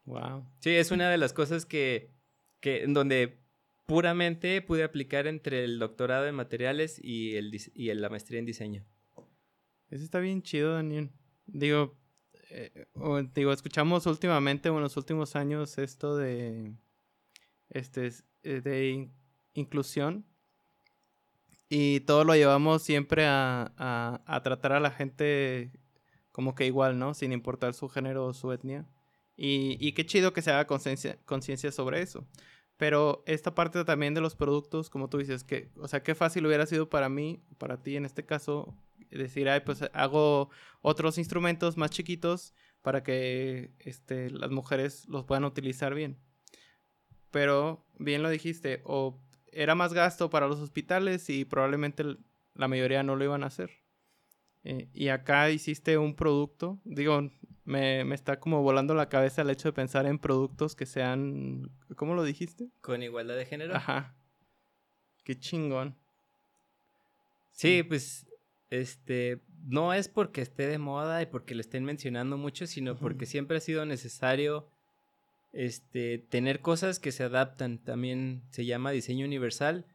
Wow. 0.05 0.45
Sí, 0.59 0.71
es 0.71 0.91
una 0.91 1.09
de 1.09 1.17
las 1.17 1.31
cosas 1.31 1.65
que, 1.65 2.11
que 2.59 2.83
en 2.83 2.93
donde 2.93 3.40
puramente 3.85 4.61
pude 4.61 4.83
aplicar 4.83 5.27
entre 5.27 5.63
el 5.63 5.79
doctorado 5.79 6.27
en 6.27 6.35
materiales 6.35 6.99
y, 7.03 7.35
el, 7.35 7.51
y 7.73 7.93
la 7.93 8.09
maestría 8.09 8.39
en 8.39 8.45
diseño. 8.45 8.85
Eso 9.89 10.03
está 10.03 10.19
bien 10.19 10.41
chido, 10.41 10.73
Daniel. 10.73 11.11
Digo, 11.45 11.97
eh, 12.49 12.85
digo, 13.35 13.51
escuchamos 13.51 14.05
últimamente, 14.05 14.69
en 14.69 14.79
los 14.79 14.97
últimos 14.97 15.35
años, 15.35 15.77
esto 15.77 16.15
de, 16.15 16.73
este, 17.69 18.09
eh, 18.43 18.61
de 18.61 19.09
inclusión. 19.53 20.25
Y 21.69 22.01
todo 22.01 22.25
lo 22.25 22.35
llevamos 22.35 22.83
siempre 22.83 23.25
a, 23.25 23.73
a, 23.77 24.43
tratar 24.43 24.73
a 24.73 24.79
la 24.81 24.91
gente 24.91 25.71
como 26.31 26.55
que 26.55 26.65
igual, 26.65 26.99
¿no? 26.99 27.13
Sin 27.13 27.31
importar 27.31 27.73
su 27.73 27.87
género 27.87 28.25
o 28.25 28.33
su 28.33 28.51
etnia. 28.51 28.85
Y, 29.37 29.77
y 29.79 29.93
qué 29.93 30.05
chido 30.05 30.33
que 30.33 30.41
se 30.41 30.51
haga 30.51 30.67
conciencia 30.67 31.71
sobre 31.71 32.01
eso. 32.01 32.27
Pero 32.81 33.21
esta 33.27 33.53
parte 33.53 33.85
también 33.85 34.15
de 34.15 34.21
los 34.21 34.33
productos, 34.33 34.89
como 34.89 35.07
tú 35.07 35.19
dices, 35.19 35.43
que, 35.43 35.69
o 35.77 35.87
sea, 35.87 36.01
qué 36.01 36.15
fácil 36.15 36.47
hubiera 36.47 36.65
sido 36.65 36.89
para 36.89 37.09
mí, 37.09 37.39
para 37.59 37.77
ti 37.77 37.95
en 37.95 38.05
este 38.05 38.25
caso, 38.25 38.75
decir, 39.11 39.47
ay, 39.49 39.59
pues 39.59 39.83
hago 39.93 40.49
otros 40.81 41.19
instrumentos 41.19 41.77
más 41.77 41.91
chiquitos 41.91 42.55
para 42.81 43.03
que 43.03 43.69
este, 43.77 44.31
las 44.31 44.49
mujeres 44.49 45.07
los 45.07 45.25
puedan 45.25 45.45
utilizar 45.45 45.93
bien. 45.93 46.17
Pero, 47.29 47.85
bien 47.99 48.23
lo 48.23 48.31
dijiste, 48.31 48.81
o 48.83 49.21
era 49.51 49.75
más 49.75 49.93
gasto 49.93 50.31
para 50.31 50.47
los 50.47 50.59
hospitales 50.59 51.29
y 51.29 51.45
probablemente 51.45 52.03
la 52.55 52.67
mayoría 52.67 53.03
no 53.03 53.15
lo 53.15 53.23
iban 53.23 53.43
a 53.43 53.47
hacer. 53.47 53.69
Eh, 54.63 54.89
y 54.91 55.09
acá 55.09 55.51
hiciste 55.51 55.99
un 55.99 56.15
producto, 56.15 56.81
digo, 56.83 57.29
me, 57.65 58.03
me, 58.05 58.15
está 58.15 58.39
como 58.39 58.61
volando 58.61 58.93
la 58.93 59.09
cabeza 59.09 59.41
el 59.41 59.49
hecho 59.49 59.69
de 59.69 59.73
pensar 59.73 60.05
en 60.05 60.19
productos 60.19 60.75
que 60.75 60.85
sean, 60.85 61.71
¿cómo 61.95 62.15
lo 62.15 62.23
dijiste? 62.23 62.69
Con 62.81 63.03
igualdad 63.03 63.35
de 63.35 63.45
género. 63.45 63.75
Ajá. 63.75 64.15
Qué 65.23 65.37
chingón. 65.37 65.95
Sí, 67.51 67.83
pues, 67.83 68.25
este, 68.69 69.41
no 69.67 69.93
es 69.93 70.07
porque 70.07 70.41
esté 70.41 70.67
de 70.67 70.77
moda 70.77 71.21
y 71.21 71.27
porque 71.27 71.55
le 71.55 71.61
estén 71.61 71.83
mencionando 71.83 72.37
mucho, 72.37 72.65
sino 72.65 72.97
porque 72.97 73.25
siempre 73.25 73.57
ha 73.57 73.61
sido 73.61 73.85
necesario, 73.85 74.67
este, 75.53 76.17
tener 76.17 76.61
cosas 76.61 76.99
que 76.99 77.11
se 77.11 77.23
adaptan. 77.23 77.77
También 77.77 78.41
se 78.49 78.65
llama 78.65 78.91
diseño 78.91 79.25
universal. 79.25 79.85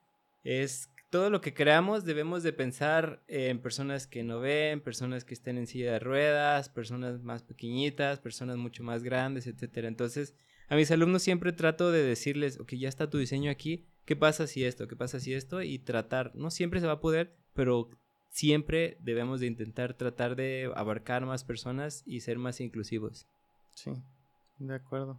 Es 0.45 0.91
todo 1.17 1.31
lo 1.31 1.41
que 1.41 1.55
creamos 1.55 2.05
debemos 2.05 2.43
de 2.43 2.53
pensar 2.53 3.23
en 3.27 3.59
personas 3.59 4.07
que 4.07 4.23
no 4.23 4.39
ven, 4.39 4.83
personas 4.83 5.25
que 5.25 5.33
estén 5.33 5.57
en 5.57 5.67
silla 5.67 5.93
de 5.93 5.99
ruedas, 5.99 6.69
personas 6.69 7.23
más 7.23 7.43
pequeñitas, 7.43 8.21
personas 8.21 8.59
mucho 8.59 8.85
más 8.85 9.03
grandes, 9.03 9.47
etcétera. 9.47 9.89
Entonces, 9.89 10.35
a 10.69 10.77
mis 10.77 10.91
alumnos 10.91 11.23
siempre 11.23 11.55
trato 11.55 11.91
de 11.91 12.03
decirles, 12.03 12.61
ok, 12.61 12.75
ya 12.75 12.91
está 12.91 13.09
tu 13.09 13.17
diseño 13.17 13.51
aquí, 13.51 13.87
¿qué 14.05 14.15
pasa 14.15 14.47
si 14.47 14.63
esto? 14.63 14.89
¿Qué 14.89 14.95
pasa 14.95 15.19
si 15.19 15.33
esto? 15.33 15.63
Y 15.63 15.79
tratar, 15.79 16.33
no 16.35 16.51
siempre 16.51 16.81
se 16.81 16.87
va 16.87 16.93
a 16.93 17.01
poder, 17.01 17.35
pero 17.55 17.89
siempre 18.29 18.99
debemos 19.01 19.41
de 19.41 19.47
intentar 19.47 19.95
tratar 19.95 20.37
de 20.37 20.71
abarcar 20.75 21.25
más 21.25 21.45
personas 21.45 22.03
y 22.05 22.21
ser 22.21 22.37
más 22.37 22.61
inclusivos. 22.61 23.27
Sí, 23.75 23.91
de 24.59 24.75
acuerdo. 24.75 25.19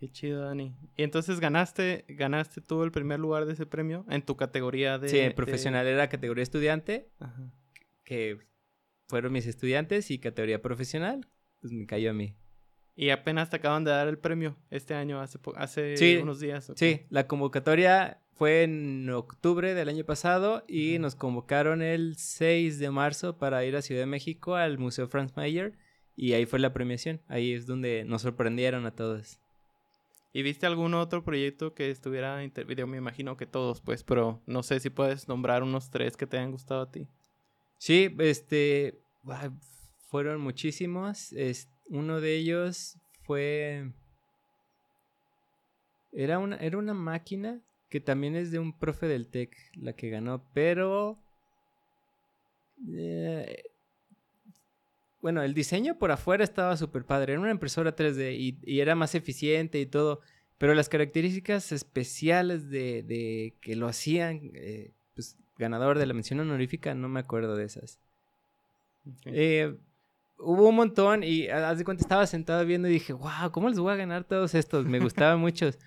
Qué 0.00 0.10
chido, 0.10 0.46
Dani. 0.46 0.74
Y 0.96 1.02
entonces 1.02 1.40
ganaste, 1.40 2.06
ganaste 2.08 2.62
tú 2.62 2.82
el 2.84 2.90
primer 2.90 3.20
lugar 3.20 3.44
de 3.44 3.52
ese 3.52 3.66
premio 3.66 4.06
en 4.08 4.22
tu 4.22 4.34
categoría 4.34 4.98
de. 4.98 5.10
Sí, 5.10 5.34
profesional 5.36 5.86
era 5.86 6.08
categoría 6.08 6.42
estudiante, 6.42 7.10
Ajá. 7.18 7.52
que 8.02 8.38
fueron 9.08 9.30
mis 9.34 9.46
estudiantes, 9.46 10.10
y 10.10 10.18
categoría 10.18 10.62
profesional, 10.62 11.28
pues 11.60 11.74
me 11.74 11.84
cayó 11.84 12.12
a 12.12 12.14
mí. 12.14 12.34
Y 12.96 13.10
apenas 13.10 13.50
te 13.50 13.56
acaban 13.56 13.84
de 13.84 13.90
dar 13.90 14.08
el 14.08 14.16
premio 14.16 14.56
este 14.70 14.94
año, 14.94 15.20
hace, 15.20 15.38
hace 15.56 16.22
unos 16.22 16.40
días. 16.40 16.72
Sí, 16.76 17.02
la 17.10 17.26
convocatoria 17.26 18.22
fue 18.32 18.62
en 18.62 19.10
octubre 19.10 19.74
del 19.74 19.90
año 19.90 20.04
pasado 20.06 20.64
y 20.66 20.98
nos 20.98 21.14
convocaron 21.14 21.82
el 21.82 22.16
6 22.16 22.78
de 22.78 22.90
marzo 22.90 23.36
para 23.36 23.66
ir 23.66 23.76
a 23.76 23.82
Ciudad 23.82 24.00
de 24.00 24.06
México 24.06 24.54
al 24.54 24.78
Museo 24.78 25.08
Franz 25.08 25.36
Mayer 25.36 25.76
y 26.16 26.32
ahí 26.32 26.46
fue 26.46 26.58
la 26.58 26.72
premiación. 26.72 27.20
Ahí 27.28 27.52
es 27.52 27.66
donde 27.66 28.04
nos 28.06 28.22
sorprendieron 28.22 28.86
a 28.86 28.94
todos. 28.94 29.40
¿Y 30.32 30.42
viste 30.42 30.66
algún 30.66 30.94
otro 30.94 31.24
proyecto 31.24 31.74
que 31.74 31.90
estuviera 31.90 32.44
intervenido? 32.44 32.86
Me 32.86 32.98
imagino 32.98 33.36
que 33.36 33.46
todos, 33.46 33.80
pues, 33.80 34.04
pero 34.04 34.40
no 34.46 34.62
sé 34.62 34.78
si 34.78 34.90
puedes 34.90 35.26
nombrar 35.26 35.62
unos 35.62 35.90
tres 35.90 36.16
que 36.16 36.26
te 36.26 36.38
hayan 36.38 36.52
gustado 36.52 36.82
a 36.82 36.90
ti. 36.90 37.08
Sí, 37.78 38.14
este, 38.18 39.00
fueron 40.06 40.40
muchísimos. 40.40 41.34
Uno 41.86 42.20
de 42.20 42.36
ellos 42.36 42.98
fue... 43.22 43.92
Era 46.12 46.38
una, 46.38 46.56
era 46.56 46.78
una 46.78 46.94
máquina 46.94 47.60
que 47.88 48.00
también 48.00 48.36
es 48.36 48.52
de 48.52 48.60
un 48.60 48.78
profe 48.78 49.06
del 49.06 49.28
TEC, 49.28 49.56
la 49.74 49.94
que 49.94 50.10
ganó, 50.10 50.44
pero... 50.52 51.18
Eh, 52.88 53.69
bueno, 55.22 55.42
el 55.42 55.54
diseño 55.54 55.98
por 55.98 56.10
afuera 56.10 56.44
estaba 56.44 56.76
súper 56.76 57.04
padre. 57.04 57.32
Era 57.32 57.40
una 57.40 57.50
impresora 57.50 57.94
3D 57.94 58.58
y, 58.62 58.80
era 58.80 58.94
más 58.94 59.14
eficiente 59.14 59.80
y 59.80 59.86
todo. 59.86 60.20
Pero 60.58 60.74
las 60.74 60.88
características 60.88 61.72
especiales 61.72 62.70
de, 62.70 63.54
que 63.60 63.76
lo 63.76 63.88
hacían, 63.88 64.50
eh, 64.54 64.92
pues 65.14 65.36
ganador 65.58 65.98
de 65.98 66.06
la 66.06 66.14
mención 66.14 66.40
honorífica, 66.40 66.94
no 66.94 67.08
me 67.08 67.20
acuerdo 67.20 67.56
de 67.56 67.64
esas. 67.64 67.98
Eh, 69.24 69.74
hubo 70.38 70.68
un 70.68 70.76
montón 70.76 71.22
y 71.22 71.48
haz 71.48 71.78
de 71.78 71.84
cuenta 71.84 72.02
estaba 72.02 72.26
sentado 72.26 72.64
viendo 72.66 72.88
y 72.88 72.92
dije, 72.92 73.12
wow, 73.12 73.50
¿cómo 73.52 73.68
les 73.68 73.78
voy 73.78 73.92
a 73.92 73.96
ganar 73.96 74.24
todos 74.24 74.54
estos? 74.54 74.86
Me 74.86 75.00
gustaban 75.00 75.38
muchos. 75.40 75.78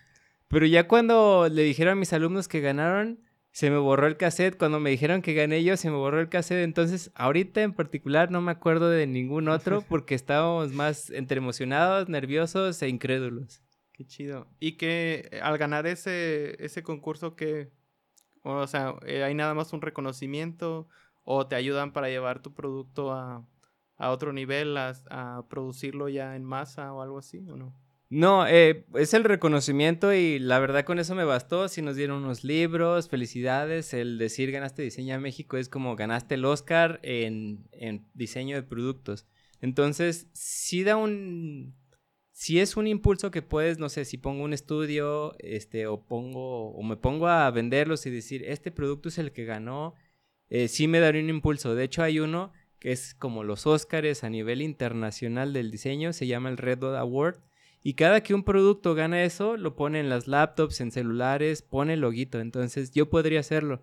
Pero 0.47 0.65
ya 0.65 0.87
cuando 0.87 1.49
le 1.49 1.63
dijeron 1.63 1.93
a 1.93 1.99
mis 1.99 2.13
alumnos 2.13 2.47
que 2.47 2.61
ganaron, 2.61 3.19
se 3.53 3.69
me 3.69 3.77
borró 3.77 4.07
el 4.07 4.17
cassette. 4.17 4.57
Cuando 4.57 4.79
me 4.79 4.89
dijeron 4.89 5.21
que 5.21 5.35
gané 5.35 5.63
yo, 5.63 5.77
se 5.77 5.89
me 5.89 5.95
borró 5.95 6.19
el 6.19 6.27
cassette. 6.27 6.63
Entonces, 6.63 7.11
ahorita 7.13 7.61
en 7.61 7.73
particular 7.73 8.31
no 8.31 8.41
me 8.41 8.51
acuerdo 8.51 8.89
de 8.89 9.05
ningún 9.05 9.47
otro 9.47 9.81
porque 9.87 10.15
estábamos 10.15 10.73
más 10.73 11.11
entre 11.11 11.37
emocionados, 11.37 12.09
nerviosos 12.09 12.81
e 12.81 12.89
incrédulos. 12.89 13.61
Qué 13.93 14.05
chido. 14.05 14.47
Y 14.59 14.75
que 14.77 15.29
eh, 15.31 15.39
al 15.39 15.59
ganar 15.59 15.85
ese, 15.85 16.63
ese 16.65 16.81
concurso, 16.81 17.35
que, 17.35 17.69
o 18.41 18.65
sea, 18.65 18.95
eh, 19.05 19.23
hay 19.23 19.35
nada 19.35 19.53
más 19.53 19.71
un 19.71 19.81
reconocimiento 19.81 20.87
o 21.23 21.45
te 21.45 21.55
ayudan 21.55 21.93
para 21.93 22.09
llevar 22.09 22.41
tu 22.41 22.55
producto 22.55 23.11
a, 23.11 23.47
a 23.97 24.09
otro 24.09 24.33
nivel, 24.33 24.75
a, 24.77 24.93
a 25.11 25.45
producirlo 25.47 26.09
ya 26.09 26.35
en 26.35 26.43
masa 26.43 26.91
o 26.91 27.03
algo 27.03 27.19
así, 27.19 27.47
¿o 27.47 27.55
no? 27.55 27.75
No, 28.15 28.45
eh, 28.45 28.85
es 28.93 29.15
el 29.15 29.23
reconocimiento 29.23 30.13
y 30.13 30.37
la 30.37 30.59
verdad 30.59 30.85
con 30.85 30.99
eso 30.99 31.15
me 31.15 31.23
bastó. 31.23 31.67
Si 31.67 31.81
nos 31.81 31.95
dieron 31.95 32.23
unos 32.23 32.43
libros, 32.43 33.09
felicidades. 33.09 33.91
El 33.91 34.19
decir 34.19 34.51
ganaste 34.51 34.83
diseño 34.83 35.15
a 35.15 35.19
México 35.19 35.57
es 35.57 35.67
como 35.67 35.95
ganaste 35.95 36.35
el 36.35 36.45
Oscar 36.45 36.99
en, 37.01 37.67
diseño 38.13 38.55
de 38.55 38.61
productos. 38.61 39.25
Entonces, 39.61 40.27
sí 40.31 40.83
da 40.83 40.95
un... 40.95 41.75
Si 42.31 42.59
es 42.59 42.77
un 42.77 42.85
impulso 42.85 43.31
que 43.31 43.41
puedes, 43.41 43.79
no 43.79 43.89
sé, 43.89 44.05
si 44.05 44.17
pongo 44.17 44.43
un 44.43 44.53
estudio, 44.53 45.33
este, 45.39 45.87
o 45.87 46.05
pongo, 46.05 46.69
o 46.69 46.83
me 46.83 46.97
pongo 46.97 47.27
a 47.27 47.49
venderlos 47.49 48.05
y 48.05 48.11
decir, 48.11 48.43
este 48.45 48.69
producto 48.69 49.09
es 49.09 49.17
el 49.17 49.31
que 49.31 49.45
ganó, 49.45 49.95
eh, 50.49 50.67
sí 50.67 50.87
me 50.87 50.99
daría 50.99 51.23
un 51.23 51.31
impulso. 51.31 51.73
De 51.73 51.83
hecho, 51.83 52.03
hay 52.03 52.19
uno 52.19 52.51
que 52.77 52.91
es 52.91 53.15
como 53.15 53.43
los 53.43 53.65
Oscars 53.65 54.23
a 54.23 54.29
nivel 54.29 54.61
internacional 54.61 55.51
del 55.51 55.71
diseño, 55.71 56.13
se 56.13 56.27
llama 56.27 56.49
el 56.49 56.57
Red 56.57 56.77
Dot 56.77 56.95
Award 56.95 57.39
y 57.83 57.95
cada 57.95 58.23
que 58.23 58.33
un 58.33 58.43
producto 58.43 58.95
gana 58.95 59.23
eso, 59.23 59.57
lo 59.57 59.75
pone 59.75 59.99
en 59.99 60.09
las 60.09 60.27
laptops, 60.27 60.79
en 60.79 60.91
celulares, 60.91 61.61
pone 61.61 61.93
el 61.93 61.99
loguito. 61.99 62.39
Entonces 62.39 62.91
yo 62.91 63.09
podría 63.09 63.41
hacerlo. 63.41 63.81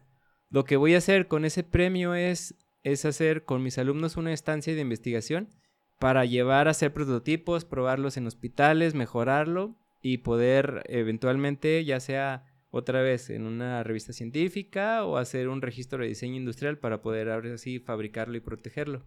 Lo 0.49 0.65
que 0.65 0.77
voy 0.77 0.95
a 0.95 0.99
hacer 0.99 1.29
con 1.29 1.45
ese 1.45 1.63
premio 1.65 2.15
es, 2.15 2.57
es 2.83 3.05
hacer 3.05 3.45
con 3.45 3.63
mis 3.63 3.77
alumnos 3.77 4.17
una 4.17 4.33
estancia 4.33 4.75
de 4.75 4.81
investigación 4.81 5.51
para 5.99 6.25
llevar 6.25 6.67
a 6.67 6.71
hacer 6.71 6.95
prototipos, 6.95 7.67
probarlos 7.67 8.17
en 8.17 8.27
hospitales, 8.27 8.95
mejorarlo 8.95 9.77
y 10.01 10.19
poder 10.19 10.83
eventualmente, 10.87 11.85
ya 11.85 12.01
sea 12.01 12.47
otra 12.71 13.03
vez 13.03 13.29
en 13.29 13.47
una 13.47 13.83
revista 13.83 14.15
científica 14.15 15.05
o 15.05 15.19
hacer 15.19 15.49
un 15.49 15.61
registro 15.61 16.03
de 16.03 16.09
diseño 16.09 16.37
industrial 16.37 16.79
para 16.79 17.03
poder 17.03 17.29
ahora 17.29 17.59
sí 17.59 17.81
fabricarlo 17.81 18.35
y 18.39 18.41
protegerlo. 18.41 19.05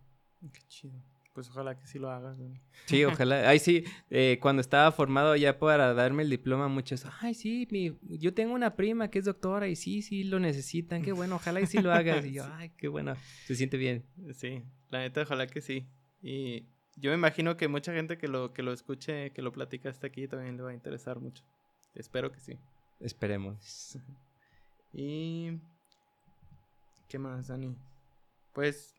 Qué 0.51 0.61
chido. 0.67 1.01
Pues 1.33 1.49
ojalá 1.49 1.75
que 1.75 1.87
sí 1.87 1.97
lo 1.97 2.11
hagas. 2.11 2.37
Sí, 2.85 3.03
ojalá. 3.05 3.49
Ay, 3.49 3.59
sí, 3.59 3.83
eh, 4.09 4.37
cuando 4.39 4.61
estaba 4.61 4.91
formado 4.91 5.35
ya 5.35 5.57
para 5.57 5.93
darme 5.93 6.23
el 6.23 6.29
diploma, 6.29 6.67
muchos, 6.67 7.05
ay, 7.21 7.33
sí, 7.33 7.67
mi, 7.71 7.97
yo 8.19 8.33
tengo 8.33 8.53
una 8.53 8.75
prima 8.75 9.09
que 9.09 9.19
es 9.19 9.25
doctora 9.25 9.67
y 9.67 9.75
sí, 9.75 10.03
sí 10.03 10.23
lo 10.23 10.39
necesitan, 10.39 11.01
qué 11.01 11.11
bueno, 11.11 11.35
ojalá 11.35 11.61
y 11.61 11.65
sí 11.65 11.79
lo 11.79 11.91
hagas. 11.91 12.23
Y 12.25 12.33
yo, 12.33 12.45
ay, 12.53 12.71
qué 12.77 12.87
bueno, 12.87 13.15
se 13.45 13.55
siente 13.55 13.77
bien. 13.77 14.05
Sí, 14.33 14.61
la 14.91 14.99
neta, 14.99 15.23
ojalá 15.23 15.47
que 15.47 15.61
sí. 15.61 15.87
Y 16.21 16.67
yo 16.95 17.09
me 17.09 17.15
imagino 17.15 17.57
que 17.57 17.67
mucha 17.67 17.93
gente 17.93 18.17
que 18.17 18.27
lo, 18.27 18.53
que 18.53 18.61
lo 18.61 18.71
escuche, 18.71 19.31
que 19.31 19.41
lo 19.41 19.51
platica 19.51 19.89
hasta 19.89 20.07
aquí, 20.07 20.27
también 20.27 20.55
le 20.55 20.63
va 20.63 20.69
a 20.69 20.75
interesar 20.75 21.19
mucho. 21.19 21.43
Espero 21.95 22.31
que 22.31 22.39
sí. 22.39 22.59
Esperemos. 22.99 23.97
y... 24.93 25.59
¿Qué 27.09 27.19
más, 27.19 27.47
Dani? 27.47 27.75
Pues 28.53 28.95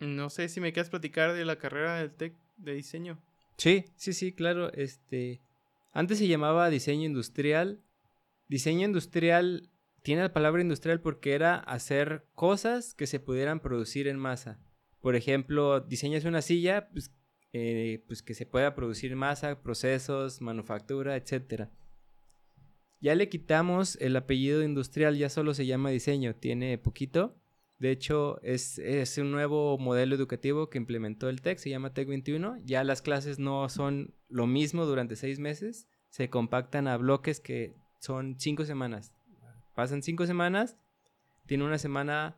no 0.00 0.30
sé 0.30 0.48
si 0.48 0.60
me 0.60 0.72
quieres 0.72 0.90
platicar 0.90 1.34
de 1.34 1.44
la 1.44 1.56
carrera 1.56 1.96
del 1.96 2.10
TEC 2.10 2.34
de 2.56 2.74
diseño. 2.74 3.18
Sí, 3.56 3.84
sí, 3.96 4.12
sí, 4.12 4.32
claro. 4.32 4.72
Este, 4.72 5.40
antes 5.92 6.18
se 6.18 6.26
llamaba 6.26 6.70
diseño 6.70 7.04
industrial. 7.04 7.80
Diseño 8.48 8.86
industrial 8.86 9.70
tiene 10.02 10.22
la 10.22 10.32
palabra 10.32 10.62
industrial 10.62 11.00
porque 11.00 11.34
era 11.34 11.56
hacer 11.56 12.24
cosas 12.34 12.94
que 12.94 13.06
se 13.06 13.20
pudieran 13.20 13.60
producir 13.60 14.08
en 14.08 14.18
masa. 14.18 14.58
Por 15.00 15.14
ejemplo, 15.16 15.80
diseñas 15.80 16.24
una 16.24 16.42
silla, 16.42 16.88
pues, 16.90 17.12
eh, 17.52 18.02
pues 18.06 18.22
que 18.22 18.34
se 18.34 18.46
pueda 18.46 18.74
producir 18.74 19.14
masa, 19.16 19.62
procesos, 19.62 20.40
manufactura, 20.40 21.16
etc. 21.16 21.68
Ya 23.00 23.14
le 23.14 23.28
quitamos 23.28 23.96
el 24.00 24.16
apellido 24.16 24.62
industrial, 24.62 25.16
ya 25.16 25.28
solo 25.28 25.54
se 25.54 25.66
llama 25.66 25.90
diseño, 25.90 26.34
tiene 26.34 26.76
poquito. 26.78 27.39
De 27.80 27.90
hecho, 27.90 28.38
es, 28.42 28.78
un 29.16 29.30
nuevo 29.30 29.78
modelo 29.78 30.14
educativo 30.14 30.68
que 30.68 30.76
implementó 30.76 31.30
el 31.30 31.40
TEC, 31.40 31.58
se 31.58 31.70
llama 31.70 31.94
TEC 31.94 32.08
21. 32.08 32.58
Ya 32.62 32.84
las 32.84 33.00
clases 33.00 33.38
no 33.38 33.70
son 33.70 34.14
lo 34.28 34.46
mismo 34.46 34.84
durante 34.84 35.16
seis 35.16 35.38
meses, 35.38 35.88
se 36.10 36.28
compactan 36.28 36.86
a 36.86 36.98
bloques 36.98 37.40
que 37.40 37.74
son 37.98 38.38
cinco 38.38 38.66
semanas. 38.66 39.14
Pasan 39.74 40.02
cinco 40.02 40.26
semanas, 40.26 40.76
tiene 41.46 41.64
una 41.64 41.78
semana 41.78 42.36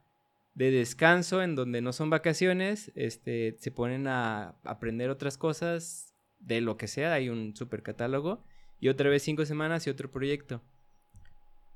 de 0.55 0.71
descanso 0.71 1.43
en 1.43 1.57
donde 1.57 1.81
no 1.81 1.93
son 1.93 2.09
vacaciones, 2.09 2.93
este, 2.95 3.57
se 3.59 3.73
ponen 3.73 4.07
a 4.07 4.55
aprender 4.63 5.11
otras 5.11 5.39
cosas 5.39 6.15
de 6.39 6.61
lo 6.61 6.77
que 6.77 6.87
sea, 6.87 7.15
hay 7.15 7.29
un 7.29 7.57
super 7.57 7.83
catálogo, 7.83 8.45
y 8.79 8.91
otra 8.91 9.11
vez 9.11 9.25
cinco 9.25 9.45
semanas 9.45 9.89
y 9.89 9.91
otro 9.91 10.09
proyecto. 10.09 10.63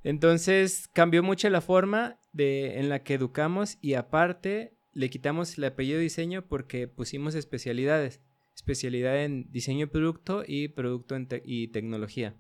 Entonces 0.05 0.89
cambió 0.93 1.25
mucho 1.25 1.51
la 1.51 1.61
forma 1.61 2.21
de, 2.37 2.79
en 2.79 2.89
la 2.89 3.03
que 3.03 3.15
educamos 3.15 3.79
y 3.81 3.95
aparte 3.95 4.75
le 4.93 5.11
quitamos 5.11 5.59
el 5.59 5.65
apellido 5.65 5.99
diseño 5.99 6.43
porque 6.47 6.89
pusimos 6.89 7.35
especialidades. 7.35 8.21
Especialidad 8.55 9.23
en 9.23 9.51
diseño 9.53 9.87
de 9.87 9.93
producto 9.93 10.43
y 10.47 10.69
producto 10.69 11.17
y 11.45 11.69
tecnología. 11.69 12.35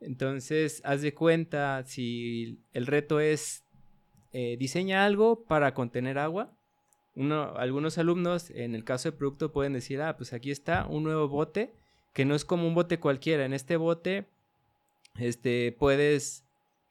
Entonces, 0.00 0.80
haz 0.84 1.02
de 1.02 1.14
cuenta 1.14 1.82
si 1.84 2.58
el 2.72 2.86
reto 2.86 3.20
es 3.20 3.64
eh, 4.32 4.56
diseña 4.58 5.04
algo 5.04 5.44
para 5.44 5.74
contener 5.74 6.18
agua. 6.18 6.52
Uno, 7.14 7.54
algunos 7.56 7.98
alumnos, 7.98 8.50
en 8.50 8.74
el 8.74 8.84
caso 8.84 9.10
de 9.10 9.16
producto, 9.16 9.52
pueden 9.52 9.74
decir, 9.74 10.00
ah, 10.00 10.16
pues 10.16 10.32
aquí 10.32 10.50
está 10.50 10.86
un 10.86 11.04
nuevo 11.04 11.28
bote, 11.28 11.72
que 12.12 12.24
no 12.24 12.34
es 12.34 12.44
como 12.44 12.66
un 12.66 12.74
bote 12.74 12.98
cualquiera. 12.98 13.44
En 13.44 13.52
este 13.52 13.76
bote, 13.76 14.26
este, 15.18 15.76
puedes 15.78 16.43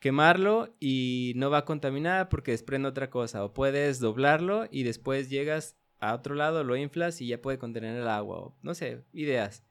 quemarlo 0.03 0.75
y 0.81 1.31
no 1.37 1.49
va 1.49 1.59
a 1.59 1.65
contaminar 1.65 2.27
porque 2.27 2.51
desprende 2.51 2.89
otra 2.89 3.09
cosa. 3.09 3.45
O 3.45 3.53
puedes 3.53 4.01
doblarlo 4.01 4.67
y 4.69 4.83
después 4.83 5.29
llegas 5.29 5.77
a 6.01 6.13
otro 6.13 6.35
lado, 6.35 6.65
lo 6.65 6.75
inflas 6.75 7.21
y 7.21 7.27
ya 7.27 7.41
puede 7.41 7.57
contener 7.57 7.95
el 7.95 8.09
agua. 8.09 8.37
O, 8.37 8.57
no 8.63 8.73
sé, 8.73 9.05
ideas. 9.13 9.63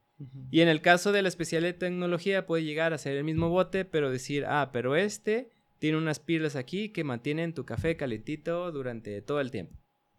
Y 0.50 0.62
en 0.62 0.68
el 0.68 0.80
caso 0.80 1.12
de 1.12 1.20
la 1.20 1.28
especial 1.28 1.64
de 1.64 1.74
tecnología 1.74 2.46
puede 2.46 2.64
llegar 2.64 2.94
a 2.94 2.98
ser 2.98 3.18
el 3.18 3.24
mismo 3.24 3.50
bote, 3.50 3.84
pero 3.84 4.10
decir, 4.10 4.46
ah, 4.46 4.70
pero 4.72 4.96
este 4.96 5.50
tiene 5.78 5.98
unas 5.98 6.18
pilas 6.18 6.56
aquí 6.56 6.88
que 6.88 7.04
mantienen 7.04 7.52
tu 7.52 7.66
café 7.66 7.98
calentito 7.98 8.72
durante 8.72 9.20
todo 9.20 9.38
el 9.38 9.50
tiempo. 9.50 9.76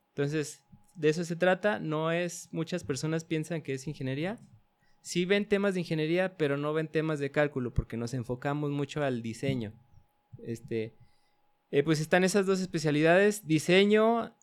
Entonces, 0.10 0.64
de 0.94 1.10
eso 1.10 1.24
se 1.24 1.36
trata. 1.36 1.80
No 1.80 2.12
es, 2.12 2.50
muchas 2.52 2.84
personas 2.84 3.26
piensan 3.26 3.64
que 3.64 3.74
es 3.74 3.88
ingeniería. 3.88 4.38
Sí 5.02 5.26
ven 5.26 5.48
temas 5.48 5.74
de 5.74 5.80
ingeniería, 5.80 6.38
pero 6.38 6.56
no 6.56 6.72
ven 6.72 6.88
temas 6.88 7.18
de 7.18 7.32
cálculo 7.32 7.74
porque 7.74 7.98
nos 7.98 8.14
enfocamos 8.14 8.70
mucho 8.70 9.04
al 9.04 9.24
diseño. 9.24 9.74
Este, 10.46 10.94
eh, 11.72 11.84
pues 11.84 12.00
están 12.00 12.24
esas 12.24 12.46
dos 12.46 12.60
especialidades. 12.60 13.48
Diseño, 13.48 14.36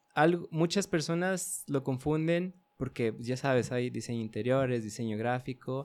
muchas 0.50 0.86
personas 0.86 1.64
lo 1.68 1.82
confunden 1.84 2.54
porque 2.76 3.12
pues, 3.12 3.26
ya 3.26 3.36
sabes, 3.36 3.72
hay 3.72 3.90
diseño 3.90 4.20
interiores, 4.20 4.82
diseño 4.82 5.18
gráfico. 5.18 5.84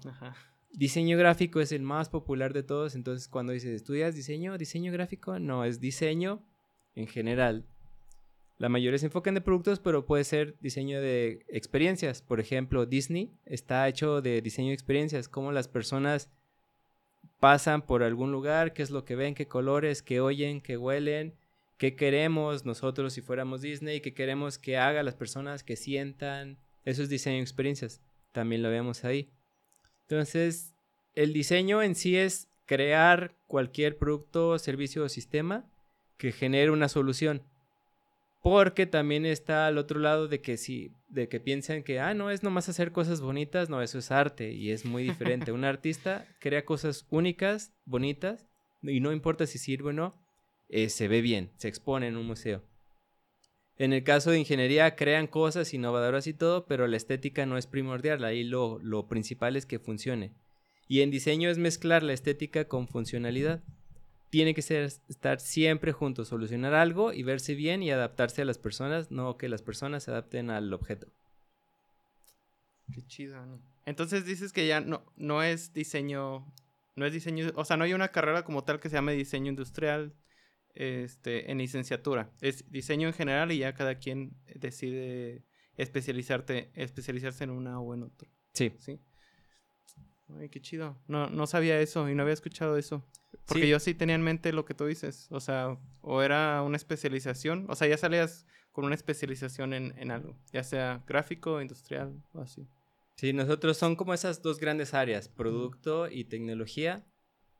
Diseño 0.71 1.17
gráfico 1.17 1.59
es 1.59 1.71
el 1.71 1.81
más 1.81 2.09
popular 2.09 2.53
de 2.53 2.63
todos, 2.63 2.95
entonces 2.95 3.27
cuando 3.27 3.53
dices, 3.53 3.71
¿estudias 3.71 4.15
diseño? 4.15 4.57
¿Diseño 4.57 4.91
gráfico? 4.91 5.37
No, 5.39 5.65
es 5.65 5.79
diseño 5.79 6.41
en 6.95 7.07
general. 7.07 7.65
La 8.57 8.69
mayoría 8.69 8.97
se 8.97 9.07
enfocan 9.07 9.33
de 9.33 9.41
productos, 9.41 9.79
pero 9.79 10.05
puede 10.05 10.23
ser 10.23 10.57
diseño 10.61 11.01
de 11.01 11.45
experiencias. 11.49 12.21
Por 12.21 12.39
ejemplo, 12.39 12.85
Disney 12.85 13.33
está 13.45 13.87
hecho 13.89 14.21
de 14.21 14.41
diseño 14.41 14.69
de 14.69 14.75
experiencias, 14.75 15.27
como 15.27 15.51
las 15.51 15.67
personas 15.67 16.31
pasan 17.45 17.83
por 17.83 18.01
algún 18.01 18.31
lugar, 18.31 18.73
qué 18.73 18.81
es 18.81 18.89
lo 18.89 19.05
que 19.05 19.15
ven, 19.15 19.35
qué 19.35 19.47
colores, 19.47 20.01
qué 20.01 20.19
oyen, 20.19 20.61
qué 20.61 20.77
huelen, 20.77 21.35
qué 21.77 21.95
queremos 21.95 22.65
nosotros 22.65 23.13
si 23.13 23.21
fuéramos 23.21 23.61
Disney, 23.61 24.01
qué 24.01 24.15
queremos 24.15 24.57
que 24.57 24.77
haga 24.79 25.03
las 25.03 25.13
personas 25.13 25.63
que 25.63 25.75
sientan. 25.75 26.57
Eso 26.85 27.03
es 27.03 27.09
diseño 27.09 27.39
experiencias. 27.39 28.01
También 28.31 28.63
lo 28.63 28.71
vemos 28.71 29.03
ahí. 29.03 29.29
Entonces, 30.01 30.73
el 31.13 31.33
diseño 31.33 31.83
en 31.83 31.93
sí 31.93 32.17
es 32.17 32.49
crear 32.65 33.35
cualquier 33.45 33.99
producto, 33.99 34.57
servicio 34.57 35.03
o 35.03 35.09
sistema 35.09 35.69
que 36.17 36.31
genere 36.31 36.71
una 36.71 36.89
solución. 36.89 37.43
Porque 38.45 38.85
también 38.85 39.25
está 39.25 39.65
al 39.65 39.79
otro 39.79 39.99
lado 39.99 40.27
de 40.27 40.39
que 40.39 40.57
si, 40.57 40.91
de 41.07 41.27
que 41.27 41.39
piensan 41.39 41.81
que, 41.81 41.99
ah, 41.99 42.13
no, 42.13 42.29
es 42.29 42.43
nomás 42.43 42.69
hacer 42.69 42.91
cosas 42.91 43.19
bonitas, 43.19 43.71
no, 43.71 43.81
eso 43.81 43.97
es 43.97 44.11
arte 44.11 44.51
y 44.51 44.69
es 44.69 44.85
muy 44.85 45.01
diferente. 45.01 45.51
Un 45.51 45.65
artista 45.65 46.27
crea 46.39 46.63
cosas 46.63 47.07
únicas, 47.09 47.73
bonitas, 47.85 48.45
y 48.83 48.99
no 48.99 49.11
importa 49.11 49.47
si 49.47 49.57
sirve 49.57 49.89
o 49.89 49.93
no, 49.93 50.23
eh, 50.69 50.89
se 50.89 51.07
ve 51.07 51.21
bien, 51.21 51.53
se 51.57 51.69
expone 51.69 52.07
en 52.07 52.17
un 52.17 52.27
museo. 52.27 52.61
En 53.77 53.93
el 53.93 54.03
caso 54.03 54.29
de 54.29 54.37
ingeniería 54.37 54.95
crean 54.95 55.25
cosas 55.25 55.73
innovadoras 55.73 56.27
y 56.27 56.35
todo, 56.35 56.67
pero 56.67 56.85
la 56.85 56.97
estética 56.97 57.47
no 57.47 57.57
es 57.57 57.65
primordial, 57.65 58.23
ahí 58.23 58.43
lo, 58.43 58.77
lo 58.77 59.07
principal 59.07 59.55
es 59.55 59.65
que 59.65 59.79
funcione. 59.79 60.35
Y 60.87 61.01
en 61.01 61.09
diseño 61.09 61.49
es 61.49 61.57
mezclar 61.57 62.03
la 62.03 62.13
estética 62.13 62.67
con 62.67 62.87
funcionalidad. 62.87 63.63
Tiene 64.35 64.53
que 64.53 64.61
ser 64.61 64.83
estar 65.07 65.39
siempre 65.39 65.93
juntos, 65.93 66.27
solucionar 66.27 66.73
algo 66.73 67.13
y 67.13 67.23
verse 67.23 67.55
bien 67.55 67.81
y 67.81 67.89
adaptarse 67.89 68.41
a 68.41 68.45
las 68.45 68.57
personas, 68.57 69.09
no 69.09 69.37
que 69.37 69.47
las 69.47 69.61
personas 69.61 70.03
se 70.03 70.11
adapten 70.11 70.49
al 70.49 70.73
objeto. 70.73 71.07
Qué 72.93 73.07
chido, 73.07 73.37
Entonces 73.85 74.25
dices 74.25 74.51
que 74.51 74.67
ya 74.67 74.81
no, 74.81 75.05
no 75.15 75.41
es 75.41 75.71
diseño, 75.71 76.53
no 76.97 77.05
es 77.05 77.13
diseño, 77.13 77.49
o 77.55 77.63
sea, 77.63 77.77
no 77.77 77.85
hay 77.85 77.93
una 77.93 78.09
carrera 78.09 78.43
como 78.43 78.65
tal 78.65 78.81
que 78.81 78.89
se 78.89 78.95
llame 78.95 79.13
diseño 79.13 79.47
industrial, 79.47 80.13
este, 80.73 81.49
en 81.49 81.59
licenciatura. 81.59 82.29
Es 82.41 82.69
diseño 82.69 83.07
en 83.07 83.13
general 83.13 83.53
y 83.53 83.59
ya 83.59 83.73
cada 83.73 83.99
quien 83.99 84.35
decide 84.53 85.45
especializarte, 85.77 86.71
especializarse 86.73 87.45
en 87.45 87.51
una 87.51 87.79
o 87.79 87.93
en 87.93 88.03
otra. 88.03 88.27
Sí. 88.51 88.73
Sí. 88.79 88.99
Ay, 90.29 90.49
qué 90.49 90.61
chido. 90.61 90.97
No, 91.07 91.29
no 91.29 91.47
sabía 91.47 91.79
eso 91.79 92.09
y 92.09 92.15
no 92.15 92.23
había 92.23 92.33
escuchado 92.33 92.77
eso. 92.77 93.03
Porque 93.45 93.67
yo 93.67 93.79
sí 93.79 93.93
tenía 93.93 94.15
en 94.15 94.23
mente 94.23 94.51
lo 94.53 94.65
que 94.65 94.73
tú 94.73 94.85
dices. 94.85 95.27
O 95.29 95.39
sea, 95.39 95.77
o 96.01 96.21
era 96.21 96.61
una 96.63 96.77
especialización. 96.77 97.65
O 97.69 97.75
sea, 97.75 97.87
ya 97.87 97.97
salías 97.97 98.45
con 98.71 98.85
una 98.85 98.95
especialización 98.95 99.73
en, 99.73 99.93
en 99.97 100.11
algo. 100.11 100.35
Ya 100.51 100.63
sea 100.63 101.03
gráfico, 101.07 101.61
industrial 101.61 102.23
o 102.33 102.41
así. 102.41 102.67
Sí, 103.15 103.31
nosotros 103.33 103.77
son 103.77 103.95
como 103.95 104.13
esas 104.13 104.41
dos 104.41 104.59
grandes 104.59 104.93
áreas, 104.93 105.29
producto 105.29 106.09
y 106.09 106.25
tecnología. 106.25 107.05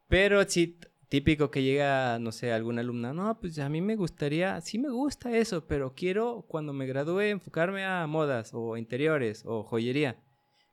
Pero 0.07 0.43
sí, 0.43 0.77
típico 1.07 1.49
que 1.49 1.63
llega, 1.63 2.19
no 2.19 2.31
sé, 2.31 2.51
alguna 2.51 2.81
alumna, 2.81 3.13
no, 3.13 3.39
pues 3.39 3.57
a 3.59 3.69
mí 3.69 3.81
me 3.81 3.95
gustaría, 3.95 4.59
sí 4.61 4.77
me 4.77 4.89
gusta 4.89 5.35
eso, 5.37 5.65
pero 5.65 5.93
quiero 5.95 6.45
cuando 6.47 6.73
me 6.73 6.85
gradúe 6.85 7.21
enfocarme 7.21 7.85
a 7.85 8.05
modas 8.07 8.51
o 8.53 8.75
interiores 8.75 9.43
o 9.45 9.63
joyería. 9.63 10.17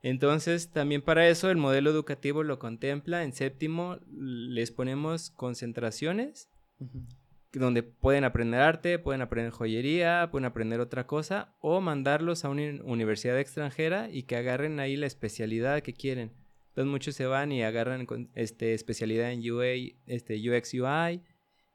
Entonces, 0.03 0.71
también 0.71 1.03
para 1.03 1.29
eso 1.29 1.51
el 1.51 1.57
modelo 1.57 1.91
educativo 1.91 2.43
lo 2.43 2.59
contempla. 2.59 3.23
En 3.23 3.33
séptimo 3.33 3.99
les 4.11 4.73
ponemos 4.73 5.31
concentraciones 5.31 6.51
donde 7.53 7.83
pueden 7.83 8.25
aprender 8.25 8.61
arte, 8.61 8.99
pueden 8.99 9.21
aprender 9.21 9.53
joyería, 9.53 10.29
pueden 10.31 10.47
aprender 10.47 10.81
otra 10.81 11.07
cosa 11.07 11.55
o 11.61 11.81
mandarlos 11.81 12.45
a 12.45 12.49
una 12.49 12.83
universidad 12.83 13.39
extranjera 13.39 14.09
y 14.11 14.23
que 14.23 14.37
agarren 14.37 14.81
ahí 14.81 14.97
la 14.97 15.07
especialidad 15.07 15.83
que 15.83 15.93
quieren. 15.93 16.33
Entonces 16.69 16.91
muchos 16.91 17.15
se 17.15 17.27
van 17.27 17.53
y 17.53 17.63
agarran 17.63 18.07
este, 18.35 18.73
especialidad 18.73 19.31
en 19.31 19.49
UA, 19.51 19.95
este, 20.07 20.37
UX 20.51 20.73
UI, 20.73 21.23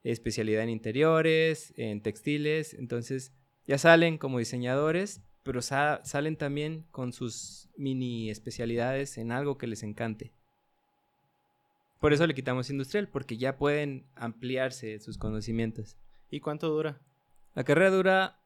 especialidad 0.03 0.63
en 0.63 0.69
interiores, 0.69 1.73
en 1.77 2.01
textiles. 2.01 2.73
Entonces 2.73 3.31
ya 3.67 3.77
salen 3.77 4.17
como 4.17 4.39
diseñadores, 4.39 5.21
pero 5.47 5.61
salen 5.61 6.35
también 6.35 6.85
con 6.91 7.13
sus 7.13 7.69
mini 7.77 8.29
especialidades 8.29 9.17
en 9.17 9.31
algo 9.31 9.57
que 9.57 9.65
les 9.65 9.81
encante. 9.81 10.33
Por 12.01 12.11
eso 12.11 12.27
le 12.27 12.35
quitamos 12.35 12.69
industrial, 12.69 13.07
porque 13.07 13.37
ya 13.37 13.57
pueden 13.57 14.05
ampliarse 14.15 14.99
sus 14.99 15.17
conocimientos. 15.17 15.95
¿Y 16.29 16.41
cuánto 16.41 16.67
dura? 16.67 16.99
La 17.55 17.63
carrera 17.63 17.91
dura 17.91 18.41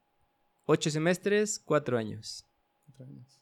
ocho 0.66 0.92
semestres, 0.92 1.58
cuatro 1.58 1.98
años. 1.98 2.46
Cuatro 2.86 3.08
años. 3.08 3.42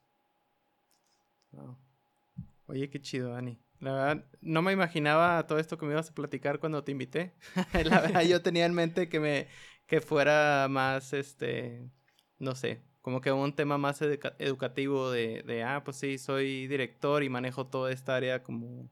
Oye, 2.67 2.89
qué 2.89 3.01
chido, 3.01 3.31
Dani. 3.31 3.59
La 3.81 3.91
verdad, 3.91 4.25
no 4.39 4.61
me 4.61 4.71
imaginaba 4.71 5.45
todo 5.47 5.59
esto 5.59 5.77
que 5.77 5.85
me 5.85 5.91
ibas 5.91 6.09
a 6.09 6.15
platicar 6.15 6.59
cuando 6.59 6.81
te 6.85 6.93
invité. 6.93 7.33
la 7.83 7.99
verdad, 7.99 8.21
yo 8.21 8.41
tenía 8.41 8.65
en 8.65 8.73
mente 8.73 9.09
que 9.09 9.19
me 9.19 9.47
que 9.85 9.99
fuera 9.99 10.67
más, 10.69 11.11
este, 11.11 11.89
no 12.37 12.55
sé, 12.55 12.83
como 13.09 13.21
que 13.21 13.31
un 13.31 13.53
tema 13.53 13.79
más 13.79 14.03
educativo 14.03 15.09
de, 15.09 15.41
de, 15.41 15.63
ah, 15.63 15.81
pues 15.83 15.97
sí, 15.97 16.19
soy 16.19 16.67
director 16.67 17.23
y 17.23 17.29
manejo 17.29 17.65
toda 17.65 17.91
esta 17.91 18.15
área 18.15 18.43
como, 18.43 18.87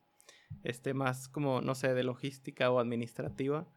este, 0.63 0.95
más 0.95 1.27
como, 1.27 1.61
no 1.61 1.75
sé, 1.75 1.93
de 1.93 2.03
logística 2.03 2.71
o 2.71 2.79
administrativa. 2.79 3.67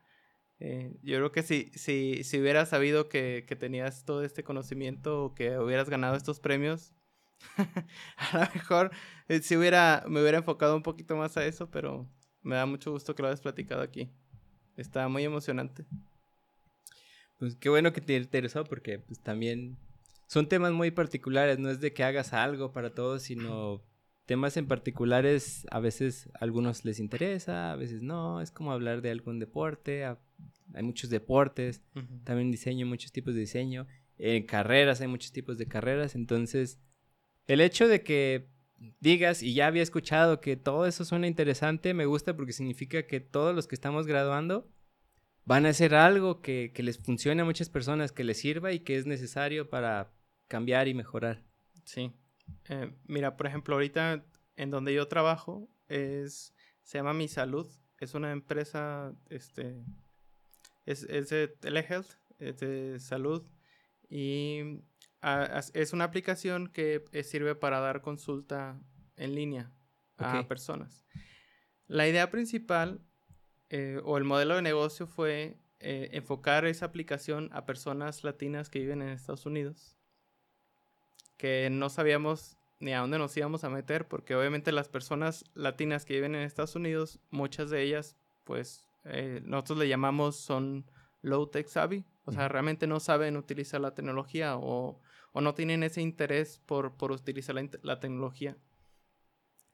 Eh, 0.58 0.96
yo 1.02 1.18
creo 1.18 1.30
que 1.30 1.42
si, 1.42 1.70
si, 1.74 2.24
si 2.24 2.40
hubieras 2.40 2.70
sabido 2.70 3.10
que, 3.10 3.44
que 3.46 3.54
tenías 3.54 4.06
todo 4.06 4.24
este 4.24 4.42
conocimiento 4.42 5.24
o 5.26 5.34
que 5.34 5.58
hubieras 5.58 5.90
ganado 5.90 6.16
estos 6.16 6.40
premios, 6.40 6.94
a 8.16 8.38
lo 8.38 8.54
mejor 8.54 8.90
eh, 9.28 9.42
si 9.42 9.58
hubiera, 9.58 10.04
me 10.08 10.22
hubiera 10.22 10.38
enfocado 10.38 10.74
un 10.74 10.82
poquito 10.82 11.16
más 11.16 11.36
a 11.36 11.44
eso, 11.44 11.70
pero 11.70 12.08
me 12.40 12.56
da 12.56 12.64
mucho 12.64 12.92
gusto 12.92 13.14
que 13.14 13.20
lo 13.20 13.28
hayas 13.28 13.42
platicado 13.42 13.82
aquí. 13.82 14.10
Está 14.78 15.06
muy 15.08 15.22
emocionante. 15.22 15.84
Pues 17.38 17.56
qué 17.56 17.68
bueno 17.68 17.92
que 17.92 18.00
te 18.00 18.16
interesó 18.16 18.64
porque 18.64 19.00
pues 19.00 19.20
también 19.20 19.76
son 20.30 20.48
temas 20.48 20.70
muy 20.70 20.92
particulares, 20.92 21.58
no 21.58 21.70
es 21.70 21.80
de 21.80 21.92
que 21.92 22.04
hagas 22.04 22.32
algo 22.32 22.70
para 22.70 22.94
todos, 22.94 23.22
sino 23.24 23.82
temas 24.26 24.56
en 24.56 24.68
particulares 24.68 25.66
a 25.72 25.80
veces 25.80 26.30
a 26.34 26.44
algunos 26.44 26.84
les 26.84 27.00
interesa, 27.00 27.72
a 27.72 27.76
veces 27.76 28.00
no, 28.00 28.40
es 28.40 28.52
como 28.52 28.70
hablar 28.70 29.02
de 29.02 29.10
algún 29.10 29.40
deporte, 29.40 30.04
hay 30.04 30.82
muchos 30.84 31.10
deportes, 31.10 31.82
también 32.22 32.52
diseño, 32.52 32.86
muchos 32.86 33.10
tipos 33.10 33.34
de 33.34 33.40
diseño, 33.40 33.88
en 34.18 34.46
carreras 34.46 35.00
hay 35.00 35.08
muchos 35.08 35.32
tipos 35.32 35.58
de 35.58 35.66
carreras, 35.66 36.14
entonces 36.14 36.78
el 37.48 37.60
hecho 37.60 37.88
de 37.88 38.04
que 38.04 38.46
digas, 39.00 39.42
y 39.42 39.52
ya 39.54 39.66
había 39.66 39.82
escuchado 39.82 40.40
que 40.40 40.56
todo 40.56 40.86
eso 40.86 41.04
suena 41.04 41.26
interesante, 41.26 41.92
me 41.92 42.06
gusta 42.06 42.36
porque 42.36 42.52
significa 42.52 43.04
que 43.04 43.18
todos 43.18 43.52
los 43.52 43.66
que 43.66 43.74
estamos 43.74 44.06
graduando 44.06 44.70
van 45.44 45.66
a 45.66 45.70
hacer 45.70 45.96
algo 45.96 46.40
que, 46.40 46.72
les 46.76 46.98
funcione 46.98 47.42
a 47.42 47.44
muchas 47.44 47.68
personas, 47.68 48.12
que 48.12 48.22
les 48.22 48.38
sirva 48.38 48.70
y 48.72 48.78
que 48.78 48.96
es 48.96 49.06
necesario 49.06 49.68
para 49.68 50.12
cambiar 50.50 50.88
y 50.88 50.94
mejorar. 50.94 51.44
Sí. 51.84 52.12
Eh, 52.68 52.92
mira, 53.06 53.36
por 53.36 53.46
ejemplo, 53.46 53.76
ahorita 53.76 54.24
en 54.56 54.70
donde 54.70 54.92
yo 54.92 55.06
trabajo 55.06 55.70
es, 55.88 56.52
se 56.82 56.98
llama 56.98 57.14
Mi 57.14 57.28
Salud. 57.28 57.70
Es 57.98 58.14
una 58.14 58.32
empresa, 58.32 59.14
este, 59.28 59.84
es, 60.86 61.04
es 61.04 61.28
de 61.28 61.48
telehealth, 61.48 62.10
es 62.38 62.58
de 62.58 62.98
salud. 62.98 63.46
Y 64.08 64.82
es 65.72 65.92
una 65.92 66.04
aplicación 66.04 66.66
que 66.66 67.04
eh, 67.12 67.22
sirve 67.22 67.54
para 67.54 67.78
dar 67.78 68.00
consulta 68.00 68.80
en 69.16 69.36
línea 69.36 69.72
a 70.16 70.48
personas. 70.48 71.04
La 71.86 72.08
idea 72.08 72.28
principal 72.30 73.00
eh, 73.68 74.00
o 74.04 74.18
el 74.18 74.24
modelo 74.24 74.56
de 74.56 74.62
negocio 74.62 75.06
fue 75.06 75.60
eh, 75.78 76.10
enfocar 76.12 76.64
esa 76.64 76.86
aplicación 76.86 77.50
a 77.52 77.66
personas 77.66 78.24
latinas 78.24 78.68
que 78.68 78.80
viven 78.80 79.00
en 79.00 79.10
Estados 79.10 79.46
Unidos, 79.46 79.96
que 81.40 81.68
no 81.70 81.88
sabíamos 81.88 82.58
ni 82.78 82.92
a 82.92 83.00
dónde 83.00 83.18
nos 83.18 83.36
íbamos 83.36 83.64
a 83.64 83.70
meter, 83.70 84.08
porque 84.08 84.34
obviamente 84.34 84.72
las 84.72 84.88
personas 84.88 85.44
latinas 85.54 86.04
que 86.04 86.14
viven 86.14 86.34
en 86.34 86.42
Estados 86.42 86.76
Unidos, 86.76 87.18
muchas 87.30 87.70
de 87.70 87.82
ellas, 87.82 88.16
pues 88.44 88.86
nosotros 89.44 89.78
le 89.78 89.88
llamamos 89.88 90.36
son 90.36 90.90
low 91.22 91.46
tech 91.46 91.66
savvy, 91.68 92.04
o 92.24 92.32
sea, 92.32 92.48
realmente 92.48 92.86
no 92.86 93.00
saben 93.00 93.36
utilizar 93.36 93.80
la 93.80 93.94
tecnología 93.94 94.56
o 94.56 95.00
o 95.32 95.40
no 95.40 95.54
tienen 95.54 95.82
ese 95.82 96.00
interés 96.00 96.60
por, 96.66 96.94
utilizar 97.10 97.56
la, 97.82 98.00
tecnología. 98.00 98.56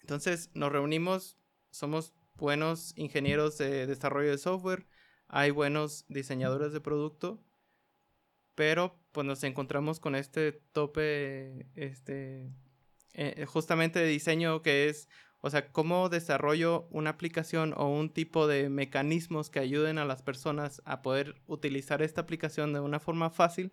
Entonces 0.01 0.51
nos 0.55 0.73
reunimos, 0.73 1.39
somos 1.71 2.13
buenos 2.35 2.93
ingenieros 2.97 3.59
de 3.59 3.87
desarrollo 3.87 4.31
de 4.31 4.39
software, 4.39 4.87
hay 5.29 5.51
buenos 5.51 6.05
diseñadores 6.09 6.73
de 6.73 6.81
producto, 6.81 7.43
pero 8.57 8.99
pues 9.13 9.27
nos 9.27 9.45
encontramos 9.45 10.01
con 10.01 10.17
este 10.17 10.53
tope, 10.73 11.69
este, 11.77 12.51
eh, 13.13 13.47
justamente 13.47 14.01
de 14.01 14.07
diseño 14.09 14.63
que 14.63 14.89
es, 14.89 15.09
o 15.41 15.51
sea, 15.51 15.71
cómo 15.71 16.09
desarrollo 16.09 16.89
una 16.91 17.11
aplicación 17.11 17.75
o 17.77 17.87
un 17.89 18.11
tipo 18.11 18.49
de 18.49 18.69
mecanismos 18.69 19.51
que 19.51 19.61
ayuden 19.61 19.99
a 19.99 20.07
las 20.07 20.23
personas 20.23 20.83
a 20.85 21.03
poder 21.03 21.41
utilizar 21.47 22.03
esta 22.03 22.23
aplicación 22.23 22.73
de 22.73 22.81
una 22.81 22.99
forma 22.99 23.31
fácil 23.31 23.73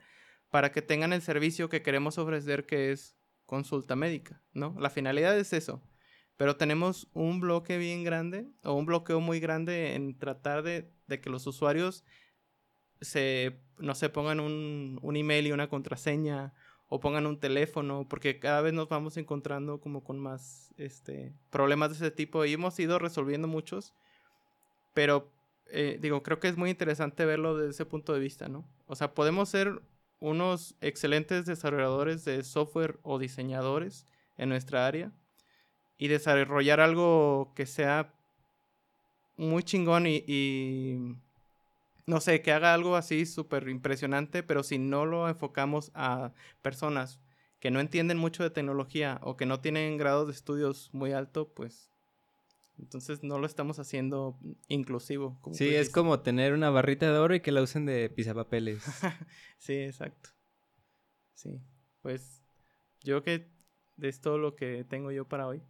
para 0.50 0.72
que 0.72 0.82
tengan 0.84 1.14
el 1.14 1.22
servicio 1.22 1.70
que 1.70 1.82
queremos 1.82 2.18
ofrecer, 2.18 2.66
que 2.66 2.92
es 2.92 3.16
consulta 3.46 3.96
médica, 3.96 4.44
¿no? 4.54 4.76
La 4.80 4.90
finalidad 4.90 5.38
es 5.38 5.54
eso. 5.54 5.82
pero 6.36 6.58
tenemos 6.58 7.10
un 7.14 7.40
bloque 7.40 7.78
bien 7.78 8.04
grande 8.04 8.48
o 8.64 8.74
un 8.74 8.86
bloqueo 8.86 9.22
muy 9.22 9.40
grande 9.40 9.96
en 9.96 10.18
tratar 10.18 10.64
de, 10.64 10.92
de 11.08 11.22
que 11.22 11.30
los 11.30 11.48
usuarios 11.48 12.04
se, 13.04 13.60
no 13.78 13.96
se 13.96 14.10
pongan 14.10 14.40
un, 14.40 15.00
un 15.02 15.16
email 15.16 15.48
y 15.48 15.52
una 15.52 15.70
contraseña 15.70 16.54
o 16.90 17.00
pongan 17.00 17.26
un 17.26 17.40
teléfono, 17.40 18.06
porque 18.08 18.38
cada 18.38 18.62
vez 18.62 18.72
nos 18.72 18.88
vamos 18.88 19.18
encontrando 19.18 19.82
como 19.82 20.04
con 20.04 20.20
más 20.20 20.72
este, 20.78 21.34
problemas 21.50 21.90
de 21.90 21.96
ese 21.96 22.12
tipo 22.16 22.46
y 22.46 22.54
hemos 22.54 22.80
ido 22.80 23.00
resolviendo 23.00 23.48
muchos, 23.48 23.96
pero 24.94 25.32
eh, 25.72 25.98
digo, 26.00 26.22
creo 26.22 26.40
que 26.40 26.50
es 26.50 26.56
muy 26.56 26.70
interesante 26.70 27.26
verlo 27.26 27.58
desde 27.58 27.72
ese 27.72 27.86
punto 27.86 28.14
de 28.14 28.20
vista, 28.20 28.48
¿no? 28.48 28.64
O 28.86 28.96
sea, 28.96 29.16
podemos 29.16 29.50
ser 29.50 29.82
unos 30.20 30.76
excelentes 30.82 31.48
desarrolladores 31.48 32.26
de 32.26 32.44
software 32.44 33.00
o 33.02 33.18
diseñadores 33.18 34.06
en 34.38 34.50
nuestra 34.50 34.86
área 34.86 35.12
y 35.98 36.10
desarrollar 36.10 36.80
algo 36.80 37.54
que 37.56 37.66
sea 37.66 38.14
muy 39.36 39.64
chingón 39.64 40.06
y 40.06 41.16
no 42.06 42.20
sé, 42.20 42.42
que 42.42 42.52
haga 42.52 42.74
algo 42.74 42.96
así 42.96 43.26
súper 43.26 43.70
impresionante, 43.70 44.44
pero 44.44 44.64
si 44.64 44.78
no 44.78 45.06
lo 45.06 45.30
enfocamos 45.30 45.92
a 45.94 46.34
personas 46.62 47.20
que 47.60 47.72
no 47.72 47.80
entienden 47.80 48.18
mucho 48.18 48.44
de 48.44 48.50
tecnología 48.50 49.20
o 49.24 49.38
que 49.38 49.46
no 49.46 49.62
tienen 49.62 49.98
grados 49.98 50.28
de 50.28 50.34
estudios 50.34 50.90
muy 50.94 51.14
alto, 51.14 51.54
pues 51.54 51.94
entonces 52.78 53.24
no 53.24 53.40
lo 53.40 53.46
estamos 53.46 53.80
haciendo 53.80 54.38
inclusivo. 54.68 55.40
sí, 55.54 55.70
es 55.70 55.90
como 55.90 56.20
tener 56.20 56.54
una 56.54 56.70
barrita 56.70 57.12
de 57.12 57.18
oro 57.18 57.36
y 57.36 57.40
que 57.40 57.52
la 57.52 57.62
usen 57.62 57.86
de 57.86 58.10
pisapapeles. 58.10 58.84
sí, 59.58 59.74
exacto. 59.74 60.32
Sí, 61.34 61.62
pues 62.02 62.44
yo 63.02 63.24
que 63.24 63.50
es 64.02 64.22
todo 64.22 64.38
lo 64.38 64.56
que 64.56 64.84
tengo 64.84 65.12
yo 65.12 65.28
para 65.28 65.48
hoy. 65.48 65.62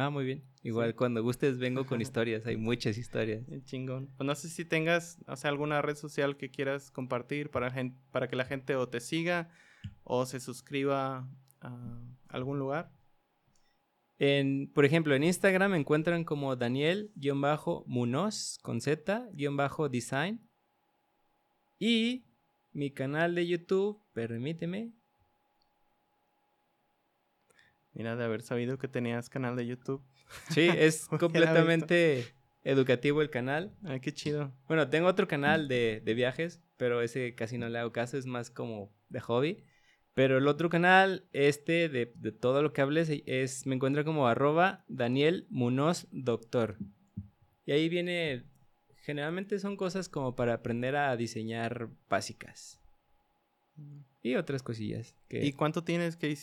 Ah, 0.00 0.08
muy 0.08 0.24
bien. 0.24 0.42
Igual 0.62 0.94
cuando 0.94 1.22
gustes 1.22 1.58
vengo 1.58 1.84
con 1.84 2.00
historias, 2.16 2.46
hay 2.46 2.56
muchas 2.56 2.96
historias. 2.96 3.44
chingón. 3.64 4.08
Pues 4.16 4.26
no 4.26 4.34
sé 4.34 4.48
si 4.48 4.64
tengas, 4.64 5.18
o 5.26 5.36
sea, 5.36 5.50
alguna 5.50 5.82
red 5.82 5.94
social 5.94 6.38
que 6.38 6.50
quieras 6.50 6.90
compartir 6.90 7.50
para, 7.50 7.70
para 8.10 8.28
que 8.28 8.34
la 8.34 8.46
gente 8.46 8.76
o 8.76 8.88
te 8.88 9.00
siga 9.00 9.50
o 10.02 10.24
se 10.24 10.40
suscriba 10.40 11.28
a 11.60 12.00
algún 12.28 12.58
lugar. 12.58 12.90
En, 14.18 14.72
por 14.72 14.86
ejemplo, 14.86 15.14
en 15.14 15.24
Instagram 15.24 15.72
me 15.72 15.76
encuentran 15.76 16.24
como 16.24 16.56
Daniel-Munoz 16.56 18.58
con 18.62 18.80
Z-Design. 18.80 20.40
Y 21.78 22.24
mi 22.72 22.90
canal 22.90 23.34
de 23.34 23.46
YouTube, 23.46 24.02
permíteme, 24.14 24.94
Mira, 28.00 28.16
de 28.16 28.24
haber 28.24 28.40
sabido 28.40 28.78
que 28.78 28.88
tenías 28.88 29.28
canal 29.28 29.56
de 29.56 29.66
YouTube. 29.66 30.00
Sí, 30.48 30.70
es 30.74 31.06
completamente 31.20 32.24
educativo 32.64 33.20
el 33.20 33.28
canal. 33.28 33.76
Ay, 33.84 34.00
qué 34.00 34.10
chido. 34.10 34.54
Bueno, 34.68 34.88
tengo 34.88 35.06
otro 35.06 35.28
canal 35.28 35.68
de, 35.68 36.00
viajes, 36.16 36.62
pero 36.78 37.02
ese 37.02 37.34
casi 37.34 37.58
no 37.58 37.68
le 37.68 37.78
hago 37.78 37.92
caso, 37.92 38.16
es 38.16 38.24
más 38.24 38.48
como 38.48 38.90
de 39.10 39.20
hobby. 39.20 39.64
Pero 40.14 40.38
el 40.38 40.48
otro 40.48 40.70
canal, 40.70 41.28
este 41.34 41.90
de, 41.90 42.06
todo 42.32 42.62
lo 42.62 42.72
que 42.72 42.80
hables, 42.80 43.10
es, 43.26 43.66
me 43.66 43.74
encuentra 43.74 44.02
como 44.02 44.26
arroba 44.28 44.82
Daniel 44.88 45.46
Munoz 45.50 46.08
Doctor. 46.10 46.78
Y 47.66 47.72
ahí 47.72 47.90
viene, 47.90 48.44
generalmente 49.02 49.58
son 49.58 49.76
cosas 49.76 50.08
como 50.08 50.34
para 50.34 50.54
aprender 50.54 50.96
a 50.96 51.14
diseñar 51.18 51.90
básicas. 52.08 52.80
Y 54.22 54.34
otras 54.34 54.62
cosillas. 54.62 55.14
¿Y 55.30 55.52
cuánto 55.52 55.82
tienes 55.82 56.16
que, 56.16 56.36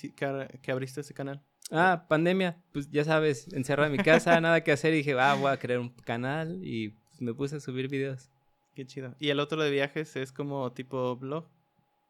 que, 0.62 0.72
abriste 0.72 1.02
ese 1.02 1.14
canal? 1.14 1.44
Ah, 1.70 2.06
pandemia. 2.08 2.58
Pues 2.72 2.90
ya 2.90 3.04
sabes, 3.04 3.48
encerrado 3.54 3.92
en 3.92 3.98
mi 3.98 4.04
casa, 4.04 4.40
nada 4.42 4.64
que 4.64 4.72
hacer. 4.72 4.94
Y 4.94 4.98
dije, 4.98 5.14
ah, 5.20 5.36
voy 5.36 5.52
a 5.52 5.58
crear 5.58 5.80
un 5.80 5.90
canal. 5.90 6.60
Y 6.64 6.90
pues, 6.90 7.22
me 7.22 7.34
puse 7.34 7.58
a 7.58 7.60
subir 7.60 7.88
videos. 7.88 8.32
Qué 8.74 8.86
chido. 8.86 9.16
¿Y 9.20 9.30
el 9.30 9.40
otro 9.40 9.62
de 9.62 9.70
viajes 9.70 10.16
es 10.16 10.32
como 10.32 10.72
tipo 10.74 11.16
blog? 11.18 11.48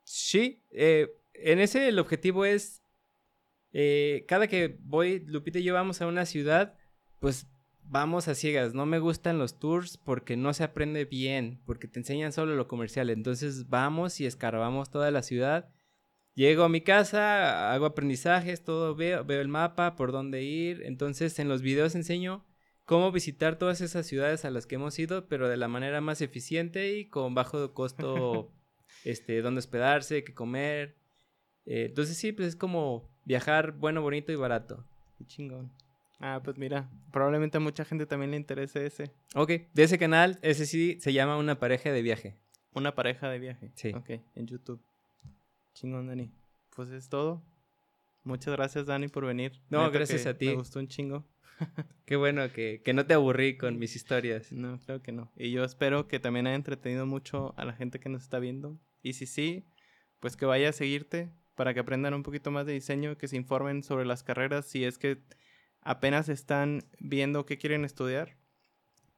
Sí. 0.03 0.61
Eh, 0.72 1.09
en 1.34 1.59
ese 1.59 1.89
el 1.89 1.99
objetivo 1.99 2.45
es... 2.45 2.82
Eh, 3.74 4.26
cada 4.28 4.47
que 4.47 4.78
voy, 4.80 5.20
Lupita 5.20 5.59
y 5.59 5.63
yo 5.63 5.74
vamos 5.74 6.01
a 6.01 6.07
una 6.07 6.26
ciudad, 6.26 6.76
pues 7.20 7.45
vamos 7.89 8.27
a 8.27 8.35
ciegas. 8.35 8.73
No 8.73 8.85
me 8.85 8.99
gustan 8.99 9.39
los 9.39 9.59
tours 9.59 9.97
porque 9.97 10.38
no 10.38 10.53
se 10.53 10.63
aprende 10.63 11.05
bien, 11.05 11.59
porque 11.65 11.88
te 11.88 11.99
enseñan 11.99 12.33
solo 12.33 12.55
lo 12.55 12.67
comercial. 12.67 13.09
Entonces 13.09 13.69
vamos 13.69 14.19
y 14.19 14.25
escarbamos 14.25 14.89
toda 14.89 15.11
la 15.11 15.23
ciudad. 15.23 15.69
Llego 16.35 16.63
a 16.63 16.69
mi 16.69 16.81
casa, 16.81 17.73
hago 17.73 17.85
aprendizajes, 17.88 18.63
todo 18.63 18.95
veo, 18.95 19.25
veo 19.25 19.41
el 19.41 19.47
mapa, 19.47 19.95
por 19.95 20.11
dónde 20.11 20.43
ir. 20.43 20.83
Entonces 20.83 21.39
en 21.39 21.49
los 21.49 21.61
videos 21.61 21.95
enseño 21.95 22.45
cómo 22.85 23.11
visitar 23.11 23.57
todas 23.57 23.81
esas 23.81 24.05
ciudades 24.05 24.45
a 24.45 24.51
las 24.51 24.67
que 24.67 24.75
hemos 24.75 24.97
ido, 24.99 25.27
pero 25.27 25.49
de 25.49 25.57
la 25.57 25.67
manera 25.67 25.99
más 25.99 26.21
eficiente 26.21 26.97
y 26.97 27.05
con 27.09 27.33
bajo 27.33 27.73
costo, 27.73 28.51
este, 29.03 29.41
dónde 29.41 29.59
hospedarse, 29.59 30.23
qué 30.23 30.33
comer. 30.33 30.95
Eh, 31.65 31.85
entonces 31.88 32.17
sí, 32.17 32.31
pues 32.31 32.49
es 32.49 32.55
como 32.55 33.09
viajar 33.25 33.73
bueno, 33.73 34.01
bonito 34.01 34.31
y 34.31 34.35
barato. 34.35 34.85
Qué 35.17 35.25
chingón. 35.25 35.71
Ah, 36.20 36.41
pues 36.43 36.57
mira, 36.57 36.89
probablemente 37.11 37.57
a 37.57 37.59
mucha 37.59 37.86
gente 37.86 38.05
también 38.05 38.32
le 38.32 38.38
interese 38.38 38.86
ese. 38.86 39.11
Ok, 39.36 39.51
de 39.74 39.84
ese 39.84 39.99
canal, 39.99 40.39
ese 40.41 40.65
sí 40.65 40.97
se 40.99 41.13
llama 41.13 41.38
Una 41.38 41.59
pareja 41.59 41.91
de 41.91 42.01
viaje. 42.01 42.36
Una 42.74 42.95
pareja 42.95 43.30
de 43.30 43.39
viaje. 43.39 43.72
Sí. 43.76 43.91
Ok, 43.93 44.09
en 44.36 44.47
YouTube. 44.47 44.82
Chingón, 45.74 46.07
Dani. 46.07 46.32
Pues 46.76 46.89
es 46.89 47.09
todo. 47.09 47.43
Muchas 48.24 48.55
gracias, 48.55 48.86
Dani, 48.86 49.07
por 49.07 49.26
venir. 49.26 49.61
No, 49.70 49.89
gracias 49.91 50.26
a 50.26 50.38
ti. 50.38 50.47
Me 50.47 50.55
gustó 50.55 50.80
un 50.80 50.88
chingo. 50.88 51.24
Qué 52.05 52.15
bueno 52.15 52.51
que, 52.51 52.82
que, 52.84 52.93
no 52.93 53.05
te 53.05 53.13
aburrí 53.13 53.57
con 53.57 53.80
mis 53.80 53.95
historias. 53.95 54.51
No, 54.51 54.80
creo 54.80 55.01
que 55.01 55.11
no. 55.11 55.32
Y 55.36 55.51
yo 55.51 55.63
espero 55.63 56.07
que 56.07 56.20
también 56.20 56.45
haya 56.47 56.55
entretenido 56.55 57.05
mucho 57.05 57.53
a 57.57 57.65
la 57.65 57.74
gente 57.74 57.99
que 57.99 58.09
nos 58.09 58.24
está 58.24 58.39
viendo. 58.39 58.78
Y 59.01 59.13
si 59.13 59.26
sí, 59.26 59.65
pues 60.20 60.36
que 60.36 60.45
vaya 60.45 60.70
a 60.70 60.74
seguirte 60.74 61.32
para 61.55 61.74
que 61.74 61.80
aprendan 61.80 62.13
un 62.13 62.24
poquito 62.24 62.51
más 62.51 62.65
de 62.65 62.74
diseño, 62.74 63.18
que 63.18 63.28
se 63.28 63.36
informen 63.36 63.84
sobre 63.84 64.05
las 64.05 64.24
carreras, 64.24 64.65
si 64.68 64.84
es 64.84 64.97
que 64.97 65.24
apenas 65.88 66.27
están 66.27 66.83
viendo 66.99 67.45
qué 67.45 67.57
quieren 67.57 67.85
estudiar. 67.85 68.35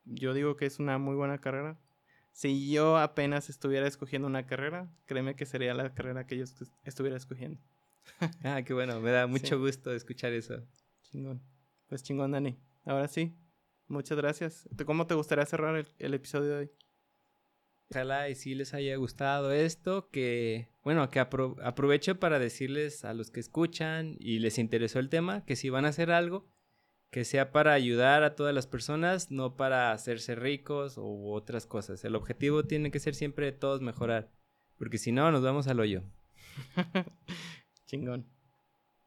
Yo 0.06 0.36
digo 0.36 0.56
que 0.56 0.68
es 0.68 0.78
una 0.78 1.00
muy 1.00 1.16
buena 1.16 1.40
carrera. 1.40 1.80
Si 2.32 2.72
yo 2.72 2.98
apenas 2.98 3.50
estuviera 3.50 3.88
escogiendo 3.88 4.28
una 4.28 4.46
carrera, 4.46 4.88
créeme 5.06 5.36
que 5.36 5.48
sería 5.48 5.74
la 5.74 5.96
carrera 5.96 6.28
que 6.28 6.38
yo 6.38 6.46
estuviera 6.84 7.18
escogiendo. 7.18 7.60
ah, 8.44 8.62
qué 8.62 8.76
bueno, 8.76 9.00
me 9.00 9.10
da 9.10 9.26
mucho 9.26 9.60
gusto 9.60 9.92
escuchar 9.92 10.32
eso. 10.34 10.64
Chingón. 11.02 11.42
Pues 11.88 12.04
chingón, 12.04 12.32
Dani. 12.32 12.56
Ahora 12.86 13.08
sí, 13.08 13.36
muchas 13.88 14.18
gracias. 14.20 14.70
¿Cómo 14.86 15.08
te 15.08 15.16
gustaría 15.16 15.48
cerrar 15.48 15.88
el, 15.98 16.14
episodio 16.14 16.50
de 16.50 16.56
hoy? 16.56 16.72
Ojalá 17.90 18.30
y 18.30 18.36
si 18.36 18.54
les 18.54 18.76
haya 18.76 18.96
gustado 18.98 19.52
esto, 19.52 20.12
que 20.12 20.70
bueno, 20.84 21.10
que 21.10 21.20
aprovecho 21.20 22.20
para 22.20 22.38
decirles 22.38 23.06
a 23.06 23.16
los 23.16 23.32
que 23.32 23.40
escuchan 23.40 24.18
y 24.20 24.38
les 24.38 24.60
interesó 24.60 25.00
el 25.00 25.10
tema, 25.10 25.44
que 25.46 25.56
si 25.56 25.72
van 25.72 25.86
a 25.86 25.90
hacer 25.90 26.12
algo, 26.12 26.48
que 27.10 27.26
sea 27.26 27.52
para 27.52 27.74
ayudar 27.74 28.24
a 28.24 28.36
todas 28.36 28.54
las 28.54 28.68
personas, 28.68 29.32
no 29.32 29.56
para 29.56 29.92
hacerse 29.92 30.36
ricos 30.36 30.98
u 30.98 31.32
otras 31.32 31.66
cosas. 31.66 32.04
El 32.06 32.16
objetivo 32.16 32.64
tiene 32.64 32.92
que 32.92 33.00
ser 33.00 33.16
siempre 33.16 33.52
todos 33.52 33.82
mejorar, 33.82 34.32
porque 34.78 34.98
si 34.98 35.12
no, 35.12 35.32
nos 35.32 35.42
vamos 35.42 35.68
al 35.68 35.80
hoyo. 35.80 36.04
Chingón. 37.88 38.28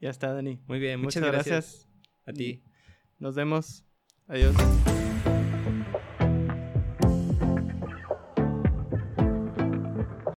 Ya 0.00 0.11
está, 0.11 0.32
Dani. 0.32 0.61
Muy 0.66 0.80
bien, 0.80 1.00
muchas, 1.00 1.22
gracias. 1.22 1.88
A 2.26 2.32
ti. 2.32 2.64
Nos 3.18 3.36
vemos. 3.36 3.84
Adiós. 4.26 4.55